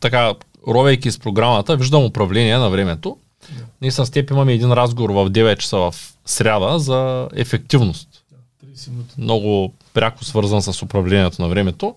така, 0.01 0.35
ровейки 0.69 1.11
с 1.11 1.19
програмата, 1.19 1.77
виждам 1.77 2.05
управление 2.05 2.59
на 2.59 2.71
времето. 2.71 3.17
Да. 3.57 3.65
Ние 3.83 3.91
с 3.91 4.11
теб 4.11 4.31
имаме 4.31 4.53
един 4.53 4.73
разговор 4.73 5.11
в 5.11 5.31
9 5.31 5.57
часа 5.57 5.77
в 5.77 5.95
сряда 6.27 6.79
за 6.79 7.29
ефективност. 7.35 8.09
Да, 8.33 8.91
Много 9.19 9.75
пряко 9.95 10.25
свързан 10.25 10.63
с 10.63 10.83
управлението 10.83 11.43
на 11.43 11.49
времето. 11.49 11.95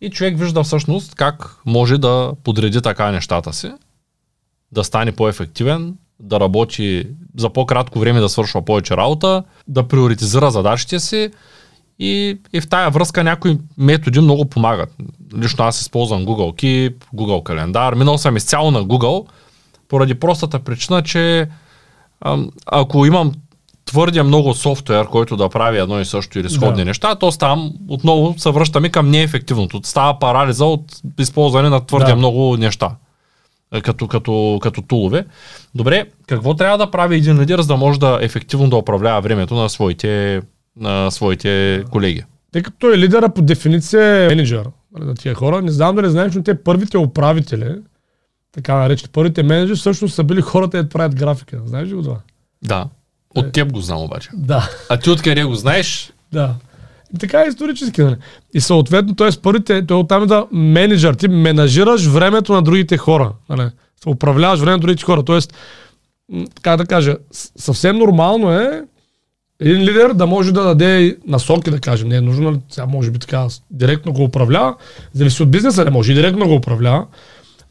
И 0.00 0.10
човек 0.10 0.38
вижда 0.38 0.62
всъщност 0.62 1.14
как 1.14 1.56
може 1.66 1.98
да 1.98 2.32
подреди 2.44 2.82
така 2.82 3.10
нещата 3.10 3.52
си, 3.52 3.72
да 4.72 4.84
стане 4.84 5.12
по-ефективен, 5.12 5.94
да 6.20 6.40
работи 6.40 7.06
за 7.36 7.50
по-кратко 7.50 7.98
време 7.98 8.20
да 8.20 8.28
свършва 8.28 8.64
повече 8.64 8.96
работа, 8.96 9.44
да 9.68 9.88
приоритизира 9.88 10.50
задачите 10.50 11.00
си 11.00 11.30
и, 11.98 12.38
и 12.52 12.60
в 12.60 12.68
тая 12.68 12.90
връзка 12.90 13.24
някои 13.24 13.58
методи 13.78 14.20
много 14.20 14.44
помагат. 14.44 14.94
Лично 15.36 15.64
аз 15.64 15.80
използвам 15.80 16.26
Google 16.26 16.62
Keep, 16.62 16.94
Google 17.14 17.42
календар. 17.42 17.94
Минал 17.94 18.18
съм 18.18 18.36
изцяло 18.36 18.70
на 18.70 18.84
Google, 18.84 19.26
поради 19.88 20.14
простата 20.14 20.58
причина, 20.58 21.02
че 21.02 21.48
ако 22.66 23.06
имам 23.06 23.32
твърдя 23.84 24.24
много 24.24 24.54
софтуер, 24.54 25.06
който 25.06 25.36
да 25.36 25.48
прави 25.48 25.78
едно 25.78 26.00
и 26.00 26.04
също 26.04 26.38
или 26.38 26.50
сходни 26.50 26.82
да. 26.82 26.84
неща, 26.84 27.14
то 27.14 27.32
ставам, 27.32 27.72
отново 27.88 28.34
се 28.38 28.50
връщаме 28.50 28.88
към 28.88 29.10
неефективното. 29.10 29.80
Става 29.84 30.18
парализа 30.18 30.64
от 30.64 30.82
използване 31.18 31.68
на 31.68 31.86
твърдя 31.86 32.06
да. 32.06 32.16
много 32.16 32.56
неща 32.56 32.90
като, 33.82 34.08
като, 34.08 34.58
като 34.62 34.82
тулове. 34.82 35.24
Добре, 35.74 36.06
какво 36.26 36.54
трябва 36.54 36.78
да 36.78 36.90
прави 36.90 37.16
един 37.16 37.40
лидер, 37.40 37.60
за 37.60 37.66
да 37.66 37.76
може 37.76 38.00
да 38.00 38.18
ефективно 38.22 38.70
да 38.70 38.76
управлява 38.76 39.20
времето 39.20 39.54
на 39.54 39.68
своите, 39.68 40.42
на 40.76 41.10
своите 41.10 41.84
колеги? 41.90 42.22
Тъй 42.52 42.62
като 42.62 42.76
той 42.78 42.94
е 42.94 42.98
лидера 42.98 43.28
по 43.28 43.42
дефиниция 43.42 44.24
е 44.24 44.28
менеджер 44.28 44.64
на 44.98 45.14
тия 45.14 45.34
хора, 45.34 45.62
не 45.62 45.70
знам 45.70 45.96
дали 45.96 46.10
знаеш, 46.10 46.34
но 46.34 46.42
те 46.42 46.62
първите 46.62 46.98
управители, 46.98 47.74
така 48.52 48.74
наречени. 48.74 49.10
Първите 49.12 49.42
менеджери 49.42 49.76
всъщност 49.76 50.14
са 50.14 50.24
били 50.24 50.40
хората, 50.40 50.82
да 50.82 50.88
правят 50.88 51.14
графика. 51.14 51.60
Знаеш 51.66 51.88
ли 51.88 51.94
го 51.94 52.02
това? 52.02 52.16
Да. 52.62 52.88
От 53.34 53.46
е. 53.46 53.50
теб 53.52 53.72
го 53.72 53.80
знам 53.80 54.02
обаче. 54.02 54.30
Да. 54.34 54.70
А 54.88 54.96
ти 54.96 55.10
откъде 55.10 55.44
го 55.44 55.54
знаеш? 55.54 56.12
Да. 56.32 56.54
И 57.14 57.18
така 57.18 57.42
е 57.42 57.48
исторически. 57.48 58.02
Нали? 58.02 58.16
И 58.54 58.60
съответно, 58.60 59.14
т.е. 59.14 59.28
първите, 59.42 59.86
той 59.86 59.96
оттам 59.96 60.22
е 60.22 60.26
да 60.26 60.46
менеджер, 60.52 61.14
ти 61.14 61.28
менажираш 61.28 62.06
времето 62.06 62.52
на 62.52 62.62
другите 62.62 62.96
хора. 62.96 63.32
Нали? 63.48 63.70
Управляваш 64.06 64.60
времето 64.60 64.76
на 64.76 64.80
другите 64.80 65.04
хора. 65.04 65.22
Тоест, 65.22 65.54
как 66.62 66.76
да 66.76 66.86
кажа, 66.86 67.16
съвсем 67.56 67.96
нормално 67.96 68.52
е 68.52 68.82
един 69.60 69.82
лидер 69.82 70.12
да 70.12 70.26
може 70.26 70.52
да 70.52 70.64
даде 70.64 71.16
насоки, 71.26 71.70
да 71.70 71.80
кажем. 71.80 72.08
Не 72.08 72.16
е 72.16 72.20
нужно, 72.20 72.50
нали? 72.50 72.60
сега 72.70 72.86
може 72.86 73.10
би 73.10 73.18
така 73.18 73.46
директно 73.70 74.12
го 74.12 74.24
управлява. 74.24 74.74
Зависи 75.12 75.42
от 75.42 75.50
бизнеса, 75.50 75.84
не 75.84 75.90
може 75.90 76.12
и 76.12 76.14
директно 76.14 76.48
го 76.48 76.54
управлява 76.54 77.06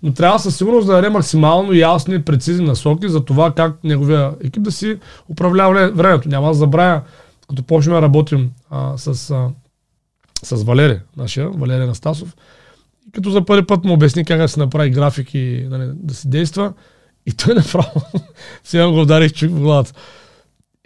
но 0.04 0.14
трябва 0.14 0.39
със 0.39 0.58
сигурност 0.58 0.88
да 0.88 0.93
даде 0.93 1.10
максимално 1.10 1.74
ясни 1.74 2.16
и 2.16 2.22
прецизни 2.22 2.66
насоки 2.66 3.10
за 3.10 3.26
това 3.26 3.54
как 3.54 3.84
неговия 3.84 4.32
екип 4.43 4.64
да 4.64 4.72
си 4.72 5.00
управлява 5.30 5.91
времето. 5.91 6.30
Няма 6.30 6.48
да 6.48 6.54
забравя, 6.54 7.02
като 7.50 7.64
почнем 7.64 7.95
да 7.95 8.02
работим 8.02 8.52
а, 8.70 8.98
с, 8.98 9.32
а, 9.32 9.50
с 10.43 10.64
Валери, 10.64 11.00
нашия, 11.18 11.50
Валерия 11.50 11.88
Настасов, 11.88 12.36
и 13.08 13.12
като 13.12 13.30
за 13.30 13.45
първи 13.45 13.66
път 13.66 13.84
му 13.84 13.93
обясни 13.93 14.26
как 14.26 14.38
да 14.38 14.48
се 14.48 14.60
направи 14.60 14.89
график 14.89 15.34
и 15.34 15.68
не, 15.72 15.88
да 15.93 16.14
се 16.14 16.28
действа, 16.28 16.74
и 17.26 17.32
той 17.32 17.56
направо, 17.56 18.02
сега 18.64 18.88
го 18.88 19.02
ударих 19.02 19.34
човек 19.34 19.56
в 19.56 19.60
главата. 19.60 19.93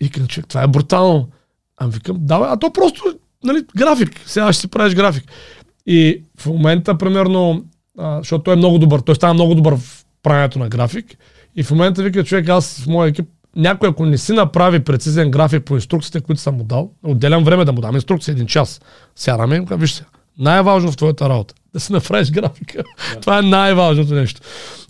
И 0.01 0.09
към 0.09 0.28
човек, 0.28 0.47
това 0.47 0.64
е 0.64 0.68
брутално. 0.68 1.30
Ами 1.78 1.91
викам, 1.91 2.18
давай, 2.20 2.49
а 2.51 2.57
то 2.57 2.74
просто, 2.74 3.03
нали, 3.43 3.66
график. 3.78 4.22
Сега 4.26 4.53
ще 4.53 4.62
си 4.62 4.68
правиш 4.68 4.95
график. 4.95 5.32
И 5.86 6.24
в 6.39 6.45
момента, 6.45 6.97
примерно, 6.97 7.66
а, 8.02 8.18
защото 8.18 8.43
той 8.43 8.54
е 8.54 8.58
много 8.58 8.80
добър. 8.80 8.99
Той 8.99 9.16
става 9.16 9.34
много 9.34 9.56
добър 9.56 9.76
в 9.76 10.06
правенето 10.24 10.60
на 10.60 10.70
график. 10.70 11.06
И 11.56 11.64
в 11.64 11.72
момента 11.72 12.04
вика 12.04 12.24
човек, 12.24 12.49
аз 12.49 12.80
в 12.80 12.88
моя 12.88 13.10
екип, 13.10 13.26
някой 13.56 13.89
ако 13.89 14.06
не 14.06 14.18
си 14.18 14.34
направи 14.34 14.80
прецизен 14.80 15.32
график 15.32 15.64
по 15.64 15.76
инструкциите, 15.76 16.22
които 16.22 16.41
съм 16.41 16.56
му 16.56 16.64
дал, 16.64 16.91
отделям 17.04 17.43
време 17.43 17.66
да 17.66 17.74
му 17.74 17.82
дам 17.82 17.95
инструкция 17.95 18.32
един 18.32 18.47
час. 18.47 18.82
Сядаме 19.16 19.56
и 19.56 19.76
виж 19.76 19.91
се. 19.91 20.06
Най-важно 20.39 20.91
в 20.91 20.97
твоята 20.97 21.30
работа. 21.30 21.54
да 21.74 21.80
си 21.80 21.93
направиш 21.93 22.32
графика. 22.32 22.84
Това 23.22 23.38
е 23.38 23.41
най-важното 23.41 24.14
нещо. 24.14 24.41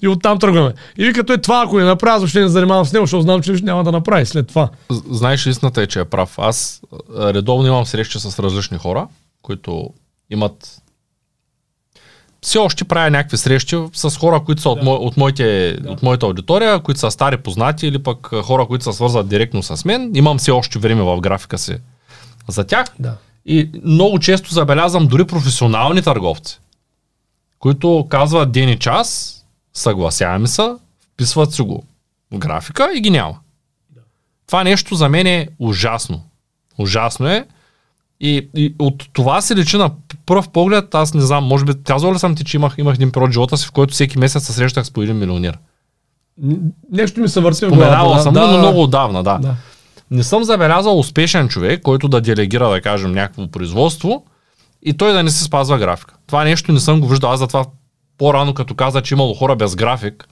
И 0.01 0.07
оттам 0.07 0.39
тръгваме. 0.39 0.73
И 0.97 1.05
вика 1.05 1.23
той 1.23 1.37
това, 1.37 1.63
ако 1.65 1.79
не 1.79 1.85
направя, 1.85 2.19
защо 2.19 2.39
не 2.39 2.47
занимавам 2.47 2.85
с 2.85 2.93
него, 2.93 3.05
защото 3.05 3.21
знам, 3.21 3.41
че 3.41 3.51
няма 3.51 3.83
да 3.83 3.91
направи 3.91 4.25
след 4.25 4.47
това. 4.47 4.69
Знаеш, 5.11 5.45
истината 5.45 5.81
е, 5.81 5.87
че 5.87 5.99
е 5.99 6.05
прав. 6.05 6.39
Аз 6.39 6.81
редовно 7.19 7.67
имам 7.67 7.85
срещи 7.85 8.19
с 8.19 8.39
различни 8.39 8.77
хора, 8.77 9.07
които 9.41 9.89
имат 10.29 10.80
все 12.45 12.57
още 12.57 12.83
правя 12.83 13.09
някакви 13.09 13.37
срещи 13.37 13.77
с 13.93 14.17
хора, 14.17 14.43
които 14.45 14.61
са 14.61 14.69
от, 14.69 14.83
мо, 14.83 14.93
от, 14.93 15.17
моите, 15.17 15.77
от 15.87 16.03
моята 16.03 16.25
аудитория, 16.25 16.79
които 16.79 16.99
са 16.99 17.11
стари 17.11 17.37
познати 17.37 17.87
или 17.87 18.03
пък 18.03 18.27
хора, 18.43 18.65
които 18.65 18.83
се 18.83 18.93
свързват 18.93 19.27
директно 19.27 19.63
с 19.63 19.85
мен. 19.85 20.11
Имам 20.15 20.37
все 20.37 20.51
още 20.51 20.79
време 20.79 21.01
в 21.01 21.19
графика 21.21 21.57
си 21.57 21.77
за 22.47 22.63
тях. 22.63 22.87
Да. 22.99 23.17
И 23.45 23.69
много 23.83 24.19
често 24.19 24.53
забелязвам 24.53 25.07
дори 25.07 25.25
професионални 25.25 26.01
търговци, 26.01 26.59
които 27.59 28.07
казват 28.09 28.51
ден 28.51 28.69
и 28.69 28.79
час, 28.79 29.37
съгласяваме 29.73 30.47
се, 30.47 30.73
вписват 31.13 31.53
си 31.53 31.61
го 31.61 31.83
в 32.31 32.37
графика 32.37 32.91
и 32.95 33.01
ги 33.01 33.09
няма. 33.09 33.39
Това 34.47 34.63
нещо 34.63 34.95
за 34.95 35.09
мен 35.09 35.27
е 35.27 35.47
ужасно. 35.59 36.21
Ужасно 36.77 37.27
е. 37.27 37.45
И, 38.23 38.49
и 38.55 38.75
от 38.79 39.09
това 39.13 39.41
се 39.41 39.55
личи 39.55 39.77
на 39.77 39.91
пръв 40.25 40.49
поглед, 40.49 40.95
аз 40.95 41.13
не 41.13 41.21
знам, 41.21 41.43
може 41.43 41.65
би 41.65 41.73
казвал 41.83 42.13
ли 42.13 42.19
съм 42.19 42.35
ти, 42.35 42.43
че 42.43 42.57
имах, 42.57 42.75
имах 42.77 42.95
един 42.95 43.11
период 43.11 43.31
живота 43.31 43.57
си, 43.57 43.67
в 43.67 43.71
който 43.71 43.93
всеки 43.93 44.19
месец 44.19 44.45
се 44.45 44.53
срещах 44.53 44.85
с 44.85 44.91
по 44.91 45.01
един 45.01 45.17
милионер. 45.17 45.57
Нещо 46.91 47.21
ми 47.21 47.29
се 47.29 47.39
върти 47.39 47.65
в 47.65 47.69
главата, 47.69 48.23
съм, 48.23 48.33
да, 48.33 48.47
но 48.47 48.53
да, 48.53 48.57
много 48.57 48.83
отдавна, 48.83 49.23
да. 49.23 49.37
Да. 49.37 49.55
Не 50.11 50.23
съм 50.23 50.43
забелязал 50.43 50.99
успешен 50.99 51.47
човек, 51.47 51.81
който 51.81 52.07
да 52.07 52.21
делегира, 52.21 52.69
да 52.69 52.81
кажем, 52.81 53.11
някакво 53.11 53.47
производство 53.47 54.25
и 54.83 54.93
той 54.93 55.13
да 55.13 55.23
не 55.23 55.31
си 55.31 55.43
спазва 55.43 55.77
графика. 55.77 56.15
Това 56.27 56.43
нещо 56.43 56.71
не 56.71 56.79
съм 56.79 57.01
го 57.01 57.07
виждал. 57.07 57.31
Аз 57.31 57.39
затова 57.39 57.65
по-рано, 58.17 58.53
като 58.53 58.75
каза, 58.75 59.01
че 59.01 59.13
имало 59.13 59.33
хора 59.33 59.55
без 59.55 59.75
график, 59.75 60.27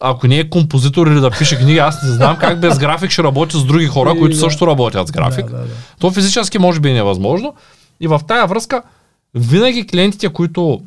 ако 0.00 0.26
не 0.26 0.38
е 0.38 0.50
композитор 0.50 1.06
или 1.06 1.20
да 1.20 1.30
пише 1.30 1.58
книги, 1.58 1.78
аз 1.78 2.02
не 2.02 2.12
знам 2.12 2.36
как 2.36 2.60
без 2.60 2.78
график 2.78 3.10
ще 3.10 3.22
работи 3.22 3.56
с 3.56 3.64
други 3.64 3.86
хора, 3.86 4.12
И, 4.16 4.18
които 4.18 4.34
да. 4.34 4.40
също 4.40 4.66
работят 4.66 5.08
с 5.08 5.10
график. 5.10 5.50
Да, 5.50 5.56
да, 5.56 5.62
да. 5.62 5.74
То 6.00 6.10
физически 6.10 6.58
може 6.58 6.80
би 6.80 6.90
е 6.90 6.94
невъзможно. 6.94 7.54
И 8.00 8.06
в 8.06 8.20
тая 8.28 8.46
връзка, 8.46 8.82
винаги 9.34 9.86
клиентите, 9.86 10.28
които 10.28 10.80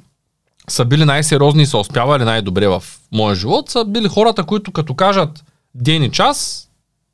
са 0.68 0.86
били 0.86 1.06
най-сериозни 1.06 1.64
и 1.64 1.66
са 1.66 1.78
успявали 1.78 2.24
най-добре 2.24 2.68
в 2.68 2.84
моя 3.12 3.36
живот, 3.36 3.70
са 3.70 3.86
били 3.86 4.08
хората, 4.08 4.43
които 4.43 4.72
като 4.72 4.93
кажат 4.93 5.43
ден 5.76 6.04
и 6.04 6.12
час, 6.12 6.68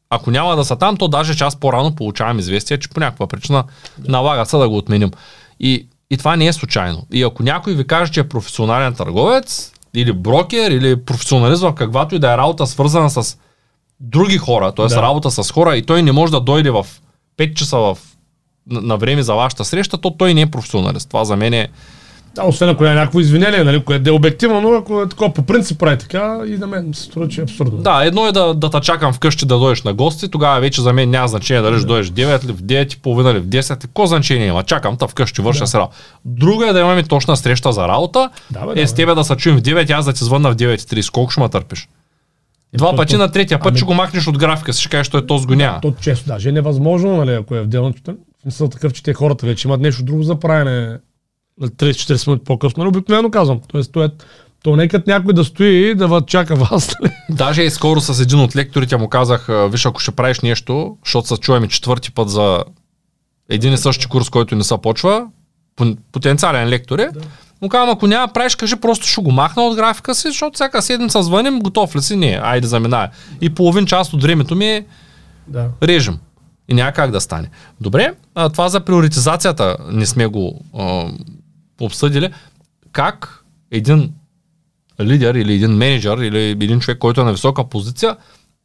ако 0.10 0.32
няма 0.32 0.56
да 0.56 0.66
са 0.66 0.76
там, 0.76 0.98
то 0.98 1.08
даже 1.08 1.36
час 1.36 1.56
по-рано 1.56 1.96
получавам 1.96 2.40
известие, 2.40 2.78
че 2.78 2.90
по 2.90 3.00
някаква 3.00 3.28
причина 3.28 3.64
налага 4.08 4.46
се 4.46 4.58
да 4.58 4.70
го 4.70 4.78
отменим. 4.78 5.12
И, 5.60 5.88
и 6.10 6.18
това 6.18 6.36
не 6.36 6.48
е 6.48 6.54
случайно. 6.54 7.08
И 7.12 7.24
ако 7.24 7.44
някой 7.44 7.74
ви 7.74 7.88
каже, 7.88 8.12
че 8.12 8.20
е 8.20 8.30
професионален 8.30 8.94
търговец, 8.94 9.72
или 9.96 10.14
брокер, 10.14 10.72
или 10.72 10.96
професионалист 10.96 11.62
в 11.62 11.74
каквато 11.74 12.16
и 12.16 12.20
да 12.20 12.34
е 12.34 12.38
работа, 12.38 12.68
свързана 12.68 13.10
с 13.10 13.38
други 14.00 14.38
хора, 14.38 14.72
т.е. 14.72 14.88
Да. 14.88 15.02
работа 15.02 15.32
с 15.32 15.52
хора, 15.52 15.78
и 15.78 15.86
той 15.86 16.04
не 16.04 16.12
може 16.12 16.32
да 16.32 16.42
дойде 16.42 16.72
в 16.72 16.88
5 17.38 17.54
часа 17.54 17.78
в, 17.78 17.98
на, 18.68 18.82
на 18.82 18.98
време 18.98 19.24
за 19.24 19.34
вашата 19.34 19.66
среща, 19.66 19.98
то 19.98 20.12
той 20.12 20.34
не 20.34 20.42
е 20.42 20.52
професионалист. 20.52 21.10
Това 21.10 21.26
за 21.26 21.36
мен 21.36 21.54
е 21.54 21.70
Да, 22.36 22.44
освен 22.44 22.70
ако 22.70 22.86
е 22.86 22.90
някакво 22.90 23.20
извинение, 23.20 23.64
нали, 23.64 23.82
което 23.82 24.04
да 24.04 24.10
е 24.10 24.14
обективно, 24.14 24.62
но 24.62 24.70
ако 24.70 25.02
е 25.02 25.10
такова 25.10 25.34
по 25.34 25.44
принцип 25.44 25.80
прави 25.80 25.98
така, 25.98 26.40
и 26.48 26.52
на 26.52 26.68
мен 26.68 26.94
се 26.94 27.02
струва, 27.04 27.28
че 27.28 27.42
е 27.42 27.44
абсурдно. 27.44 27.78
Да, 27.78 28.02
едно 28.04 28.28
е 28.28 28.32
да, 28.32 28.54
да 28.54 28.70
те 28.70 28.80
чакам 28.80 29.14
вкъщи 29.14 29.46
да 29.46 29.60
дойдеш 29.60 29.84
на 29.84 29.94
гости, 29.94 30.30
тогава 30.30 30.60
вече 30.60 30.82
за 30.82 30.94
мен 30.94 31.10
няма 31.10 31.28
значение 31.28 31.64
дали 31.64 31.78
ще 31.78 31.88
дойдеш 31.88 32.08
в 32.08 32.12
9 32.12 32.46
ли, 32.46 32.52
в 32.52 32.58
9 32.58 32.94
и 32.94 33.00
половина 33.00 33.34
ли, 33.34 33.40
в 33.40 33.46
10, 33.46 33.78
какво 33.78 34.06
значение 34.06 34.48
има, 34.48 34.64
чакам 34.64 34.98
те 34.98 35.08
вкъщи, 35.08 35.42
върша 35.42 35.60
Да. 35.60 35.68
се 35.68 35.78
работа. 35.78 35.96
Друго 36.26 36.64
е 36.64 36.74
да 36.74 36.80
имаме 36.80 37.04
точна 37.04 37.38
среща 37.38 37.72
за 37.72 37.88
работа, 37.88 38.30
Да, 38.52 38.66
бе, 38.66 38.72
е 38.72 38.76
да, 38.76 38.88
с 38.88 38.92
бе. 38.92 38.96
тебе 38.96 39.16
да 39.16 39.24
се 39.24 39.36
чуем 39.36 39.58
в 39.58 39.62
9, 39.62 39.92
аз 39.92 40.06
да 40.06 40.14
ти 40.14 40.24
звънна 40.24 40.52
в 40.52 40.56
9.30, 40.56 41.12
колко 41.12 41.32
ще 41.32 41.42
ме 41.42 41.50
търпиш? 41.50 41.90
Два 42.74 42.90
то- 42.90 42.96
пъти 42.96 43.14
то- 43.14 43.20
на 43.20 43.32
третия 43.32 43.60
път 43.60 43.68
ами- 43.68 43.78
ще 43.78 43.86
го 43.86 43.94
махнеш 43.94 44.28
от 44.28 44.38
графика, 44.38 44.74
си 44.74 44.82
ще 44.82 44.90
кажеш, 44.90 45.10
той 45.10 45.28
то 45.28 45.38
с 45.38 45.46
го 45.46 45.56
няма. 45.56 45.82
То 45.82 45.94
често 45.94 46.28
даже 46.28 46.50
е 46.50 46.52
невъзможно, 46.52 47.18
нали, 47.18 47.32
ако 47.32 47.56
е 47.56 47.62
в 47.62 47.68
делното. 47.68 48.02
В 48.06 48.42
смисъл 48.42 48.68
такъв, 48.68 48.94
че 48.94 49.04
те 49.04 49.14
хората 49.14 49.46
вече 49.46 49.68
имат 49.68 49.82
нещо 49.82 50.04
друго 50.04 50.24
за 50.24 50.36
правене 50.36 50.98
30-40 51.62 52.28
минути 52.28 52.44
по-късно. 52.44 52.84
Нали, 52.84 52.88
обикновено 52.90 53.32
казвам. 53.32 53.60
Тоест, 53.68 53.92
то 53.92 54.04
е, 54.04 54.10
то 54.64 54.76
нека 54.76 55.04
някой 55.08 55.34
да 55.34 55.46
стои 55.46 55.90
и 55.90 55.96
да 55.96 56.22
чака 56.28 56.56
вас. 56.56 56.96
Нали? 57.02 57.14
Даже 57.30 57.64
и 57.64 57.70
скоро 57.70 58.02
с 58.02 58.20
един 58.20 58.40
от 58.40 58.56
лекторите 58.56 58.98
му 58.98 59.10
казах, 59.10 59.48
виж 59.70 59.86
ако 59.86 60.00
ще 60.00 60.12
правиш 60.12 60.40
нещо, 60.40 60.98
защото 61.06 61.28
се 61.28 61.38
чуваме 61.38 61.68
четвърти 61.68 62.12
път 62.12 62.30
за 62.30 62.64
един 63.50 63.74
и 63.74 63.78
същи 63.78 64.08
курс, 64.08 64.30
който 64.30 64.56
не 64.56 64.64
се 64.64 64.76
почва, 64.84 65.28
потенциален 66.12 66.68
лектор 66.68 67.00
е, 67.00 67.10
му 67.62 67.70
казвам, 67.70 67.90
ако 67.90 68.08
няма 68.08 68.34
правиш, 68.34 68.56
кажи, 68.56 68.76
просто 68.76 69.08
ще 69.08 69.22
го 69.22 69.32
махна 69.32 69.64
от 69.64 69.76
графика 69.76 70.16
си, 70.16 70.28
защото 70.28 70.56
всяка 70.56 70.82
седмица 70.82 71.24
звъним, 71.24 71.60
готов 71.60 71.96
ли 71.96 72.02
си? 72.02 72.16
Не, 72.16 72.40
айде 72.44 72.68
заминай. 72.68 73.08
И 73.42 73.50
половин 73.50 73.86
част 73.86 74.14
от 74.14 74.22
времето 74.22 74.56
ми 74.56 74.68
е 74.68 74.86
Да. 75.48 75.70
режем. 75.84 76.20
И 76.68 76.74
няма 76.74 76.92
как 76.92 77.12
да 77.12 77.22
стане. 77.22 77.50
Добре, 77.82 78.14
а, 78.36 78.50
това 78.50 78.70
за 78.70 78.80
приоритизацията 78.80 79.78
не 79.92 80.06
сме 80.06 80.28
го 80.28 80.62
а, 80.78 81.06
обсъдили. 81.82 82.34
Как 82.92 83.46
един 83.72 84.14
лидер 85.02 85.36
или 85.36 85.54
един 85.54 85.72
менеджер 85.72 86.18
или 86.18 86.40
един 86.40 86.80
човек, 86.80 86.98
който 86.98 87.22
е 87.22 87.24
на 87.24 87.32
висока 87.32 87.70
позиция, 87.70 88.18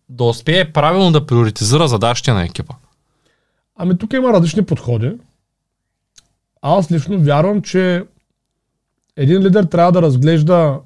да 0.09 0.25
успее 0.25 0.73
правилно 0.73 1.13
да 1.13 1.27
приоритизира 1.27 1.89
задачите 1.89 2.33
на 2.33 2.45
екипа. 2.45 2.75
Ами 3.77 3.99
тук 3.99 4.13
има 4.13 4.33
различни 4.33 4.65
подходи. 4.65 5.13
Аз 6.63 6.93
лично 6.93 7.21
вярвам, 7.21 7.63
че 7.63 8.05
един 9.17 9.43
лидер 9.43 9.65
трябва 9.65 9.93
да 9.93 10.03
разглежда 10.03 10.81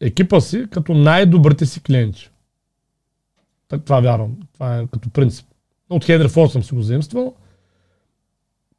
екипа 0.00 0.40
си 0.40 0.66
като 0.70 0.94
най-добрите 0.94 1.66
си 1.66 1.82
клиенти. 1.82 2.30
Това 3.84 4.00
вярвам. 4.00 4.36
Това 4.54 4.78
е 4.78 4.86
като 4.92 5.10
принцип. 5.10 5.46
От 5.90 6.04
Хенри 6.04 6.28
Форд 6.28 6.52
съм 6.52 6.62
си 6.62 6.74
го 6.74 6.82
заимствал. 6.82 7.34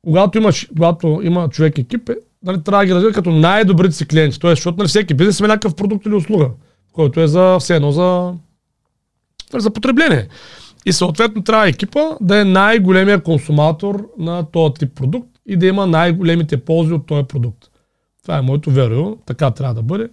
Когато, 0.01 0.37
имаш, 0.37 0.67
когато 0.67 1.19
има 1.23 1.49
човек 1.49 1.77
екип, 1.77 2.09
е, 2.09 2.15
нали, 2.45 2.63
трябва 2.63 2.83
да 2.83 2.85
ги 2.85 2.95
разгледа 2.95 3.13
като 3.13 3.31
най-добрите 3.31 3.95
си 3.95 4.07
клиенти. 4.07 4.39
Тоест, 4.39 4.57
защото 4.57 4.77
нали, 4.77 4.87
всеки 4.87 5.13
бизнес 5.13 5.39
има 5.39 5.47
някакъв 5.47 5.75
продукт 5.75 6.05
или 6.05 6.15
услуга, 6.15 6.49
който 6.93 7.21
е 7.21 7.27
за 7.27 7.57
все 7.59 7.75
едно 7.75 7.91
за, 7.91 8.33
за 9.53 9.69
потребление. 9.69 10.27
И 10.85 10.93
съответно 10.93 11.43
трябва 11.43 11.67
екипа 11.67 12.01
да 12.21 12.41
е 12.41 12.43
най-големия 12.43 13.23
консуматор 13.23 14.09
на 14.17 14.51
този 14.51 14.73
тип 14.73 14.95
продукт 14.95 15.29
и 15.45 15.57
да 15.57 15.65
има 15.65 15.87
най-големите 15.87 16.57
ползи 16.57 16.93
от 16.93 17.07
този 17.07 17.23
продукт. 17.23 17.65
Това 18.21 18.37
е 18.37 18.41
моето 18.41 18.71
веро, 18.71 19.17
така 19.25 19.51
трябва 19.51 19.73
да 19.73 19.81
бъде. 19.81 20.09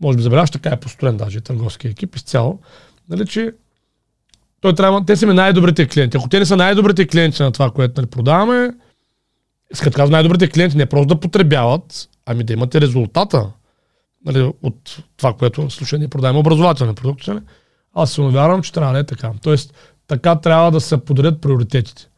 Може 0.00 0.16
би 0.16 0.22
забеляваш, 0.22 0.50
така 0.50 0.68
е 0.70 0.80
построен 0.80 1.16
даже 1.16 1.40
търговски 1.40 1.88
екип 1.88 2.16
изцяло. 2.16 2.58
Нали, 3.08 3.26
че 3.26 3.52
той 4.60 4.74
трябва, 4.74 5.04
те 5.04 5.16
са 5.16 5.26
най-добрите 5.26 5.88
клиенти. 5.88 6.16
Ако 6.16 6.28
те 6.28 6.38
не 6.38 6.46
са 6.46 6.56
най-добрите 6.56 7.06
клиенти 7.06 7.42
на 7.42 7.52
това, 7.52 7.70
което 7.70 8.00
нали, 8.00 8.10
продаваме, 8.10 8.70
искат 9.72 9.94
казвам 9.94 10.12
най-добрите 10.12 10.48
клиенти 10.48 10.76
не 10.76 10.86
просто 10.86 11.14
да 11.14 11.20
потребяват, 11.20 12.08
ами 12.26 12.44
да 12.44 12.52
имате 12.52 12.80
резултата 12.80 13.52
нали, 14.24 14.52
от 14.62 15.04
това, 15.16 15.32
което 15.32 15.70
слушай, 15.70 15.98
ние 15.98 16.08
продаваме 16.08 16.38
образователни 16.38 16.94
продукти. 16.94 17.30
Нали? 17.30 17.40
Аз 17.94 18.12
се 18.12 18.22
вярвам, 18.22 18.62
че 18.62 18.72
трябва 18.72 18.92
да 18.92 18.98
е 18.98 19.04
така. 19.04 19.32
Тоест, 19.42 19.74
така 20.06 20.40
трябва 20.40 20.70
да 20.70 20.80
се 20.80 20.96
подредят 21.04 21.40
приоритетите. 21.40 22.08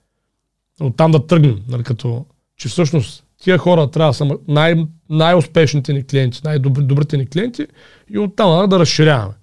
От 0.80 0.96
там 0.96 1.10
да 1.10 1.26
тръгнем, 1.26 1.62
нали, 1.68 1.82
като, 1.82 2.26
че 2.56 2.68
всъщност 2.68 3.24
тия 3.42 3.58
хора 3.58 3.90
трябва 3.90 4.10
да 4.10 4.14
са 4.14 4.38
най- 4.48 4.86
най-успешните 5.10 5.92
ни 5.92 6.06
клиенти, 6.06 6.40
най-добрите 6.44 7.16
ни 7.16 7.26
клиенти 7.26 7.66
и 8.10 8.18
оттам 8.18 8.50
нали, 8.50 8.68
да 8.68 8.78
разширяваме. 8.78 9.34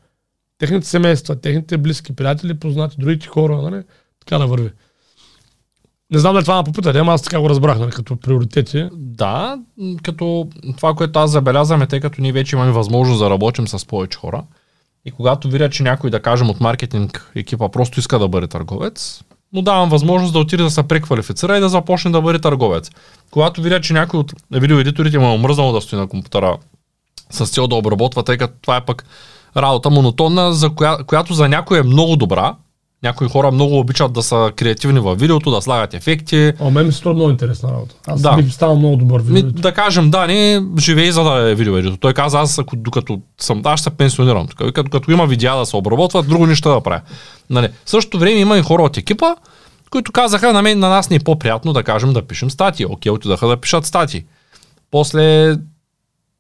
Техните 0.58 0.88
семейства, 0.88 1.36
техните 1.36 1.78
близки, 1.78 2.16
приятели, 2.16 2.60
познати, 2.60 2.96
другите 3.00 3.28
хора, 3.28 3.62
нали, 3.62 3.84
така 4.20 4.38
да 4.38 4.48
върви. 4.48 4.70
Не 6.12 6.20
знам 6.20 6.34
дали 6.34 6.44
това 6.44 6.58
ме 6.58 6.64
попитате, 6.64 7.00
ама 7.00 7.14
аз 7.14 7.22
така 7.22 7.40
го 7.40 7.50
разбрах, 7.50 7.80
нали, 7.80 7.92
като 7.92 8.16
приоритети. 8.16 8.90
Да, 8.94 9.60
като 10.04 10.48
това, 10.78 10.94
което 10.94 11.20
аз 11.20 11.32
забелязвам 11.32 11.82
е, 11.82 11.88
тъй 11.88 12.00
като 12.00 12.22
ние 12.22 12.32
вече 12.32 12.56
имаме 12.56 12.72
възможност 12.72 13.20
да 13.20 13.30
работим 13.30 13.68
с 13.68 13.88
повече 13.88 14.18
хора. 14.18 14.44
И 15.06 15.12
когато 15.12 15.50
видя, 15.50 15.70
че 15.70 15.84
някой, 15.84 16.10
да 16.10 16.20
кажем, 16.20 16.50
от 16.50 16.62
маркетинг 16.62 17.32
екипа 17.36 17.70
просто 17.70 18.00
иска 18.00 18.20
да 18.20 18.28
бъде 18.28 18.48
търговец, 18.48 19.24
му 19.54 19.62
давам 19.62 19.90
възможност 19.90 20.34
да 20.34 20.40
отиде 20.40 20.64
да 20.64 20.72
се 20.72 20.84
преквалифицира 20.84 21.58
и 21.58 21.60
да 21.60 21.70
започне 21.70 22.12
да 22.12 22.22
бъде 22.22 22.40
търговец. 22.40 22.92
Когато 23.32 23.62
видя, 23.62 23.82
че 23.82 23.94
някой 23.94 24.20
от 24.20 24.34
видеоедиторите 24.52 25.20
му 25.20 25.26
е 25.26 25.36
омръзнало 25.36 25.74
да 25.74 25.82
стои 25.82 26.00
на 26.00 26.08
компютъра 26.08 26.58
с 27.30 27.46
цел 27.46 27.68
да 27.68 27.76
обработва, 27.76 28.24
тъй 28.24 28.38
като 28.38 28.54
това 28.62 28.78
е 28.78 28.86
пък 28.86 29.06
работа 29.58 29.90
монотонна, 29.90 30.54
за 30.54 30.70
коя, 30.70 30.98
която 31.08 31.34
за 31.34 31.50
някой 31.50 31.80
е 31.80 31.84
много 31.84 32.16
добра. 32.16 32.56
Някои 33.04 33.28
хора 33.28 33.52
много 33.52 33.80
обичат 33.80 34.14
да 34.14 34.24
са 34.24 34.52
креативни 34.56 35.00
във 35.00 35.20
видеото, 35.20 35.52
да 35.52 35.62
слагат 35.62 35.94
ефекти, 35.94 36.54
А 36.62 36.70
мен 36.70 36.86
ми 36.86 36.92
се 36.92 37.10
много 37.10 37.30
интересна 37.30 37.72
работа. 37.72 37.96
Аз 38.08 38.22
Да. 38.22 38.36
бих 38.36 38.54
станал 38.54 38.76
много 38.76 38.96
добър 38.96 39.22
ми, 39.22 39.26
видео. 39.34 39.52
да 39.52 39.72
кажем, 39.74 40.10
да, 40.10 40.28
не 40.28 40.64
живее 40.80 41.12
за 41.12 41.24
да 41.24 41.50
е 41.50 41.56
видеоедитор. 41.56 41.98
Той 41.98 42.14
каза, 42.14 42.40
аз 42.40 42.60
ако, 42.60 42.76
докато 42.76 43.22
съм, 43.42 43.62
аз 43.66 43.80
ще 43.80 43.84
се 43.84 43.90
пенсионирам. 43.98 44.48
Тук, 44.48 44.74
като, 44.74 44.90
като 44.92 45.12
има 45.12 45.26
видеа 45.28 45.56
да 45.56 45.66
се 45.66 45.76
обработват, 45.76 46.28
друго 46.28 46.48
нищо 46.48 46.70
да 46.70 46.82
правя. 46.82 47.02
Нали. 47.50 47.70
В 47.86 47.90
същото 47.90 48.20
време 48.20 48.40
има 48.40 48.58
и 48.58 48.62
хора 48.62 48.84
от 48.84 48.98
екипа, 48.98 49.36
които 49.90 50.12
казаха, 50.12 50.54
на, 50.54 50.62
мен, 50.62 50.80
на 50.80 50.90
нас 50.90 51.10
не 51.10 51.16
е 51.16 51.20
по-приятно 51.20 51.74
да 51.74 51.84
кажем 51.84 52.14
да 52.14 52.22
пишем 52.22 52.50
статии. 52.50 52.86
Окей, 52.86 53.12
отидаха 53.12 53.48
да 53.48 53.58
пишат 53.58 53.86
статии. 53.86 54.24
после 54.92 55.56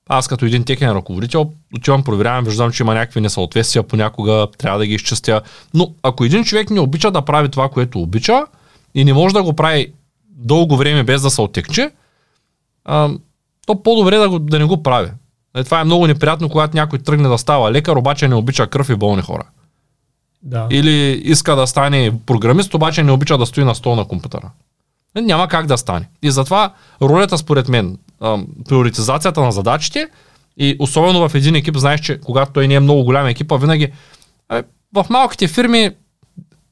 аз 0.09 0.27
като 0.27 0.45
един 0.45 0.63
техен 0.63 0.91
ръководител 0.91 1.51
отивам, 1.75 2.03
проверявам, 2.03 2.45
виждам, 2.45 2.71
че 2.71 2.83
има 2.83 2.93
някакви 2.93 3.21
несъответствия 3.21 3.83
понякога, 3.83 4.47
трябва 4.57 4.79
да 4.79 4.85
ги 4.85 4.93
изчистя. 4.93 5.41
Но 5.73 5.93
ако 6.03 6.23
един 6.23 6.43
човек 6.43 6.69
не 6.69 6.79
обича 6.79 7.11
да 7.11 7.21
прави 7.21 7.49
това, 7.49 7.69
което 7.69 8.01
обича 8.01 8.45
и 8.95 9.05
не 9.05 9.13
може 9.13 9.33
да 9.33 9.43
го 9.43 9.53
прави 9.53 9.93
дълго 10.29 10.77
време 10.77 11.03
без 11.03 11.21
да 11.21 11.29
се 11.29 11.41
оттекче, 11.41 11.91
а, 12.85 13.09
то 13.65 13.83
по-добре 13.83 14.17
да, 14.17 14.29
го, 14.29 14.39
да 14.39 14.59
не 14.59 14.65
го 14.65 14.83
прави. 14.83 15.11
Е, 15.55 15.63
това 15.63 15.81
е 15.81 15.83
много 15.83 16.07
неприятно, 16.07 16.49
когато 16.49 16.77
някой 16.77 16.99
тръгне 16.99 17.27
да 17.27 17.37
става 17.37 17.71
лекар, 17.71 17.95
обаче 17.95 18.27
не 18.27 18.35
обича 18.35 18.67
кръв 18.67 18.89
и 18.89 18.95
болни 18.95 19.21
хора. 19.21 19.43
Да. 20.43 20.67
Или 20.69 21.21
иска 21.23 21.55
да 21.55 21.67
стане 21.67 22.13
програмист, 22.25 22.73
обаче 22.73 23.03
не 23.03 23.11
обича 23.11 23.37
да 23.37 23.45
стои 23.45 23.63
на 23.63 23.75
стол 23.75 23.95
на 23.95 24.05
компютъра. 24.05 24.51
Няма 25.15 25.47
как 25.47 25.65
да 25.65 25.77
стане. 25.77 26.09
И 26.21 26.31
затова 26.31 26.73
ролята, 27.01 27.37
според 27.37 27.69
мен, 27.69 27.97
приоритизацията 28.69 29.41
на 29.41 29.51
задачите 29.51 30.07
и 30.57 30.75
особено 30.79 31.29
в 31.29 31.35
един 31.35 31.55
екип, 31.55 31.77
знаеш, 31.77 32.01
че 32.01 32.19
когато 32.21 32.51
той 32.51 32.67
не 32.67 32.73
е 32.73 32.79
много 32.79 33.03
голям 33.03 33.27
екип, 33.27 33.51
а 33.51 33.57
винаги 33.57 33.91
е, 34.51 34.63
в 34.93 35.05
малките 35.09 35.47
фирми 35.47 35.91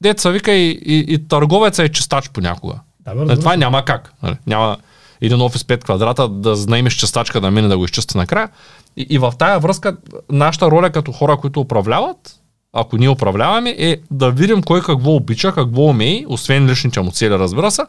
деца 0.00 0.30
вика 0.30 0.52
и, 0.52 0.70
и, 0.70 1.14
и 1.14 1.28
търговеца 1.28 1.84
е 1.84 1.88
чистач 1.88 2.28
понякога. 2.28 2.74
Да, 3.00 3.14
бе, 3.14 3.36
това 3.36 3.56
няма 3.56 3.84
как. 3.84 4.12
нали. 4.22 4.36
Няма 4.46 4.76
един 5.20 5.40
офис 5.40 5.62
5 5.62 5.84
квадрата 5.84 6.28
да 6.28 6.56
наемеш 6.68 6.94
чистачка 6.94 7.40
да 7.40 7.50
мине 7.50 7.68
да 7.68 7.78
го 7.78 7.84
изчисти 7.84 8.16
накрая. 8.16 8.48
И, 8.96 9.06
и 9.10 9.18
в 9.18 9.32
тая 9.38 9.58
връзка 9.58 9.96
нашата 10.30 10.70
роля 10.70 10.90
като 10.90 11.12
хора, 11.12 11.36
които 11.36 11.60
управляват, 11.60 12.40
ако 12.72 12.96
ние 12.96 13.08
управляваме, 13.08 13.74
е 13.78 13.96
да 14.10 14.30
видим 14.30 14.62
кой 14.62 14.82
какво 14.82 15.10
обича, 15.10 15.52
какво 15.52 15.82
умее, 15.82 16.24
освен 16.28 16.66
личните 16.66 17.00
му 17.00 17.10
цели, 17.10 17.30
разбира 17.30 17.70
се, 17.70 17.82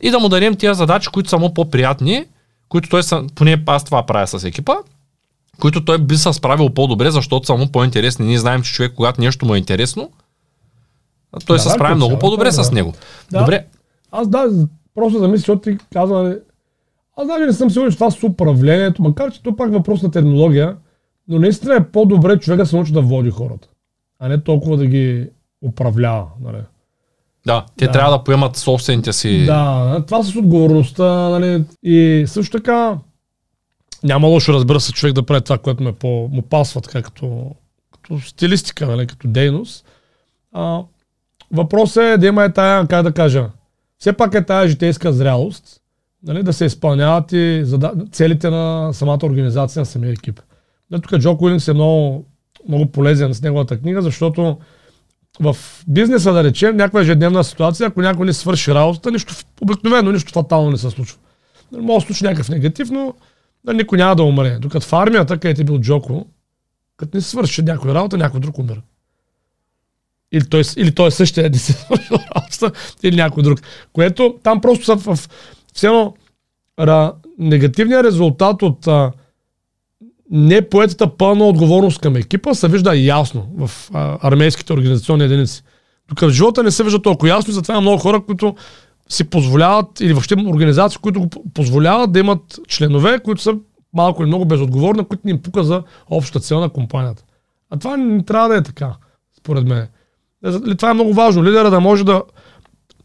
и 0.00 0.10
да 0.10 0.18
му 0.18 0.28
дадем 0.28 0.56
тия 0.56 0.74
задачи, 0.74 1.08
които 1.12 1.28
са 1.30 1.38
му 1.38 1.54
по-приятни, 1.54 2.24
които 2.68 2.88
той 2.88 3.02
са, 3.02 3.24
поне 3.34 3.62
аз 3.66 3.84
това 3.84 4.06
правя 4.06 4.26
с 4.26 4.44
екипа, 4.44 4.74
които 5.60 5.84
той 5.84 5.98
би 5.98 6.16
се 6.16 6.32
справил 6.32 6.70
по-добре, 6.70 7.10
защото 7.10 7.46
са 7.46 7.54
му 7.54 7.72
по-интересни. 7.72 8.26
Ние 8.26 8.38
знаем, 8.38 8.62
че 8.62 8.72
човек, 8.72 8.92
когато 8.96 9.20
нещо 9.20 9.46
му 9.46 9.54
е 9.54 9.58
интересно, 9.58 10.10
той 11.46 11.56
Да, 11.56 11.62
се 11.62 11.70
справя 11.70 11.94
много 11.94 12.18
по-добре 12.18 12.44
да. 12.44 12.52
с 12.52 12.72
него. 12.72 12.94
Да. 13.32 13.38
Добре, 13.38 13.66
Аз 14.12 14.28
да, 14.28 14.66
просто 14.94 15.18
замисля, 15.18 15.38
защото 15.38 15.62
ти 15.62 15.78
каза, 15.92 16.38
аз 17.16 17.26
даже 17.26 17.44
не 17.44 17.52
съм 17.52 17.70
сигурен, 17.70 17.90
че 17.90 17.96
това 17.96 18.10
с 18.10 18.22
управлението, 18.22 19.02
макар 19.02 19.32
че 19.32 19.42
то 19.42 19.56
пак 19.56 19.72
въпрос 19.72 20.02
на 20.02 20.10
терминология, 20.10 20.76
но 21.28 21.38
наистина 21.38 21.74
е 21.74 21.90
по-добре 21.90 22.38
човек 22.38 22.58
да 22.58 22.66
се 22.66 22.76
научи 22.76 22.92
да 22.92 23.00
води 23.00 23.30
хората, 23.30 23.68
а 24.18 24.28
не 24.28 24.42
толкова 24.42 24.76
да 24.76 24.86
ги 24.86 25.28
управлява. 25.62 26.26
Нали. 26.40 26.58
Да, 27.46 27.66
те 27.76 27.86
Да. 27.86 27.92
трябва 27.92 28.18
да 28.18 28.24
поемат 28.24 28.56
собствените 28.56 29.12
си. 29.12 29.46
Да, 29.46 30.02
това 30.06 30.22
с 30.22 30.36
отговорността, 30.36 31.28
нали, 31.28 31.64
и 31.82 32.24
също 32.26 32.56
така 32.56 32.98
няма 34.02 34.28
лошо, 34.28 34.52
разбира 34.52 34.80
се, 34.80 34.92
човек 34.92 35.14
да 35.14 35.22
прави 35.22 35.40
това, 35.40 35.58
което 35.58 35.82
му, 35.82 35.88
е 35.88 35.92
по, 35.92 36.28
му 36.32 36.42
пасва 36.42 36.80
така 36.80 37.02
като, 37.02 37.50
като 37.92 38.20
стилистика, 38.20 38.86
нали, 38.86 39.06
като 39.06 39.28
дейност. 39.28 39.84
А, 40.52 40.80
въпросът 41.52 42.02
е 42.04 42.16
да 42.18 42.26
има 42.26 42.44
е 42.44 42.52
тая, 42.52 42.86
как 42.86 43.02
да 43.02 43.12
кажа, 43.12 43.48
все 43.98 44.12
пак 44.12 44.34
е 44.34 44.46
тая 44.46 44.68
житейска 44.68 45.12
зрялост, 45.12 45.80
нали, 46.22 46.42
да 46.42 46.52
се 46.52 46.64
изпълняват 46.64 47.32
и 47.32 47.60
зада... 47.64 47.92
целите 48.12 48.50
на 48.50 48.92
самата 48.92 49.18
организация, 49.22 49.80
на 49.80 49.86
самия 49.86 50.12
екип. 50.12 50.40
Да, 50.90 50.98
тук 50.98 51.18
Джо 51.18 51.36
Уилингс 51.40 51.68
е 51.68 51.72
много, 51.72 52.24
много 52.68 52.86
полезен 52.86 53.34
с 53.34 53.42
неговата 53.42 53.78
книга, 53.78 54.02
защото 54.02 54.58
в 55.40 55.56
бизнеса, 55.88 56.32
да 56.32 56.44
речем, 56.44 56.76
някаква 56.76 57.00
ежедневна 57.00 57.44
ситуация, 57.44 57.86
ако 57.86 58.02
някой 58.02 58.26
не 58.26 58.32
свърши 58.32 58.74
работата, 58.74 59.10
нищо, 59.10 59.34
обикновено 59.60 60.12
нищо 60.12 60.32
фатално 60.32 60.70
не 60.70 60.76
се 60.76 60.90
случва. 60.90 61.18
Нали, 61.72 61.82
Може 61.82 62.06
да 62.06 62.06
случи 62.06 62.24
някакъв 62.24 62.48
негатив, 62.48 62.90
но 62.90 63.14
нали, 63.64 63.76
никой 63.76 63.98
няма 63.98 64.16
да 64.16 64.22
умре. 64.22 64.58
Докато 64.60 64.86
в 64.86 64.92
армията, 64.92 65.38
където 65.38 65.60
е 65.60 65.64
бил 65.64 65.78
Джоко, 65.78 66.26
като 66.96 67.16
не 67.16 67.20
свърши 67.20 67.62
някой 67.62 67.94
работа, 67.94 68.18
някой 68.18 68.40
друг 68.40 68.58
умира. 68.58 68.82
Или 70.32 70.48
той, 70.48 70.62
или 70.76 70.94
той 70.94 71.10
същия 71.10 71.50
не 71.50 71.58
се 71.58 71.72
свършил 71.86 72.16
работата, 72.36 72.72
или 73.02 73.16
някой 73.16 73.42
друг. 73.42 73.60
Което 73.92 74.38
там 74.42 74.60
просто 74.60 74.84
са 74.84 74.96
в, 74.96 75.16
в 75.16 75.28
все 75.74 75.86
едно, 75.86 76.14
негативният 77.38 78.04
резултат 78.04 78.62
от 78.62 78.86
а, 78.86 79.12
не 80.30 80.68
поетата 80.68 81.16
пълна 81.16 81.44
отговорност 81.44 82.00
към 82.00 82.16
екипа 82.16 82.54
се 82.54 82.68
вижда 82.68 82.96
ясно 82.96 83.46
в 83.58 83.70
а, 83.92 84.18
армейските 84.22 84.72
организационни 84.72 85.24
единици. 85.24 85.62
Тук 86.08 86.20
в 86.20 86.30
живота 86.30 86.62
не 86.62 86.70
се 86.70 86.84
вижда 86.84 87.02
толкова 87.02 87.28
ясно 87.28 87.50
и 87.50 87.54
затова 87.54 87.74
има 87.74 87.80
много 87.80 87.98
хора, 87.98 88.20
които 88.26 88.54
си 89.08 89.24
позволяват, 89.24 90.00
или 90.00 90.12
въобще 90.12 90.34
организации, 90.46 90.98
които 91.02 91.20
го 91.20 91.28
позволяват 91.54 92.12
да 92.12 92.18
имат 92.18 92.60
членове, 92.68 93.18
които 93.18 93.42
са 93.42 93.54
малко 93.94 94.22
или 94.22 94.28
много 94.28 94.44
безотговорни, 94.44 95.04
които 95.04 95.22
ни 95.24 95.30
им 95.30 95.42
пука 95.42 95.64
за 95.64 95.82
обща 96.10 96.40
цел 96.40 96.60
на 96.60 96.68
компанията. 96.68 97.24
А 97.70 97.78
това 97.78 97.96
не 97.96 98.24
трябва 98.24 98.48
да 98.48 98.56
е 98.56 98.62
така, 98.62 98.92
според 99.38 99.64
мен. 99.64 99.88
Е, 100.44 100.76
Това 100.76 100.90
е 100.90 100.94
много 100.94 101.14
важно. 101.14 101.44
Лидера 101.44 101.70
да 101.70 101.80
може 101.80 102.04
да, 102.04 102.22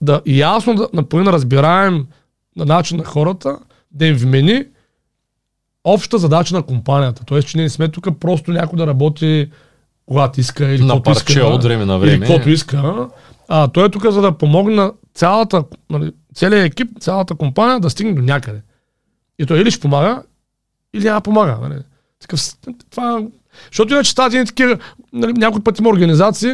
да 0.01 0.21
ясно, 0.25 0.75
да, 0.75 0.89
на 0.93 1.03
по 1.03 1.19
един 1.19 1.31
разбираем 1.31 2.07
на 2.55 2.65
начин 2.65 2.97
на 2.97 3.03
хората, 3.03 3.59
да 3.91 4.05
им 4.05 4.15
вмени 4.15 4.65
обща 5.85 6.17
задача 6.17 6.55
на 6.55 6.63
компанията. 6.63 7.23
Тоест, 7.25 7.47
че 7.47 7.57
ние 7.57 7.63
не 7.63 7.69
сме 7.69 7.87
тук 7.87 8.07
просто 8.19 8.51
някой 8.51 8.77
да 8.77 8.87
работи 8.87 9.49
когато 10.05 10.39
иска 10.39 10.65
или 10.65 10.83
на 10.83 10.93
иска. 10.93 11.03
парче 11.03 11.39
да, 11.39 11.45
от 11.45 11.63
време 11.63 11.85
на 11.85 11.93
Или 11.93 11.99
време. 11.99 12.19
каквото 12.19 12.49
иска. 12.49 13.07
А 13.47 13.67
той 13.67 13.85
е 13.85 13.89
тук 13.89 14.09
за 14.09 14.21
да 14.21 14.31
помогне 14.31 14.75
на 14.75 14.91
цялата, 15.13 15.63
нали, 15.89 16.11
целият 16.35 16.65
екип, 16.65 16.89
цялата 16.99 17.35
компания 17.35 17.79
да 17.79 17.89
стигне 17.89 18.13
до 18.13 18.21
някъде. 18.21 18.61
И 19.39 19.45
той 19.45 19.59
или 19.59 19.71
ще 19.71 19.81
помага, 19.81 20.23
или 20.93 21.03
няма 21.03 21.21
помага. 21.21 21.57
Нали. 21.61 21.79
Такъв, 22.19 22.41
това, 22.91 23.21
защото 23.71 23.93
иначе 23.93 24.11
стават 24.11 24.33
едни 24.33 24.45
такива, 24.45 24.77
нали, 25.13 25.33
някой 25.33 25.63
път 25.63 25.79
има 25.79 25.89
организации, 25.89 26.53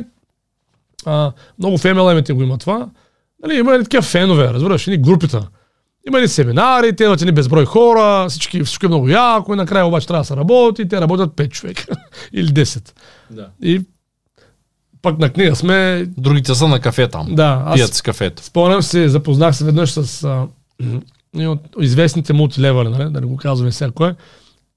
а, 1.05 1.31
много 1.59 1.77
в 1.77 1.83
MLM-ите 1.83 2.33
го 2.33 2.43
има 2.43 2.57
това, 2.57 2.87
нали, 3.43 3.59
има 3.59 3.79
такива 3.83 4.03
фенове, 4.03 4.53
разбираш, 4.53 4.87
едни 4.87 4.97
групите. 4.97 5.39
Има 6.07 6.21
ни 6.21 6.27
семинари, 6.27 6.95
те 6.95 7.03
имат 7.03 7.21
едни 7.21 7.31
безброй 7.31 7.65
хора, 7.65 8.29
всички, 8.29 8.63
всичко 8.63 8.85
е 8.85 8.89
много 8.89 9.09
яко 9.09 9.53
и 9.53 9.57
накрая 9.57 9.85
обаче 9.85 10.07
трябва 10.07 10.21
да 10.21 10.27
се 10.27 10.35
работи, 10.35 10.87
те 10.87 11.01
работят 11.01 11.31
5 11.31 11.49
човека 11.49 11.85
или 12.33 12.47
10. 12.47 12.91
Да. 13.29 13.49
И 13.61 13.81
пък 15.01 15.19
на 15.19 15.29
книга 15.29 15.55
сме, 15.55 16.05
Другите 16.17 16.55
са 16.55 16.67
на 16.67 16.79
кафе 16.79 17.07
там. 17.07 17.35
да, 17.35 17.63
аз 17.65 17.75
Пият 17.75 17.93
с 17.93 18.01
кафето. 18.01 18.43
Спомням 18.43 18.81
се, 18.81 19.09
запознах 19.09 19.55
се 19.55 19.65
веднъж 19.65 19.91
с 19.91 20.23
а, 20.23 20.47
от 21.47 21.59
известните 21.79 22.33
мултилевали, 22.33 22.89
нали, 22.89 23.11
да 23.11 23.21
не 23.21 23.27
го 23.27 23.37
казваме 23.37 23.71
сега 23.71 23.91
кой, 23.91 24.13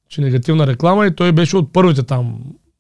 че 0.09 0.20
негативна 0.20 0.66
реклама 0.66 1.07
и 1.07 1.14
той 1.14 1.33
беше 1.33 1.57
от 1.57 1.72
първите 1.72 2.03
там. 2.03 2.39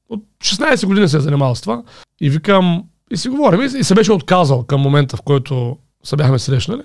От 0.08 0.24
16 0.44 0.86
години 0.86 1.08
се 1.08 1.16
е 1.16 1.20
занимавал 1.20 1.54
с 1.54 1.60
това. 1.60 1.82
И 2.20 2.30
викам, 2.30 2.84
и 3.10 3.16
си 3.16 3.28
говорим, 3.28 3.60
и, 3.60 3.78
и 3.78 3.84
се 3.84 3.94
беше 3.94 4.12
отказал 4.12 4.62
към 4.62 4.80
момента, 4.80 5.16
в 5.16 5.22
който 5.22 5.76
се 6.04 6.16
бяхме 6.16 6.38
срещнали. 6.38 6.82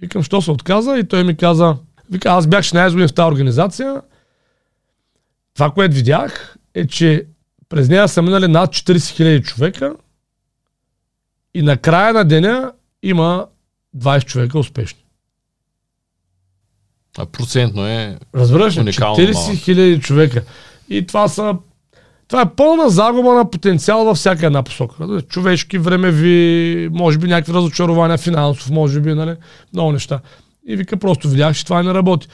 Викам, 0.00 0.22
що 0.22 0.42
се 0.42 0.50
отказа? 0.50 0.98
И 0.98 1.08
той 1.08 1.24
ми 1.24 1.36
каза, 1.36 1.76
вика, 2.10 2.28
аз 2.28 2.46
бях 2.46 2.64
16 2.64 2.90
години 2.90 3.08
в 3.08 3.14
тази 3.14 3.28
организация. 3.28 4.02
Това, 5.54 5.70
което 5.70 5.94
видях, 5.94 6.56
е, 6.74 6.86
че 6.86 7.26
през 7.68 7.88
нея 7.88 8.08
са 8.08 8.22
минали 8.22 8.48
над 8.48 8.70
40 8.70 8.96
000 8.96 9.44
човека 9.44 9.94
и 11.54 11.62
на 11.62 11.76
края 11.76 12.12
на 12.12 12.24
деня 12.24 12.72
има 13.02 13.46
20 13.96 14.24
човека 14.24 14.58
успешни. 14.58 15.00
А 17.18 17.26
процентно 17.26 17.86
е... 17.86 18.18
Разбираш 18.34 18.76
ли? 18.76 18.80
Уникално 18.80 19.16
40 19.16 19.34
малък. 19.34 19.58
хиляди 19.58 20.00
човека. 20.00 20.42
И 20.88 21.06
това 21.06 21.28
са... 21.28 21.56
Това 22.28 22.42
е 22.42 22.54
пълна 22.56 22.90
загуба 22.90 23.34
на 23.34 23.50
потенциал 23.50 24.04
във 24.04 24.16
всяка 24.16 24.46
една 24.46 24.62
посока. 24.62 25.22
Човешки, 25.22 25.78
времеви, 25.78 26.88
може 26.92 27.18
би 27.18 27.28
някакви 27.28 27.52
разочарования, 27.52 28.18
финансов, 28.18 28.70
може 28.70 29.00
би, 29.00 29.14
нали? 29.14 29.36
Много 29.72 29.92
неща. 29.92 30.20
И 30.66 30.76
вика, 30.76 30.96
просто 30.96 31.28
видях, 31.28 31.56
че 31.56 31.64
това 31.64 31.82
не 31.82 31.94
работи. 31.94 32.28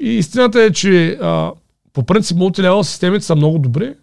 И 0.00 0.08
истината 0.08 0.62
е, 0.62 0.70
че 0.72 1.18
а, 1.22 1.52
по 1.92 2.02
принцип 2.02 2.36
мултилевел 2.36 2.84
системите 2.84 3.24
са 3.24 3.36
много 3.36 3.58
добри, 3.58 3.94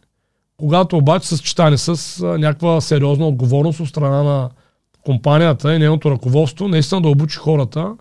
когато 0.58 0.98
обаче 0.98 1.28
са 1.28 1.38
съчетани 1.38 1.78
с 1.78 2.20
а, 2.24 2.26
някаква 2.26 2.82
сериозна 2.82 3.28
отговорност 3.28 3.80
от 3.80 3.88
страна 3.88 4.24
на 4.24 4.50
компанията 5.06 5.76
и 5.76 5.80
нейното 5.80 6.12
ръководство, 6.12 6.68
наистина 6.68 7.02
да 7.02 7.10
обучи 7.10 7.38
хората, 7.38 7.94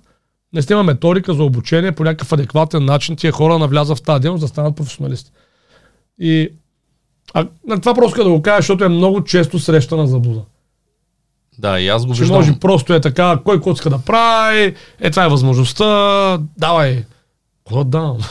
наистина 0.53 0.76
има 0.76 0.84
методика 0.93 1.34
за 1.34 1.43
обучение 1.43 1.93
по 1.93 2.05
някакъв 2.05 2.32
адекватен 2.32 2.84
начин 2.84 3.16
тия 3.16 3.32
хора 3.32 3.59
навлязат 3.59 3.99
в 3.99 4.03
тази 4.03 4.20
дейност 4.20 4.41
да 4.41 4.49
станат 4.49 4.76
професионалисти. 4.76 5.30
И 6.18 6.51
а, 7.35 7.47
на 7.66 7.81
това 7.81 7.95
просто 7.95 8.24
да 8.24 8.31
го 8.31 8.43
кажа, 8.43 8.57
защото 8.57 8.85
е 8.85 8.89
много 8.89 9.24
често 9.24 9.59
срещана 9.59 10.07
заблуда. 10.07 10.41
Да, 11.59 11.81
и 11.81 11.89
аз 11.89 12.07
го 12.07 12.14
Че 12.14 12.20
виждам. 12.20 12.37
може 12.37 12.59
просто 12.59 12.95
е 12.95 13.01
така, 13.01 13.39
кой 13.45 13.61
иска 13.72 13.91
да 13.91 13.99
прави, 13.99 14.74
е 15.01 15.11
това 15.11 15.24
е 15.24 15.28
възможността, 15.28 16.39
давай. 16.59 17.05
Да 17.72 17.85
давам? 17.85 18.18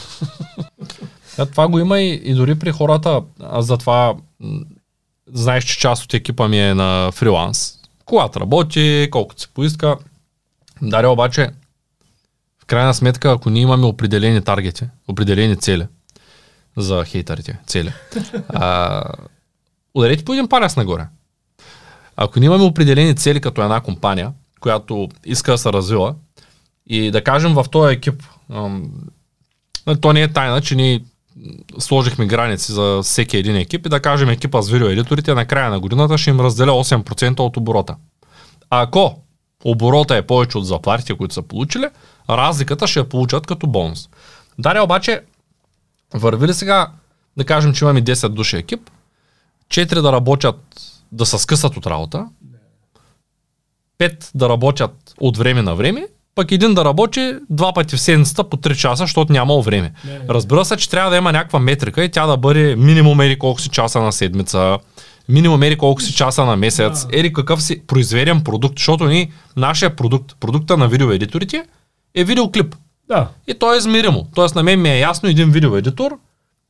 Да, 1.38 1.45
това 1.45 1.68
го 1.68 1.80
има 1.80 2.00
и, 2.00 2.22
и 2.24 2.34
дори 2.34 2.60
при 2.60 2.72
хората. 2.72 3.22
Аз 3.43 3.66
затова 3.66 4.14
знаеш, 5.34 5.64
че 5.64 5.80
част 5.80 6.04
от 6.04 6.14
екипа 6.14 6.47
ми 6.47 6.60
е 6.62 6.74
на 6.74 7.12
фриланс. 7.14 7.74
Когато 8.06 8.39
работи, 8.39 9.08
колкото 9.12 9.41
се 9.41 9.47
поиска. 9.47 9.97
Даре 10.82 11.08
обаче, 11.08 11.50
в 12.62 12.66
крайна 12.66 12.93
сметка, 12.93 13.32
ако 13.32 13.50
ние 13.50 13.62
имаме 13.62 13.86
определени 13.86 14.41
таргети, 14.41 14.84
определени 15.08 15.56
цели 15.56 15.88
за 16.80 17.06
хейтерите, 17.06 17.58
цели, 17.68 17.94
а, 18.50 19.04
ударете 19.94 20.26
по 20.26 20.34
един 20.34 20.48
палец 20.48 20.76
нагоре. 20.76 21.08
Ако 22.16 22.40
ние 22.40 22.48
имаме 22.48 22.64
определени 22.64 23.16
цели 23.16 23.42
като 23.42 23.62
една 23.62 23.82
компания, 23.82 24.32
която 24.60 25.10
иска 25.26 25.52
да 25.52 25.58
се 25.58 25.74
развива, 25.74 26.16
и 26.88 27.12
да 27.12 27.24
кажем 27.24 27.54
в 27.54 27.66
този 27.72 27.94
екип, 27.94 28.24
ам, 28.54 28.92
нали, 29.88 30.02
то 30.02 30.14
не 30.14 30.22
е 30.22 30.28
тайна, 30.28 30.62
че 30.62 30.76
ние 30.76 31.02
сложихме 31.80 32.26
граници 32.26 32.72
за 32.72 33.00
всеки 33.04 33.38
един 33.38 33.56
екип 33.56 33.86
и 33.86 33.90
да 33.90 34.00
кажем 34.00 34.30
екипа 34.30 34.62
с 34.62 34.70
видеоедиторите 34.70 35.34
на 35.34 35.46
края 35.46 35.70
на 35.70 35.80
годината 35.80 36.18
ще 36.18 36.30
им 36.30 36.40
разделя 36.40 36.72
8% 36.72 37.40
от 37.40 37.58
оборота. 37.58 37.96
Ако 38.70 39.16
оборота 39.66 40.16
е 40.16 40.22
повече 40.22 40.58
от 40.58 40.66
заплатите, 40.66 41.18
които 41.18 41.34
са 41.34 41.42
получили, 41.42 41.86
разликата 42.30 42.88
ще 42.88 43.00
я 43.00 43.10
получат 43.10 43.48
като 43.48 43.68
бонус. 43.68 44.10
Даря 44.60 44.84
обаче, 44.84 45.22
върви 46.14 46.47
ли 46.47 46.53
сега, 46.53 46.91
да 47.38 47.45
кажем, 47.45 47.74
че 47.74 47.86
имаме 47.86 48.01
10 48.03 48.30
души 48.30 48.57
екип, 48.57 48.89
4 49.70 50.01
да 50.01 50.12
работят, 50.12 50.82
да 51.12 51.26
се 51.26 51.38
скъсат 51.38 51.78
от 51.78 51.88
работа, 51.88 52.26
5 53.99 54.30
да 54.36 54.49
работят 54.49 55.14
от 55.20 55.38
време 55.38 55.62
на 55.62 55.76
време, 55.76 56.07
пък 56.36 56.51
един 56.51 56.74
да 56.74 56.86
работи 56.86 57.36
два 57.49 57.74
пъти 57.74 57.95
в 57.95 58.01
седмицата 58.01 58.49
по 58.49 58.57
3 58.57 58.76
часа, 58.76 59.03
защото 59.03 59.34
нямал 59.34 59.62
време. 59.62 59.93
Не, 60.05 60.20
не. 60.20 60.26
Разбира 60.30 60.66
се, 60.66 60.78
че 60.78 60.89
трябва 60.89 61.12
да 61.12 61.18
има 61.18 61.32
някаква 61.32 61.60
метрика 61.60 62.03
и 62.03 62.12
тя 62.12 62.26
да 62.28 62.38
бъде 62.38 62.76
минимум 62.76 63.22
ери 63.22 63.39
колко 63.39 63.62
си 63.62 63.70
часа 63.70 64.01
на 64.01 64.12
седмица, 64.12 64.78
минимум 65.30 65.64
ери 65.64 65.78
колко 65.78 66.01
си 66.01 66.14
часа 66.14 66.45
на 66.45 66.55
месец, 66.55 67.07
Да. 67.07 67.20
ери 67.20 67.34
какъв 67.34 67.64
си 67.64 67.82
произведен 67.88 68.41
продукт, 68.43 68.78
защото 68.78 69.05
ни, 69.05 69.32
нашия 69.55 69.95
продукт, 69.95 70.36
продукта 70.39 70.78
на 70.78 70.88
видеоедиторите 70.88 71.64
е 72.16 72.24
видеоклип. 72.24 72.76
Да. 73.10 73.28
И 73.47 73.53
то 73.53 73.74
е 73.74 73.78
измеримо. 73.78 74.28
Тоест 74.36 74.55
на 74.55 74.64
мен 74.64 74.82
ми 74.82 74.89
е 74.89 74.99
ясно 74.99 75.30
един 75.30 75.51
видеоедитор 75.51 76.18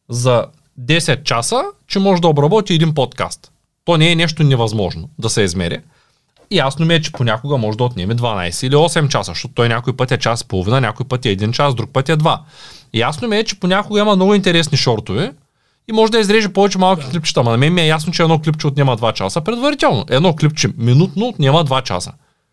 за 0.09 0.45
10 0.81 1.23
часа, 1.23 1.63
че 1.87 1.99
може 1.99 2.21
да 2.21 2.27
обработи 2.27 2.73
един 2.73 2.93
подкаст. 2.93 3.51
То 3.85 3.97
не 3.97 4.11
е 4.11 4.15
нещо 4.15 4.43
невъзможно 4.43 5.09
да 5.19 5.29
се 5.29 5.41
измери. 5.41 5.79
И 6.51 6.57
ясно 6.57 6.85
ми 6.85 6.93
е, 6.93 7.01
че 7.01 7.11
понякога 7.11 7.57
може 7.57 7.77
да 7.77 7.83
отнеме 7.83 8.15
12 8.15 8.67
или 8.67 8.75
8 8.75 9.07
часа, 9.07 9.31
защото 9.31 9.53
той 9.53 9.69
някой 9.69 9.95
път 9.97 10.11
е 10.11 10.17
час 10.17 10.41
и 10.41 10.47
половина, 10.47 10.81
някой 10.81 11.05
път 11.05 11.25
е 11.25 11.37
1 11.37 11.51
час, 11.51 11.75
друг 11.75 11.89
път 11.93 12.09
е 12.09 12.17
2. 12.17 12.39
И 12.93 12.99
ясно 12.99 13.27
ми 13.27 13.37
е, 13.37 13.43
че 13.43 13.59
понякога 13.59 13.99
има 13.99 14.15
много 14.15 14.33
интересни 14.33 14.77
шортове 14.77 15.33
и 15.89 15.91
може 15.91 16.11
да 16.11 16.19
изреже 16.19 16.49
повече 16.49 16.77
малки 16.77 17.05
да. 17.05 17.11
клипчета. 17.11 17.39
Ама 17.39 17.51
на 17.51 17.57
мен 17.57 17.73
ми 17.73 17.81
е 17.81 17.87
ясно, 17.87 18.13
че 18.13 18.23
едно 18.23 18.39
клипче 18.39 18.67
отнема 18.67 18.97
2 18.97 19.13
часа 19.13 19.41
предварително. 19.41 20.05
Едно 20.09 20.35
клипче 20.35 20.69
минутно 20.77 21.27
отнема 21.27 21.65
2 21.65 21.83
часа. 21.83 22.11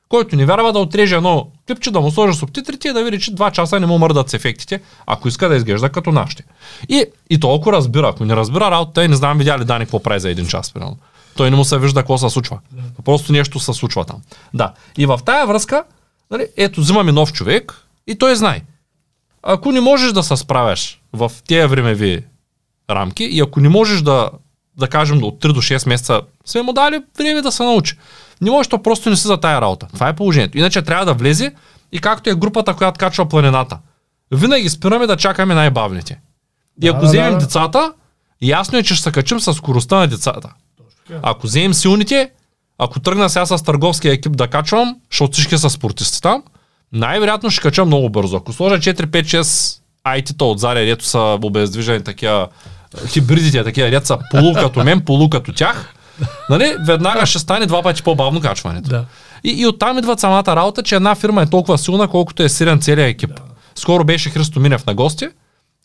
Който 0.09 0.37
не 0.37 0.47
вярва 0.47 0.73
да 0.73 0.79
отреже 0.79 1.17
едно 1.17 1.47
клипче, 1.67 1.91
да 1.91 2.01
му 2.01 2.11
сложи 2.11 2.39
субтитрите 2.39 2.89
и 2.89 2.93
да 2.93 3.05
види, 3.05 3.21
че 3.21 3.35
2 3.35 3.53
часа 3.53 3.81
не 3.81 3.87
му 3.87 3.99
мърдат 3.99 4.31
с 4.31 4.35
ефектите, 4.35 4.81
ако 5.07 5.29
иска 5.29 5.49
да 5.49 5.57
изглежда 5.57 5.89
като 5.89 6.13
нашите. 6.13 6.45
И, 6.89 7.05
и 7.31 7.41
толкова 7.41 7.73
разбира. 7.73 8.09
Ако 8.09 8.25
не 8.25 8.37
разбира 8.37 8.71
работата, 8.71 9.09
не 9.09 9.17
знам 9.17 9.39
видя 9.39 9.59
ли 9.59 9.65
Дани 9.65 9.85
какво 9.85 10.03
прави 10.03 10.21
за 10.21 10.31
един 10.31 10.47
час, 10.47 10.73
примерно. 10.73 10.97
Той 11.37 11.51
не 11.51 11.57
му 11.57 11.65
се 11.65 11.79
вижда 11.79 12.01
какво 12.01 12.19
се 12.19 12.31
случва. 12.31 12.59
Просто 13.05 13.33
нещо 13.33 13.61
се 13.61 13.73
случва 13.73 14.05
там. 14.05 14.23
Да. 14.55 14.73
И 14.99 15.07
в 15.07 15.21
тая 15.25 15.47
връзка, 15.47 15.85
нали, 16.31 16.47
ето, 16.57 16.81
взимаме 16.81 17.13
нов 17.13 17.33
човек 17.33 17.87
и 18.07 18.19
той 18.19 18.37
знае. 18.37 18.61
Ако 19.43 19.73
не 19.73 19.81
можеш 19.81 20.13
да 20.13 20.23
се 20.23 20.37
справяш 20.37 21.01
в 21.13 21.33
тези 21.49 21.67
времеви 21.67 22.25
рамки 22.91 23.25
и 23.25 23.41
ако 23.41 23.61
не 23.61 23.69
можеш 23.69 24.03
да, 24.03 24.31
да 24.79 24.89
кажем, 24.89 25.25
от 25.25 25.43
3 25.43 25.53
до 25.53 25.63
6 25.63 25.89
месеца, 25.89 26.21
сме 26.45 26.63
му 26.63 26.73
дали 26.73 27.03
време 27.19 27.43
да 27.43 27.53
се 27.53 27.63
научи. 27.63 27.97
Не 28.41 28.51
можеш, 28.51 28.69
то 28.69 28.83
просто 28.83 29.11
не 29.11 29.17
си 29.17 29.27
за 29.27 29.37
тая 29.37 29.61
работа. 29.61 29.87
Това 29.95 30.09
е 30.09 30.17
положението. 30.17 30.59
Иначе 30.59 30.83
трябва 30.83 31.05
да 31.05 31.15
влезе 31.15 31.53
и 31.93 31.99
както 31.99 32.31
е 32.31 32.35
групата, 32.35 32.75
която 32.75 32.99
качва 32.99 33.29
планината. 33.29 33.79
Винаги 34.31 34.69
спираме 34.69 35.07
да 35.07 35.17
чакаме 35.17 35.55
най-бавните. 35.55 36.21
И 36.83 36.87
Да, 36.87 36.89
ако 36.89 37.01
да, 37.01 37.07
вземем 37.07 37.33
да. 37.33 37.39
децата, 37.39 37.93
ясно 38.43 38.79
е, 38.79 38.83
че 38.83 38.95
ще 38.95 39.03
се 39.03 39.13
качим 39.13 39.41
с 39.41 39.55
скоростта 39.55 39.97
на 39.97 40.07
децата. 40.07 40.49
Ако 41.23 41.47
вземем 41.47 41.75
силните, 41.75 42.31
ако 42.79 43.01
тръгна 43.01 43.31
сега 43.31 43.47
с 43.47 43.65
търговския 43.65 44.13
екип 44.13 44.37
да 44.37 44.49
качвам, 44.49 44.97
защото 45.11 45.33
всички 45.33 45.59
са 45.59 45.71
спортисти 45.71 46.23
там, 46.23 46.43
най-вероятно 46.93 47.51
ще 47.51 47.63
кача 47.63 47.85
много 47.85 48.11
бързо. 48.11 48.37
Ако 48.37 48.53
сложа 48.53 48.79
4-5-6 48.79 49.79
IT-та 50.07 50.45
отзади, 50.45 50.87
дето 50.87 51.05
са 51.05 51.39
обездвижени 51.43 52.05
такива 52.05 52.49
хибридите, 53.07 53.65
такива 53.65 53.91
дето 53.91 54.07
са 54.07 54.19
полу 54.31 54.55
като 54.55 54.85
мен, 54.85 55.01
полу 55.01 55.31
като 55.31 55.53
тях, 55.53 55.95
нали, 56.51 56.77
веднага 56.87 57.27
ще 57.27 57.39
стане 57.39 57.67
два 57.67 57.83
пъти 57.83 58.03
по-бавно 58.03 58.41
качването. 58.41 58.89
Да. 58.89 59.05
И, 59.45 59.51
и 59.51 59.67
оттам 59.67 59.99
идва 59.99 60.19
самата 60.19 60.57
работа, 60.57 60.83
че 60.83 60.95
една 60.95 61.15
фирма 61.15 61.43
е 61.43 61.47
толкова 61.47 61.79
силна, 61.79 62.09
колкото 62.09 62.43
е 62.43 62.49
силен 62.49 62.81
целият 62.81 63.09
екип. 63.11 63.31
Да. 63.31 63.43
Скоро 63.75 64.05
беше 64.05 64.31
Христо 64.31 64.61
Минев 64.61 64.87
на 64.87 64.95
гости. 64.95 65.29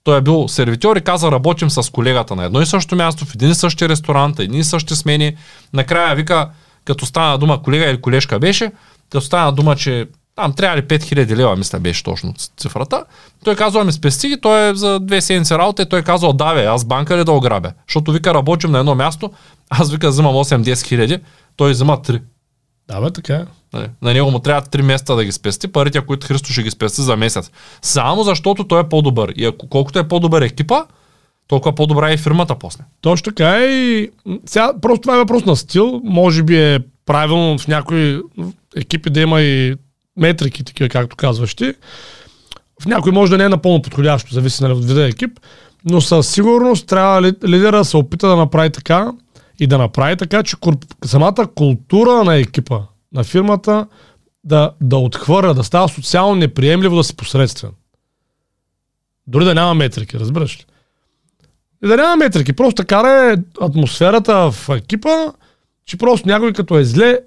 Той 0.03 0.17
е 0.17 0.21
бил 0.21 0.47
сервитьор 0.47 0.95
и 0.95 1.01
каза, 1.01 1.31
работим 1.31 1.69
с 1.69 1.91
колегата 1.91 2.35
на 2.35 2.43
едно 2.43 2.61
и 2.61 2.65
също 2.65 2.95
място, 2.95 3.25
в 3.25 3.35
един 3.35 3.49
и 3.49 3.55
същи 3.55 3.89
ресторант, 3.89 4.39
едни 4.39 4.59
и 4.59 4.63
същи 4.63 4.95
смени. 4.95 5.37
Накрая 5.73 6.15
вика, 6.15 6.49
като 6.85 7.05
стана 7.05 7.37
дума 7.37 7.61
колега 7.63 7.85
или 7.85 8.01
колежка 8.01 8.39
беше, 8.39 8.71
като 9.09 9.25
стана 9.25 9.51
дума, 9.51 9.75
че 9.75 10.07
там 10.35 10.53
трябва 10.53 10.77
ли 10.77 10.81
5000 10.81 11.35
лева, 11.35 11.55
мисля 11.55 11.79
беше 11.79 12.03
точно 12.03 12.33
цифрата. 12.57 13.05
Той 13.43 13.55
казва, 13.55 13.83
ми 13.83 13.91
спести 13.91 14.27
ги, 14.27 14.41
той 14.41 14.69
е 14.69 14.75
за 14.75 14.99
две 14.99 15.21
седмици 15.21 15.53
работа 15.53 15.81
и 15.81 15.89
той 15.89 16.01
казва, 16.01 16.33
да 16.33 16.53
бе, 16.53 16.65
аз 16.65 16.85
банка 16.85 17.17
ли 17.17 17.23
да 17.23 17.31
ограбя? 17.31 17.71
Защото 17.87 18.11
вика, 18.11 18.33
работим 18.33 18.71
на 18.71 18.79
едно 18.79 18.95
място, 18.95 19.31
аз 19.69 19.91
вика, 19.91 20.09
взимам 20.09 20.35
8-10 20.35 20.87
хиляди, 20.87 21.19
той 21.55 21.71
взима 21.71 21.97
3. 21.97 22.21
Да, 22.87 23.01
бе, 23.01 23.11
така 23.11 23.35
е. 23.35 23.45
Нали, 23.73 23.87
На 24.01 24.13
него 24.13 24.31
му 24.31 24.39
трябва 24.39 24.61
3 24.61 24.81
месеца 24.81 25.15
да 25.15 25.25
ги 25.25 25.31
спести, 25.31 25.67
парите, 25.67 26.01
които 26.01 26.27
Христо 26.27 26.51
ще 26.51 26.63
ги 26.63 26.71
спести 26.71 27.01
за 27.01 27.17
месец. 27.17 27.51
Само 27.81 28.23
защото 28.23 28.67
той 28.67 28.81
е 28.81 28.89
по-добър. 28.89 29.33
И 29.35 29.45
ако, 29.45 29.69
колкото 29.69 29.99
е 29.99 30.07
по-добър 30.07 30.41
екипа, 30.41 30.83
толкова 31.47 31.75
по-добра 31.75 32.09
е 32.09 32.13
и 32.13 32.17
фирмата 32.17 32.55
после. 32.55 32.83
Точно 33.01 33.23
така 33.23 33.57
е 33.57 33.65
и 33.65 34.09
сега 34.45 34.73
просто 34.81 35.01
това 35.01 35.15
е 35.15 35.17
въпрос 35.17 35.45
на 35.45 35.55
стил. 35.55 36.01
Може 36.03 36.43
би 36.43 36.73
е 36.73 36.79
правилно 37.05 37.57
в 37.57 37.67
някои 37.67 38.21
екипи 38.75 39.09
да 39.09 39.21
има 39.21 39.41
и 39.41 39.75
метрики, 40.17 40.63
такива 40.63 40.89
както 40.89 41.15
казваш 41.15 41.55
ти. 41.55 41.73
В 42.81 42.85
някой 42.85 43.11
може 43.11 43.31
да 43.31 43.37
не 43.37 43.43
е 43.43 43.49
напълно 43.49 43.81
подходящо, 43.81 44.33
зависи 44.33 44.63
нали, 44.63 44.73
от 44.73 44.85
вида 44.85 45.07
екип, 45.07 45.39
но 45.85 46.01
със 46.01 46.27
сигурност 46.27 46.87
трябва 46.87 47.21
ли- 47.21 47.35
лидера 47.47 47.77
да 47.77 47.85
се 47.85 47.97
опита 47.97 48.27
да 48.27 48.35
направи 48.35 48.69
така 48.69 49.11
и 49.59 49.67
да 49.67 49.77
направи 49.77 50.17
така, 50.17 50.43
че 50.43 50.55
самата 51.05 51.47
култура 51.55 52.23
на 52.23 52.35
екипа, 52.35 52.79
на 53.13 53.23
фирмата 53.23 53.87
да, 54.43 54.71
да 54.81 54.97
отхвърля, 54.97 55.53
да 55.53 55.63
става 55.63 55.89
социално 55.89 56.35
неприемливо 56.35 56.95
да 56.95 57.03
си 57.03 57.15
посредствен. 57.15 57.71
Дори 59.27 59.45
да 59.45 59.55
няма 59.55 59.73
метрики, 59.73 60.19
разбираш 60.19 60.59
ли? 60.59 60.65
И 61.83 61.87
да 61.87 61.97
няма 61.97 62.15
метрики. 62.15 62.53
Просто 62.53 62.85
кара 62.85 63.33
е 63.33 63.37
атмосферата 63.61 64.51
в 64.51 64.69
екипа, 64.69 65.33
че 65.85 65.97
просто 65.97 66.27
някой 66.27 66.53
като 66.53 66.77
е 66.77 66.83
зле, 66.83 67.19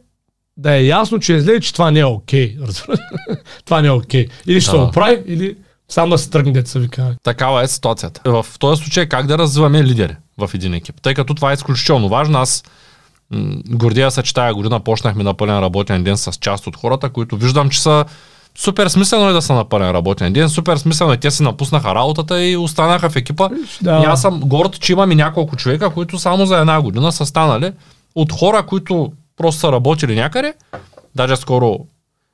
да 0.56 0.72
е 0.74 0.84
ясно, 0.84 1.18
че 1.18 1.34
е 1.34 1.40
зле 1.40 1.60
че 1.60 1.72
това 1.72 1.90
не 1.90 2.00
е 2.00 2.04
окей. 2.04 2.56
това 3.64 3.80
не 3.82 3.88
е 3.88 3.90
окей. 3.90 4.26
Или 4.46 4.60
ще 4.60 4.70
Да. 4.70 4.76
се 4.76 4.82
оправи, 4.82 5.22
или 5.26 5.56
сам 5.88 6.10
да 6.10 6.18
се 6.18 6.30
тръгне, 6.30 6.52
деца 6.52 6.78
вика. 6.78 7.16
Такава 7.22 7.62
е 7.62 7.68
ситуацията. 7.68 8.20
В 8.24 8.46
този 8.58 8.82
случай 8.82 9.06
как 9.06 9.26
да 9.26 9.38
развиваме 9.38 9.84
лидери 9.84 10.16
в 10.38 10.50
един 10.54 10.74
екип? 10.74 11.00
Тъй 11.02 11.14
като 11.14 11.34
това 11.34 11.50
е 11.50 11.54
изключително 11.54 12.08
важно. 12.08 12.38
Аз 12.38 12.64
м, 13.30 13.56
гордея 13.68 14.10
се, 14.10 14.22
че 14.22 14.34
тая 14.34 14.54
година 14.54 14.80
почнахме 14.80 15.24
на 15.24 15.34
пълен 15.34 15.58
работен 15.58 16.04
ден 16.04 16.16
с 16.16 16.32
част 16.40 16.66
от 16.66 16.76
хората, 16.76 17.08
които 17.08 17.36
виждам, 17.36 17.70
че 17.70 17.82
са 17.82 18.04
супер 18.58 18.88
смислено 18.88 19.28
е 19.28 19.32
да 19.32 19.42
са 19.42 19.54
на 19.54 19.64
пълен 19.64 19.90
работен 19.90 20.32
ден, 20.32 20.48
супер 20.48 20.76
смислено 20.76 21.12
е 21.12 21.16
те 21.16 21.30
си 21.30 21.42
напуснаха 21.42 21.94
работата 21.94 22.44
и 22.44 22.56
останаха 22.56 23.10
в 23.10 23.16
екипа. 23.16 23.48
Да. 23.82 24.00
И 24.02 24.04
аз 24.04 24.22
съм 24.22 24.40
горд, 24.40 24.80
че 24.80 24.92
имам 24.92 25.12
и 25.12 25.14
няколко 25.14 25.56
човека, 25.56 25.90
които 25.90 26.18
само 26.18 26.46
за 26.46 26.58
една 26.58 26.80
година 26.82 27.12
са 27.12 27.26
станали 27.26 27.72
от 28.14 28.32
хора, 28.32 28.66
които 28.66 29.12
просто 29.36 29.60
са 29.60 29.72
работили 29.72 30.14
някъде. 30.14 30.54
Даже 31.14 31.36
скоро 31.36 31.78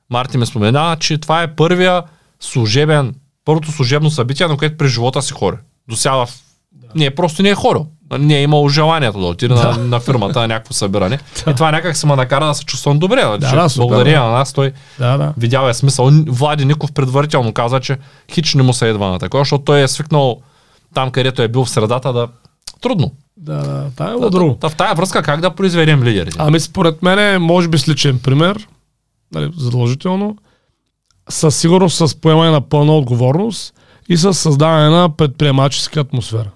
Марти 0.09 0.37
ме 0.37 0.45
спомена, 0.45 0.97
че 0.99 1.17
това 1.17 1.43
е 1.43 1.55
първия 1.55 2.03
служебен, 2.39 3.15
първото 3.45 3.71
служебно 3.71 4.11
събитие, 4.11 4.47
на 4.47 4.57
което 4.57 4.77
през 4.77 4.91
живота 4.91 5.21
си 5.21 5.33
хори. 5.33 5.55
До 5.89 5.95
сега 5.95 6.13
в... 6.15 6.29
не 6.95 7.05
е 7.05 7.15
просто 7.15 7.43
не 7.43 7.49
е 7.49 7.55
хорил. 7.55 7.87
Не 8.19 8.37
е 8.37 8.41
имал 8.41 8.69
желанието 8.69 9.19
да 9.19 9.25
отиде 9.25 9.53
на, 9.53 9.77
на 9.77 9.99
фирмата 9.99 10.39
на 10.39 10.47
някакво 10.47 10.73
събиране. 10.73 11.19
И 11.49 11.53
това 11.55 11.71
някак 11.71 11.97
се 11.97 12.07
ме 12.07 12.15
накара 12.15 12.45
да 12.45 12.53
се 12.53 12.65
чувствам 12.65 12.99
добре. 12.99 13.21
Да, 13.21 13.37
Да, 13.37 13.55
да, 13.55 13.69
супер, 13.69 13.87
благодаря 13.87 14.19
да. 14.19 14.25
на 14.25 14.31
нас, 14.31 14.53
той 14.53 14.71
Да, 14.99 15.17
да. 15.17 15.33
видял 15.37 15.69
е 15.69 15.73
смисъл. 15.73 16.09
Влади 16.27 16.65
Ников 16.65 16.91
предварително 16.91 17.53
каза, 17.53 17.79
че 17.79 17.97
хич 18.31 18.53
не 18.53 18.63
му 18.63 18.73
се 18.73 18.89
едва 18.89 19.09
на 19.09 19.19
такова, 19.19 19.41
защото 19.41 19.63
той 19.63 19.81
е 19.81 19.87
свикнал 19.87 20.41
там, 20.93 21.11
където 21.11 21.41
е 21.41 21.47
бил 21.47 21.65
в 21.65 21.69
средата 21.69 22.13
да... 22.13 22.27
Трудно. 22.81 23.11
Да, 23.41 23.57
да. 23.63 23.91
Това 23.95 24.27
е 24.27 24.29
друго. 24.29 24.57
Та, 24.61 24.69
в 24.69 24.75
тая 24.75 24.95
връзка 24.95 25.23
как 25.23 25.41
да 25.41 25.55
произведем 25.55 26.03
лидерите? 26.03 26.37
Ами 26.39 26.59
според 26.59 27.03
мен 27.03 27.41
може 27.41 27.67
би 27.67 27.77
с 27.77 27.87
личен 27.87 28.19
пример, 28.19 28.67
нали, 29.31 29.51
задължително, 29.57 30.37
със 31.29 31.55
сигурност 31.55 31.97
с 32.07 32.15
поемане 32.15 32.51
на 32.51 32.61
пълна 32.61 32.97
отговорност 32.97 33.73
и 34.09 34.17
с 34.17 34.33
създаване 34.33 34.89
на 34.89 35.09
предприемаческа 35.09 35.99
атмосфера. 35.99 36.49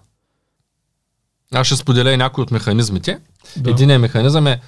Аз 1.53 1.67
ще 1.67 1.75
споделя 1.75 2.11
и 2.11 2.17
някои 2.17 2.41
от 2.41 2.51
механизмите. 2.51 3.19
Да. 3.57 3.63
Да. 3.63 3.69
Единият 3.69 4.01
механизъм 4.01 4.47
е 4.47 4.59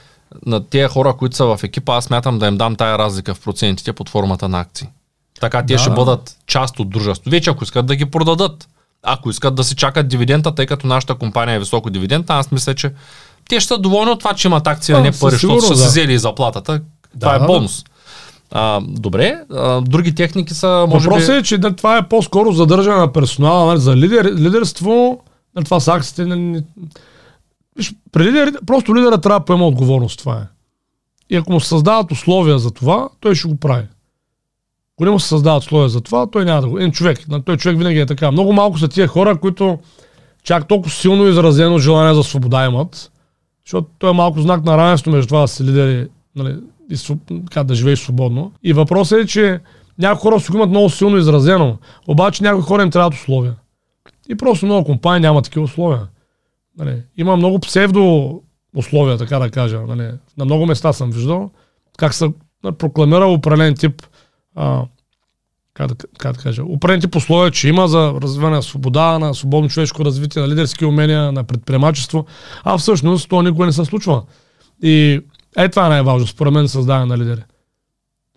на 0.45 0.63
тези 0.65 0.87
хора, 0.87 1.13
които 1.13 1.35
са 1.35 1.45
в 1.45 1.59
екипа, 1.63 1.95
аз 1.95 2.05
смятам 2.05 2.39
да 2.39 2.47
им 2.47 2.57
дам 2.57 2.75
тая 2.75 2.97
разлика 2.97 3.33
в 3.35 3.41
процентите 3.41 3.93
под 3.93 4.09
формата 4.09 4.49
на 4.49 4.59
акции. 4.59 4.87
Така 5.39 5.65
те 5.65 5.73
Да. 5.73 5.79
ще 5.79 5.89
бъдат 5.89 6.37
част 6.47 6.79
от 6.79 6.89
дружеството. 6.89 7.29
Вече 7.29 7.49
ако 7.49 7.63
искат 7.63 7.85
да 7.85 7.95
ги 7.95 8.05
продадат, 8.05 8.67
ако 9.07 9.29
искат 9.29 9.55
да 9.55 9.63
си 9.63 9.75
чакат 9.75 10.07
дивидента, 10.07 10.55
тъй 10.55 10.65
като 10.65 10.87
нашата 10.87 11.15
компания 11.15 11.55
е 11.55 11.59
високо 11.59 11.89
дивидента, 11.89 12.33
аз 12.33 12.51
мисля, 12.51 12.75
че 12.75 12.91
те 13.49 13.59
ще 13.59 13.67
са 13.67 13.77
доволни 13.77 14.11
от 14.11 14.19
това, 14.19 14.33
че 14.33 14.47
имат 14.47 14.67
акции, 14.67 14.95
а 14.95 14.99
не 14.99 15.11
пари, 15.11 15.31
защото 15.31 15.61
са 15.61 15.75
си 15.75 15.87
взели 15.87 16.13
и 16.13 16.17
заплатата. 16.17 16.81
Това 17.19 17.31
Да, 17.31 17.35
е 17.35 17.39
да. 17.39 17.45
бонус. 17.45 17.83
А, 18.51 18.81
добре, 18.81 19.39
а, 19.53 19.81
други 19.81 20.15
техники 20.15 20.53
са, 20.53 20.85
може 20.89 21.09
Въпросът 21.09 21.35
би... 21.35 21.39
е, 21.39 21.43
че 21.43 21.57
да, 21.57 21.75
това 21.75 21.97
е 21.97 22.07
по-скоро 22.07 22.51
задържане 22.51 22.97
на 22.97 23.13
персонала. 23.13 23.65
Нали, 23.65 23.79
за 23.79 23.95
лидер, 23.95 24.25
лидерство, 24.25 25.19
нали, 25.55 25.65
това 25.65 25.79
са 25.79 25.93
акциите. 25.93 26.25
Нали, 26.25 26.63
виж, 27.75 27.93
при 28.11 28.23
лидер, 28.23 28.53
просто 28.65 28.95
лидера 28.95 29.17
трябва 29.17 29.39
да 29.39 29.45
поема 29.45 29.67
отговорност. 29.67 30.19
Това 30.19 30.37
е. 30.37 30.47
И 31.29 31.35
ако 31.35 31.51
му 31.51 31.59
създават 31.59 32.11
условия 32.11 32.59
за 32.59 32.71
това, 32.71 33.09
той 33.19 33.35
ще 33.35 33.47
го 33.47 33.57
прави. 33.57 33.83
Ако 34.97 35.05
не 35.05 35.11
му 35.11 35.19
се 35.19 35.27
създават 35.27 35.63
условия 35.63 35.89
за 35.89 36.01
това, 36.01 36.27
той 36.27 36.45
няма 36.45 36.61
да 36.61 36.69
го. 36.69 36.77
Един 36.77 36.91
човек. 36.91 37.19
Той 37.45 37.57
човек 37.57 37.77
винаги 37.77 37.99
е 37.99 38.05
така. 38.05 38.31
Много 38.31 38.53
малко 38.53 38.77
са 38.77 38.87
тия 38.87 39.07
хора, 39.07 39.39
които 39.39 39.79
чак 40.43 40.67
толкова 40.67 40.91
силно 40.91 41.27
изразено 41.27 41.79
желание 41.79 42.13
за 42.13 42.23
свобода 42.23 42.65
имат. 42.65 43.11
Защото 43.65 43.87
той 43.99 44.09
е 44.09 44.13
малко 44.13 44.41
знак 44.41 44.65
на 44.65 44.77
равенство 44.77 45.11
между 45.11 45.27
това 45.27 45.41
да 45.41 45.47
си 45.47 45.63
лидери 45.63 46.07
нали, 46.35 46.55
и 46.91 46.97
така, 47.45 47.63
да 47.63 47.75
живееш 47.75 47.99
свободно. 47.99 48.51
И 48.63 48.73
въпросът 48.73 49.19
е, 49.19 49.27
че 49.27 49.59
някои 49.99 50.21
хора 50.21 50.39
си 50.39 50.51
го 50.51 50.57
имат 50.57 50.69
много 50.69 50.89
силно 50.89 51.17
изразено, 51.17 51.77
обаче 52.07 52.43
някои 52.43 52.61
хора 52.61 52.83
им 52.83 52.91
трябват 52.91 53.13
условия. 53.13 53.55
И 54.29 54.37
просто 54.37 54.65
много 54.65 54.85
компании 54.85 55.21
няма 55.21 55.41
такива 55.41 55.65
условия. 55.65 56.07
Нали, 56.77 57.01
има 57.17 57.37
много 57.37 57.59
псевдо 57.59 58.41
условия, 58.75 59.17
така 59.17 59.39
да 59.39 59.49
кажа. 59.49 59.81
Нали. 59.87 60.11
На 60.37 60.45
много 60.45 60.65
места 60.65 60.93
съм 60.93 61.11
виждал 61.11 61.51
как 61.97 62.13
се 62.13 62.31
нали, 62.63 62.75
прокламира 62.75 63.25
определен 63.25 63.75
тип 63.75 64.01
а, 64.57 64.83
как, 65.73 65.91
как 66.17 66.35
да 66.35 66.43
кажа, 66.43 66.63
определен 66.63 67.01
тип 67.01 67.15
условия, 67.15 67.51
че 67.51 67.69
има 67.69 67.87
за 67.87 68.13
развиване 68.21 68.55
на 68.55 68.63
свобода, 68.63 69.19
на 69.19 69.33
свободно 69.33 69.69
човешко 69.69 70.05
развитие, 70.05 70.41
на 70.41 70.47
лидерски 70.47 70.85
умения, 70.85 71.31
на 71.31 71.43
предприемачество, 71.43 72.25
а 72.63 72.77
всъщност 72.77 73.29
това 73.29 73.43
никога 73.43 73.65
не 73.65 73.71
се 73.71 73.85
случва. 73.85 74.23
И 74.83 75.21
е 75.57 75.69
това 75.69 75.85
е 75.85 75.89
най-важно, 75.89 76.27
според 76.27 76.53
мен, 76.53 76.67
създаване 76.67 77.05
на 77.05 77.17
лидери. 77.17 77.41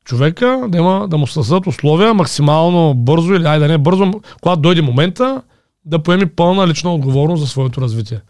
Човека 0.04 0.64
да, 0.68 0.78
има, 0.78 1.08
да 1.08 1.18
му 1.18 1.26
създадат 1.26 1.66
условия 1.66 2.14
максимално 2.14 2.94
бързо 2.94 3.34
или 3.34 3.42
да 3.42 3.68
не 3.68 3.78
бързо, 3.78 4.12
когато 4.40 4.60
дойде 4.60 4.82
момента, 4.82 5.42
да 5.84 6.02
поеми 6.02 6.26
пълна 6.26 6.68
лична 6.68 6.94
отговорност 6.94 7.42
за 7.42 7.48
своето 7.48 7.80
развитие. 7.80 8.20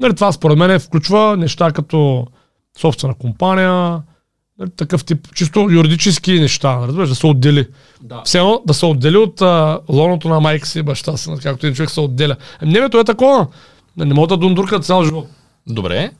Нали, 0.00 0.14
това 0.14 0.32
според 0.32 0.58
мен 0.58 0.80
включва 0.80 1.36
неща 1.36 1.72
като 1.72 2.26
собствена 2.78 3.14
компания, 3.14 4.02
такъв 4.76 5.04
тип, 5.04 5.28
чисто 5.34 5.68
юридически 5.70 6.40
неща, 6.40 6.78
разбираш, 6.86 7.08
да 7.08 7.14
се 7.14 7.26
отдели. 7.26 7.66
Да. 8.02 8.22
Все 8.24 8.38
едно 8.38 8.62
да 8.66 8.74
се 8.74 8.86
отдели 8.86 9.16
от 9.16 9.42
а, 9.42 9.80
лоното 9.88 10.28
на 10.28 10.40
майка 10.40 10.68
си 10.68 10.78
и 10.78 10.82
баща 10.82 11.16
си, 11.16 11.30
както 11.42 11.66
един 11.66 11.76
човек 11.76 11.90
се 11.90 12.00
отделя. 12.00 12.36
Ами 12.60 12.72
не, 12.72 12.80
бе, 12.80 12.88
то 12.88 13.00
е 13.00 13.04
такова. 13.04 13.46
Не, 13.96 14.14
могат 14.14 14.28
да 14.28 14.36
дундуркат 14.36 14.84
цял 14.84 15.04
живот. 15.04 15.26
Добре. 15.66 16.10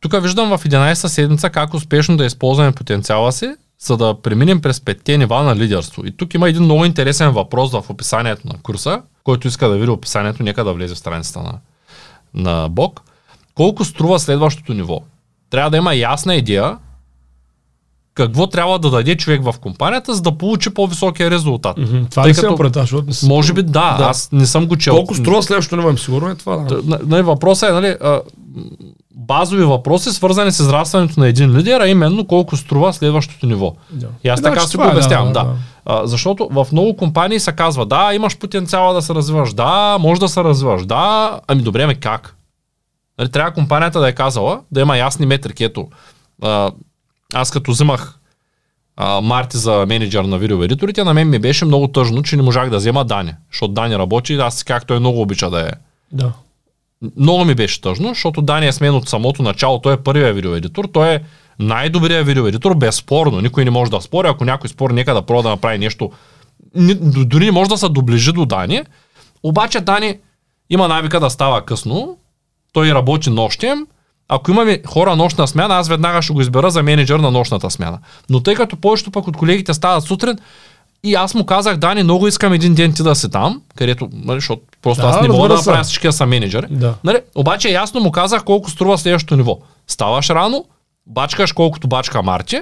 Тук 0.00 0.22
виждам 0.22 0.58
в 0.58 0.64
11-та 0.64 1.08
седмица 1.08 1.50
как 1.50 1.74
успешно 1.74 2.16
да 2.16 2.24
използваме 2.24 2.72
потенциала 2.72 3.32
си, 3.32 3.54
за 3.80 3.96
да 3.96 4.14
преминем 4.22 4.60
през 4.60 4.80
петте 4.80 5.18
нива 5.18 5.42
на 5.42 5.56
лидерство. 5.56 6.06
И 6.06 6.16
тук 6.16 6.34
има 6.34 6.48
един 6.48 6.62
много 6.62 6.84
интересен 6.84 7.30
въпрос 7.30 7.72
в 7.72 7.84
описанието 7.88 8.48
на 8.48 8.54
курса, 8.62 9.02
който 9.24 9.48
иска 9.48 9.68
да 9.68 9.76
види 9.76 9.90
описанието, 9.90 10.42
нека 10.42 10.64
да 10.64 10.72
влезе 10.72 10.94
в 10.94 10.98
страницата 10.98 11.42
на, 11.42 11.58
на 12.34 12.68
Бог. 12.68 13.02
Колко 13.54 13.84
струва 13.84 14.18
следващото 14.18 14.74
ниво? 14.74 15.00
Трябва 15.50 15.70
да 15.70 15.76
има 15.76 15.94
ясна 15.94 16.34
идея 16.34 16.78
какво 18.14 18.46
трябва 18.46 18.78
да 18.78 18.90
даде 18.90 19.16
човек 19.16 19.44
в 19.44 19.54
компанията, 19.60 20.14
за 20.14 20.22
да 20.22 20.32
получи 20.32 20.70
по-високия 20.70 21.30
резултат. 21.30 21.78
Мгм, 21.78 22.04
Това 22.04 22.22
Тъй 22.22 22.30
не 22.30 22.34
се 22.34 22.46
като- 22.46 22.70
защото 22.74 23.06
не 23.06 23.12
си... 23.12 23.26
Може 23.26 23.52
би 23.52 23.62
да, 23.62 23.70
Да. 23.98 24.04
аз 24.04 24.28
не 24.32 24.46
съм 24.46 24.66
го 24.66 24.76
чел. 24.76 24.94
Колко 24.94 25.14
струва 25.14 25.42
следващото 25.42 25.76
ниво, 25.76 25.90
им 25.90 25.98
сигурно 25.98 26.28
е 26.28 26.34
това. 26.34 26.56
Да. 26.56 26.82
Т- 26.82 26.98
Нали, 27.02 27.22
въпросът 27.22 27.70
е, 27.70 27.72
нали, 27.72 27.96
а, 28.02 28.20
базови 29.14 29.64
въпроси, 29.64 30.10
свързани 30.10 30.52
с 30.52 30.60
израстването 30.60 31.20
на 31.20 31.28
един 31.28 31.56
лидер, 31.56 31.80
а 31.80 31.88
именно 31.88 32.26
колко 32.26 32.56
струва 32.56 32.92
следващото 32.92 33.46
ниво. 33.46 33.72
Да. 33.90 34.06
И 34.24 34.28
аз 34.28 34.40
Е, 34.40 34.42
така 34.42 34.54
значи 34.54 34.66
си 34.66 34.72
това 34.72 34.84
го 34.84 34.90
е, 34.90 34.92
обяснявам, 34.92 35.26
да, 35.26 35.32
да. 35.34 35.44
да, 35.44 35.54
А, 35.86 36.06
защото 36.06 36.48
в 36.50 36.66
много 36.72 36.96
компании 36.96 37.40
се 37.40 37.52
казва, 37.52 37.86
да, 37.86 38.14
имаш 38.14 38.38
потенциала 38.38 38.94
да 38.94 39.02
се 39.02 39.14
развиваш, 39.14 39.52
да, 39.52 39.96
може 40.00 40.20
да 40.20 40.28
се 40.28 40.44
развиваш, 40.44 40.84
да, 40.84 41.40
ами 41.48 41.62
добре, 41.62 41.86
ме 41.86 41.94
как? 41.94 42.36
Нали, 43.18 43.28
трябва 43.28 43.52
компанията 43.52 44.00
да 44.00 44.08
е 44.08 44.12
казала, 44.12 44.60
да 44.72 44.80
има 44.80 44.96
ясни 44.96 45.26
метрики. 45.26 45.64
Ето, 45.64 45.88
а, 46.42 46.70
аз 47.32 47.50
като 47.50 47.70
взимах 47.70 48.18
а, 48.96 49.20
Марти 49.20 49.56
за 49.56 49.86
менеджер 49.88 50.24
на 50.24 50.38
видеоедиторите, 50.38 51.04
на 51.04 51.14
мен 51.14 51.30
ми 51.30 51.38
беше 51.38 51.64
много 51.64 51.88
тъжно, 51.88 52.22
че 52.22 52.36
не 52.36 52.42
можах 52.42 52.70
да 52.70 52.76
взема 52.76 53.04
Дани. 53.04 53.32
Защото 53.52 53.72
Дани 53.72 53.98
работи, 53.98 54.34
аз 54.34 54.64
как 54.64 54.86
той 54.86 55.00
много 55.00 55.20
обича 55.20 55.50
да 55.50 55.60
е 55.60 55.70
да. 56.12 56.32
много 57.16 57.44
ми 57.44 57.54
беше 57.54 57.80
тъжно, 57.80 58.08
защото 58.08 58.42
Дани 58.42 58.66
е 58.66 58.72
с 58.72 58.80
мен 58.80 58.94
от 58.94 59.08
самото 59.08 59.42
начало. 59.42 59.78
Той 59.78 59.94
е 59.94 59.96
първият 59.96 60.34
видеоедитор. 60.34 60.84
Той 60.92 61.14
е 61.14 61.20
най-добрият 61.58 62.26
видеоедитор, 62.26 62.74
безспорно. 62.74 63.40
Никой 63.40 63.64
не 63.64 63.70
може 63.70 63.90
да 63.90 64.00
спори. 64.00 64.28
Ако 64.28 64.44
някой 64.44 64.70
спори, 64.70 64.92
нека 64.92 65.14
да 65.14 65.22
пробва 65.22 65.42
да 65.42 65.48
направи 65.48 65.78
нещо. 65.78 66.10
Дори 67.00 67.44
не 67.44 67.52
може 67.52 67.70
да 67.70 67.78
се 67.78 67.88
доближи 67.88 68.32
до 68.32 68.46
Дани. 68.46 68.82
Обаче 69.42 69.80
Дани 69.80 70.18
има 70.70 70.88
навика 70.88 71.20
да 71.20 71.30
става 71.30 71.64
късно. 71.64 72.16
Той 72.72 72.94
работи 72.94 73.30
нощем. 73.30 73.86
Ако 74.28 74.50
имаме 74.50 74.80
хора 74.86 75.16
нощна 75.16 75.48
смяна, 75.48 75.74
аз 75.74 75.88
веднага 75.88 76.22
ще 76.22 76.32
го 76.32 76.40
избера 76.40 76.70
за 76.70 76.82
менеджер 76.82 77.18
на 77.18 77.30
нощната 77.30 77.70
смяна. 77.70 77.98
Но 78.30 78.40
тъй 78.42 78.54
като 78.54 78.76
повечето 78.76 79.10
пък 79.10 79.28
от 79.28 79.36
колегите 79.36 79.74
стават 79.74 80.04
сутрин, 80.04 80.38
и 81.04 81.14
аз 81.14 81.34
му 81.34 81.46
казах, 81.46 81.76
Дани, 81.76 82.02
много 82.02 82.28
искам 82.28 82.52
един 82.52 82.74
ден 82.74 82.92
ти 82.92 83.02
да 83.02 83.14
си 83.14 83.30
там, 83.30 83.62
където, 83.76 84.08
нали, 84.12 84.36
защото 84.36 84.62
просто 84.82 85.02
Да, 85.02 85.08
аз 85.08 85.22
не 85.22 85.28
мога 85.28 85.48
да 85.48 85.54
направя 85.54 85.82
всички 85.82 86.06
да 86.06 86.12
са 86.12 86.26
менеджери. 86.26 86.66
Да. 86.70 86.94
Нали? 87.04 87.18
Обаче 87.34 87.68
ясно 87.68 88.00
му 88.00 88.12
казах 88.12 88.44
колко 88.44 88.70
струва 88.70 88.98
следващото 88.98 89.36
ниво. 89.36 89.58
Ставаш 89.86 90.30
рано, 90.30 90.64
бачкаш 91.06 91.52
колкото 91.52 91.88
бачка 91.88 92.22
Марти, 92.22 92.60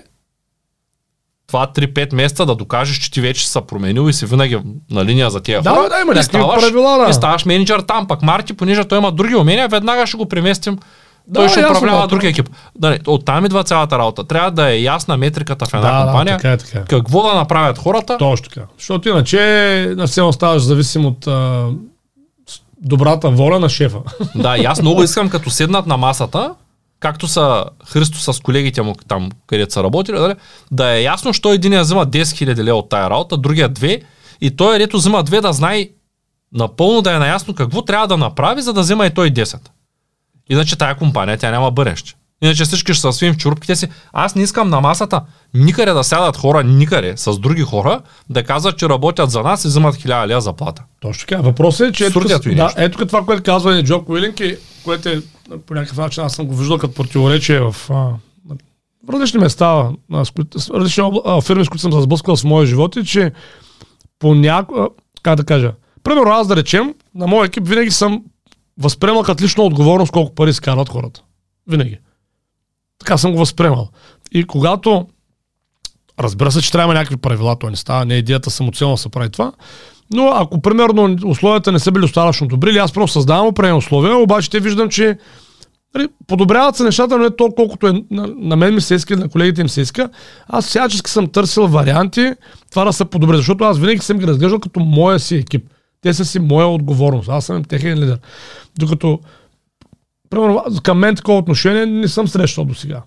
това 1.47 1.67
3-5 1.67 2.15
месеца 2.15 2.47
да 2.47 2.55
докажеш, 2.55 2.99
че 2.99 3.11
ти 3.11 3.21
вече 3.21 3.49
се 3.49 3.61
променил 3.61 4.09
и 4.09 4.13
си 4.13 4.27
винаги 4.27 4.59
на 4.91 5.05
линия 5.05 5.31
за 5.31 5.41
тия 5.41 5.63
Да, 5.63 5.71
хора. 5.71 5.89
да, 5.89 6.01
има 6.01 6.21
и 6.21 6.23
ставаш, 6.23 6.61
правила, 6.61 6.99
да. 6.99 7.11
И 7.11 7.15
ставаш 7.15 7.45
менеджер 7.45 7.81
там, 7.81 8.07
пък 8.07 8.23
Марти, 8.23 8.53
понеже 8.53 8.85
той 8.85 8.99
има 8.99 9.13
други 9.13 9.35
умения, 9.35 9.69
веднага 9.69 10.07
ще 10.07 10.17
го 10.17 10.27
преместим. 10.29 10.79
Да, 11.27 11.41
той 11.41 11.49
ще 11.49 11.67
управлява 11.67 12.01
да, 12.01 12.07
друг 12.07 12.25
екип. 12.25 12.51
Да, 12.79 12.91
не, 12.91 12.99
оттам 13.07 13.45
идва 13.45 13.65
цялата 13.65 13.99
работа. 13.99 14.25
Трябва 14.25 14.51
да 14.51 14.71
е 14.71 14.81
ясна 14.81 15.17
метриката 15.17 15.67
в 15.67 15.75
една 15.75 15.91
Да, 15.91 15.99
да, 15.99 16.05
компания. 16.05 16.37
така 16.37 16.53
е, 16.53 16.57
така 16.57 16.79
е. 16.79 16.85
Какво 16.85 17.23
да 17.23 17.35
направят 17.35 17.79
хората? 17.79 18.19
Точно 18.19 18.49
така. 18.49 18.67
Защото 18.79 19.09
иначе 19.09 19.95
на 19.97 20.07
все 20.07 20.33
ставаш 20.33 20.63
зависим 20.63 21.07
от 21.07 21.27
а, 21.27 21.69
добрата 22.83 23.31
воля 23.31 23.59
на 23.59 23.69
шефа. 23.69 23.99
Да, 24.35 24.59
и 24.59 24.65
аз 24.65 24.83
много 24.83 25.03
искам 25.03 25.29
като 25.29 25.51
седнат 25.51 25.87
на 25.87 25.97
масата, 25.97 26.55
както 27.01 27.29
са 27.29 27.65
Христо 27.87 28.33
с 28.33 28.41
колегите 28.41 28.83
му 28.83 28.95
там, 29.09 29.31
където 29.47 29.73
са 29.73 29.83
работили, 29.83 30.17
дали, 30.17 30.35
да 30.71 30.91
е 30.91 31.03
ясно, 31.03 31.33
що 31.33 31.53
един 31.53 31.81
взима 31.81 32.07
10 32.07 32.23
000 32.23 32.63
лева 32.63 32.79
от 32.79 32.89
тая 32.89 33.11
работа, 33.11 33.37
другия 33.37 33.71
2 33.71 34.03
и 34.41 34.57
той, 34.57 34.79
дето 34.79 34.97
взима 34.97 35.25
2, 35.25 35.41
да 35.41 35.53
знае 35.53 35.89
напълно 36.53 37.03
да 37.03 37.15
е 37.15 37.19
наясно 37.19 37.55
какво 37.55 37.83
трябва 37.83 38.07
да 38.07 38.17
направи, 38.17 38.63
за 38.63 38.73
да 38.73 38.81
взима 38.81 39.07
и 39.07 39.11
той 39.11 39.31
10. 39.31 39.59
Иначе 40.51 40.77
тая 40.77 40.95
компания, 40.95 41.39
тя 41.39 41.51
няма 41.51 41.71
бъдеще. 41.71 42.15
Иначе 42.43 42.65
всички 42.65 42.95
ще 42.95 43.01
са 43.01 43.13
свим 43.13 43.33
в 43.33 43.37
чурупките 43.37 43.77
си. 43.77 43.89
Аз 44.13 44.35
не 44.35 44.43
искам 44.43 44.69
на 44.69 44.81
масата 44.81 45.23
никъде 45.55 45.93
да 45.93 46.05
сядат 46.05 46.37
хора, 46.37 46.65
никъде 46.65 47.17
с 47.17 47.39
други 47.39 47.63
хора, 47.63 48.01
да 48.31 48.43
казват, 48.43 48.79
че 48.79 48.89
работят 48.89 49.31
за 49.31 49.43
нас 49.43 49.65
и 49.65 49.69
взимат 49.69 49.95
1000 49.95 50.27
лева 50.27 50.41
заплата. 50.41 50.83
Точно 51.01 51.27
така. 51.27 51.43
Въпросът 51.43 51.89
е, 51.89 51.93
че 51.93 52.07
ето, 52.07 52.21
да, 52.21 52.73
ето 52.77 53.07
това, 53.07 53.25
което 53.25 53.43
казва 53.43 53.79
и 53.79 53.85
Джо 53.85 54.05
Уилинки, 54.09 54.57
което 54.85 55.09
е 55.09 55.21
по 55.67 55.75
някакъв 55.75 55.97
начин 55.97 56.25
аз 56.25 56.35
съм 56.35 56.47
го 56.47 56.57
виждал 56.57 56.79
като 56.79 56.95
противоречие 56.95 57.61
в, 57.61 57.77
а, 57.91 57.95
в 57.95 59.13
различни 59.13 59.41
места, 59.41 59.89
а, 60.13 60.25
с, 60.25 60.33
с 60.57 60.71
различни 60.71 61.03
обла- 61.03 61.23
а, 61.25 61.41
фирми, 61.41 61.65
с 61.65 61.69
които 61.69 61.83
съм 61.83 61.93
се 61.93 62.01
сблъскал 62.01 62.37
в 62.37 62.45
моя 62.45 62.67
живот 62.67 62.97
и 62.97 63.05
че 63.05 63.33
по 64.19 64.35
някаква, 64.35 64.89
как 65.23 65.37
да 65.37 65.45
кажа, 65.45 65.73
примерно 66.03 66.31
аз 66.31 66.47
да 66.47 66.57
речем, 66.57 66.95
на 67.15 67.27
моя 67.27 67.47
екип 67.47 67.69
винаги 67.69 67.91
съм 67.91 68.23
възприемал 68.79 69.23
като 69.23 69.45
лична 69.45 69.65
отговорност 69.65 70.13
колко 70.13 70.35
пари 70.35 70.53
скарват 70.53 70.89
хората. 70.89 71.23
Винаги. 71.67 71.99
Така 72.99 73.19
съм 73.19 73.33
го 73.33 73.39
възприемал. 73.39 73.89
И 74.33 74.45
когато 74.45 75.07
Разбира 76.21 76.53
се, 76.53 76.63
че 76.63 76.73
трябва 76.73 76.95
някакви 76.95 77.17
правила, 77.17 77.57
то 77.59 77.71
не 77.71 77.77
става, 77.77 78.05
не 78.05 78.15
е 78.15 78.19
идеята 78.19 78.51
самоцелно 78.51 78.97
се 78.97 79.09
прави 79.09 79.31
това. 79.31 79.53
Но 80.15 80.29
ако, 80.29 80.61
примерно, 80.61 81.17
условията 81.25 81.73
не 81.73 81.79
са 81.79 81.93
били 81.93 82.01
достатъчно 82.01 82.47
добри, 82.47 82.71
или 82.71 82.79
аз 82.79 82.93
просто 82.93 83.13
създавам 83.13 83.47
определени 83.47 83.79
условия, 83.79 84.17
обаче 84.17 84.51
те 84.51 84.61
виждам, 84.61 84.89
че 84.89 85.19
нали, 85.95 86.09
подобряват 86.27 86.77
се 86.77 86.83
нещата, 86.83 87.19
но 87.19 87.25
не 87.25 87.37
толкова, 87.37 87.57
колкото 87.57 87.87
е, 87.87 87.93
на, 88.11 88.27
на 88.37 88.57
мен 88.57 88.75
ми 88.75 88.81
се 88.81 88.95
иска, 88.95 89.17
на 89.17 89.29
колегите 89.29 89.61
им 89.61 89.69
се 89.69 89.81
иска. 89.81 90.09
Аз 90.49 90.67
всячески 90.67 91.11
съм 91.11 91.29
търсил 91.29 91.67
варианти 91.67 92.33
това 92.71 92.85
да 92.85 92.93
се 92.93 93.05
подобри, 93.05 93.37
защото 93.37 93.65
аз 93.65 93.79
винаги 93.79 93.99
съм 93.99 94.19
ги 94.19 94.27
разглеждал 94.27 94.61
като 94.61 94.81
моя 94.81 95.19
си 95.19 95.37
екип. 95.37 95.65
Те 96.01 96.15
са 96.15 96.25
си 96.25 96.39
моя 96.39 96.67
отговорност. 96.67 97.29
Аз 97.29 97.47
съм 97.47 97.65
техен 97.65 97.99
лидер. 97.99 98.19
Докато, 98.79 99.21
примерно, 100.31 100.65
към 100.83 100.99
мен 100.99 101.17
такова 101.17 101.39
отношение 101.39 101.87
не 101.87 102.09
съм 102.09 102.29
срещал 102.29 102.65
до 102.65 102.75
сега 102.75 103.03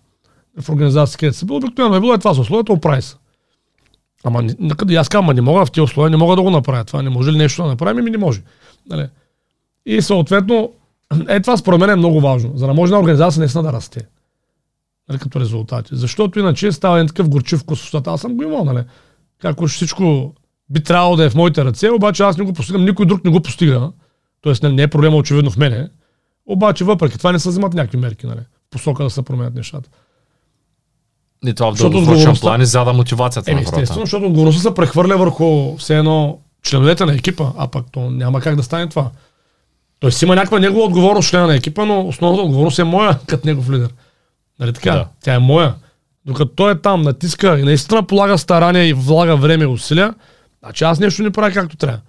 в 0.62 0.70
организация, 0.70 1.18
където 1.18 1.38
са 1.38 1.46
бил, 1.46 1.56
обикновено 1.56 1.96
е 1.96 2.00
било 2.00 2.14
е 2.14 2.18
това 2.18 2.34
с 2.34 2.40
условията, 2.40 2.74
оправи 2.74 3.02
се. 3.02 3.16
Ама 4.24 4.44
накъде 4.60 4.96
аз 4.96 5.10
казвам, 5.10 5.36
не 5.36 5.42
мога 5.42 5.66
в 5.66 5.72
тези 5.72 5.82
условия, 5.82 6.10
не 6.10 6.18
мога 6.18 6.36
да 6.36 6.42
го 6.42 6.50
направя 6.50 6.84
това. 6.84 7.02
Не 7.02 7.10
може 7.10 7.32
ли 7.32 7.38
нещо 7.38 7.64
да 7.64 7.68
направим? 7.68 8.04
Ми 8.04 8.12
не 8.12 8.18
може. 8.18 8.42
Нали? 8.90 9.08
И 9.86 10.02
съответно, 10.02 10.72
е 11.30 11.40
това 11.40 11.58
според 11.58 11.80
мен 11.80 11.90
е 11.90 11.96
много 11.96 12.22
важно, 12.22 12.52
за 12.56 12.68
да 12.68 12.74
може 12.74 12.90
една 12.90 13.00
организация 13.00 13.40
наистина 13.40 13.64
да 13.64 13.74
расте. 13.74 14.08
Нали, 15.10 15.20
като 15.20 15.40
резултати. 15.40 15.96
Защото 15.96 16.40
иначе 16.40 16.72
става 16.72 16.98
един 16.98 17.08
такъв 17.08 17.30
горчив 17.30 17.60
вкус 17.60 17.90
в. 17.90 18.02
Аз 18.08 18.22
съм 18.22 18.36
го 18.36 18.44
имал, 18.44 18.66
нали? 18.66 18.84
Как 19.42 19.68
всичко 19.68 20.34
би 20.74 20.84
трябвало 20.84 21.16
да 21.16 21.24
е 21.24 21.30
в 21.30 21.36
моите 21.36 21.66
ръце, 21.66 21.90
обаче 21.90 22.24
аз 22.24 22.38
не 22.38 22.46
го 22.46 22.54
постигам, 22.54 22.86
никой 22.86 23.06
друг 23.06 23.24
не 23.24 23.32
го 23.32 23.42
постига. 23.42 23.92
Тоест 24.42 24.64
нали, 24.64 24.74
не 24.74 24.82
е 24.82 24.88
проблема 24.88 25.18
очевидно 25.18 25.52
в 25.52 25.58
мене. 25.58 25.90
Обаче 26.46 26.84
въпреки 26.84 27.18
това 27.18 27.32
не 27.32 27.40
се 27.40 27.50
вземат 27.50 27.74
някакви 27.74 27.98
мерки, 27.98 28.28
нали? 28.28 28.40
В 28.40 28.70
посока 28.72 29.04
да 29.04 29.10
се 29.10 29.22
променят 29.22 29.56
нещата. 29.56 29.90
И 31.46 31.54
това 31.54 31.76
в 31.76 31.78
дългосрочен 31.78 32.36
план 32.42 32.62
изяда 32.62 32.94
мотивацията 32.94 33.52
Еми, 33.52 33.62
на 33.62 33.66
хората. 33.66 33.82
естествено, 33.82 34.06
защото 34.06 34.26
отговорността 34.26 34.62
се 34.62 34.74
прехвърля 34.76 35.18
върху 35.18 35.78
все 35.78 35.98
едно 35.98 36.40
членовете 36.64 37.06
на 37.06 37.14
екипа, 37.14 37.46
а 37.58 37.68
пък 37.68 37.86
то 37.92 38.10
няма 38.10 38.42
как 38.42 38.56
да 38.56 38.64
стане 38.64 38.90
това. 38.90 39.10
Тоест 40.00 40.22
има 40.22 40.36
някаква 40.36 40.60
негова 40.60 40.86
отговорност 40.86 41.30
члена 41.30 41.48
на 41.48 41.56
екипа, 41.56 41.86
но 41.86 42.08
основната 42.08 42.44
отговорност 42.44 42.80
е 42.80 42.84
моя 42.84 43.20
като 43.28 43.48
негов 43.48 43.70
лидер. 43.70 43.90
Нали 44.60 44.74
така? 44.74 44.92
Да. 44.92 45.08
Тя 45.24 45.34
е 45.34 45.40
моя. 45.40 45.76
Докато 46.26 46.52
той 46.56 46.72
е 46.72 46.76
там, 46.76 47.02
натиска 47.02 47.60
и 47.60 47.64
наистина 47.64 48.04
полага 48.04 48.38
старания 48.38 48.88
и 48.88 48.94
влага 48.94 49.36
време 49.38 49.64
и 49.64 49.68
усилия, 49.68 50.14
значи 50.64 50.84
аз 50.84 51.00
нещо 51.00 51.24
не 51.24 51.32
правя 51.32 51.52
както 51.52 51.78
трябва. 51.78 52.00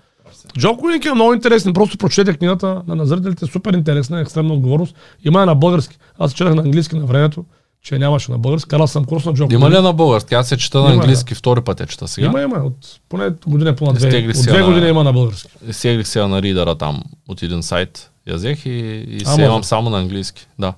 Джо 0.58 0.76
Куинк 0.76 1.04
е 1.04 1.14
много 1.14 1.34
интересен. 1.34 1.72
Просто 1.72 1.98
прочете 1.98 2.34
книгата 2.34 2.82
на, 2.86 2.94
на 2.94 3.06
зрителите. 3.06 3.46
Супер 3.46 3.72
интересна, 3.72 4.20
екстремна 4.20 4.54
отговорност. 4.54 4.96
Има 5.24 5.40
я 5.40 5.46
на 5.46 5.54
български. 5.54 5.98
Аз 6.18 6.32
четах 6.32 6.54
на 6.54 6.62
английски 6.62 6.96
на 6.96 7.06
времето, 7.06 7.44
че 7.82 7.98
нямаше 7.98 8.32
на 8.32 8.38
български. 8.38 8.68
Карал 8.68 8.86
съм 8.86 9.04
курс 9.04 9.24
на 9.24 9.34
Джо 9.34 9.48
Има 9.50 9.70
ли 9.70 9.80
на 9.80 9.92
български? 9.92 10.34
Аз 10.34 10.48
се 10.48 10.56
чета 10.56 10.80
на 10.80 10.92
английски, 10.92 11.34
втори 11.34 11.60
път 11.60 11.80
я 11.80 11.86
чета 11.86 12.08
сега. 12.08 12.26
има, 12.26 12.42
има. 12.42 12.56
От 12.56 13.00
поне 13.08 13.30
година 13.46 13.70
и 13.70 13.76
половина, 13.76 13.98
две. 13.98 14.28
От 14.28 14.42
две 14.42 14.58
на- 14.58 14.66
години 14.66 14.88
има 14.88 15.04
на 15.04 15.12
български. 15.12 15.50
Сеглих 15.70 16.06
се 16.06 16.20
я 16.20 16.28
на 16.28 16.42
ридера 16.42 16.74
там 16.74 17.02
от 17.28 17.42
един 17.42 17.62
сайт. 17.62 18.10
Я 18.28 18.34
взех 18.34 18.66
и, 18.66 18.70
и 19.08 19.22
А, 19.26 19.30
се 19.30 19.42
имам 19.42 19.64
само 19.64 19.90
на 19.90 19.98
английски. 19.98 20.46
Да. 20.58 20.74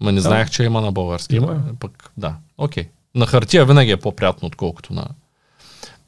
Ма 0.00 0.12
не 0.12 0.20
знаех, 0.20 0.50
че 0.50 0.62
има 0.64 0.80
на 0.80 0.92
български. 0.92 1.36
Има. 1.36 1.62
Пък, 1.80 2.12
да. 2.16 2.34
Окей. 2.58 2.84
На 3.14 3.26
хартия 3.26 3.66
винаги 3.66 3.90
е 3.90 3.96
по-приятно, 3.96 4.46
отколкото 4.48 4.92
на... 4.92 5.06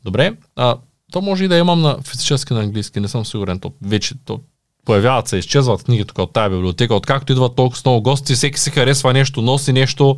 Добре. 0.05 0.37
А, 0.57 0.77
то 1.13 1.23
може 1.23 1.45
и 1.45 1.49
да 1.49 1.57
имам 1.57 1.81
на 1.81 1.99
физически 2.03 2.55
на 2.55 2.61
английски, 2.61 3.01
не 3.01 3.09
съм 3.09 3.27
сигурен. 3.27 3.59
То 3.59 3.73
вече 3.83 4.15
то 4.25 4.41
появяват 4.85 5.29
се, 5.29 5.37
изчезват 5.37 5.85
книги 5.85 6.05
тук 6.05 6.19
от 6.19 6.33
тази 6.33 6.55
библиотека. 6.55 6.95
Откакто 6.95 7.33
идват 7.33 7.57
толкова 7.57 7.81
много 7.85 8.03
гости, 8.03 8.35
всеки 8.35 8.61
си 8.61 8.71
харесва 8.71 9.13
нещо, 9.13 9.43
носи 9.43 9.73
нещо 9.73 10.17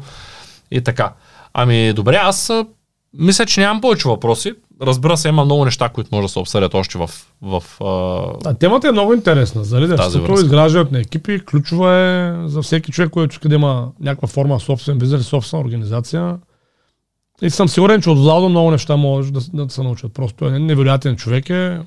и 0.71 0.81
така. 0.81 1.13
Ами, 1.55 1.93
добре, 1.93 2.17
аз 2.17 2.53
мисля, 3.19 3.47
че 3.47 3.61
нямам 3.61 3.81
повече 3.81 4.09
въпроси. 4.09 4.53
Разбира 4.83 5.17
се, 5.17 5.29
има 5.29 5.45
много 5.45 5.65
неща, 5.65 5.89
които 5.89 6.11
може 6.13 6.25
да 6.25 6.29
се 6.29 6.39
обсъдят 6.39 6.75
още 6.75 6.99
в, 6.99 7.11
в 7.43 7.63
а, 7.81 8.51
А, 8.51 8.55
темата 8.55 8.89
е 8.89 8.93
много 8.93 9.15
интересна. 9.15 9.65
За 9.65 9.81
лидерството, 9.81 10.33
изграждането 10.33 10.95
на 10.95 11.01
екипи, 11.01 11.41
ключова 11.41 11.95
е 11.95 12.49
за 12.49 12.63
всеки 12.63 12.93
човек, 12.93 13.11
който 13.11 13.33
иска 13.33 13.49
да 13.49 13.55
има 13.55 13.89
някаква 14.01 14.29
форма 14.29 14.61
собствен 14.61 14.99
бизнес, 14.99 15.27
собствена 15.27 15.63
организация. 15.63 16.39
И 17.43 17.51
съм 17.51 17.69
сигурен, 17.69 18.03
че 18.03 18.11
от 18.11 18.19
Владо 18.19 18.49
много 18.49 18.71
неща 18.71 18.97
може 18.97 19.33
да, 19.33 19.41
да 19.53 19.71
се 19.71 19.83
научат. 19.83 20.15
Просто 20.15 20.47
е 20.47 20.59
невероятен 20.59 21.17
човек 21.17 21.51
е. 21.51 21.81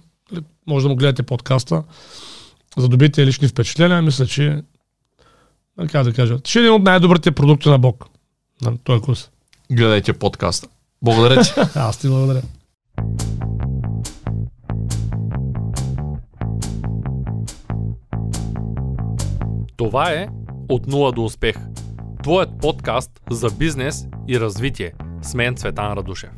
Може 0.68 0.84
да 0.84 0.90
му 0.90 0.96
гледате 0.96 1.24
подкаста, 1.24 1.84
за 2.78 2.82
да 2.82 2.88
добиете 2.88 3.26
лични 3.26 3.48
впечатления. 3.48 4.02
Мисля, 4.02 4.26
че 4.26 4.64
как 5.92 6.04
да 6.04 6.14
кажа, 6.14 6.38
ще 6.44 6.60
е 6.60 6.62
един 6.62 6.74
от 6.74 6.84
най-добрите 6.84 7.32
продукти 7.32 7.70
на 7.70 7.80
Бог. 7.80 8.06
На 8.62 8.78
този 8.78 9.02
курс. 9.02 9.30
гледайте 9.72 10.14
подкаста. 10.14 10.68
Благодаря 11.02 11.42
ти. 11.42 11.52
Аз 11.76 11.98
ти 11.98 12.08
благодаря. 12.08 12.42
Това 19.78 20.12
е 20.12 20.28
От 20.70 20.88
нула 20.88 21.12
до 21.12 21.24
успех. 21.24 21.56
Твоят 22.24 22.50
подкаст 22.62 23.12
за 23.32 23.50
бизнес 23.50 24.06
и 24.28 24.40
развитие. 24.40 24.94
Smen 25.22 25.56
Cvetan 25.56 25.92
Raduše. 25.92 26.30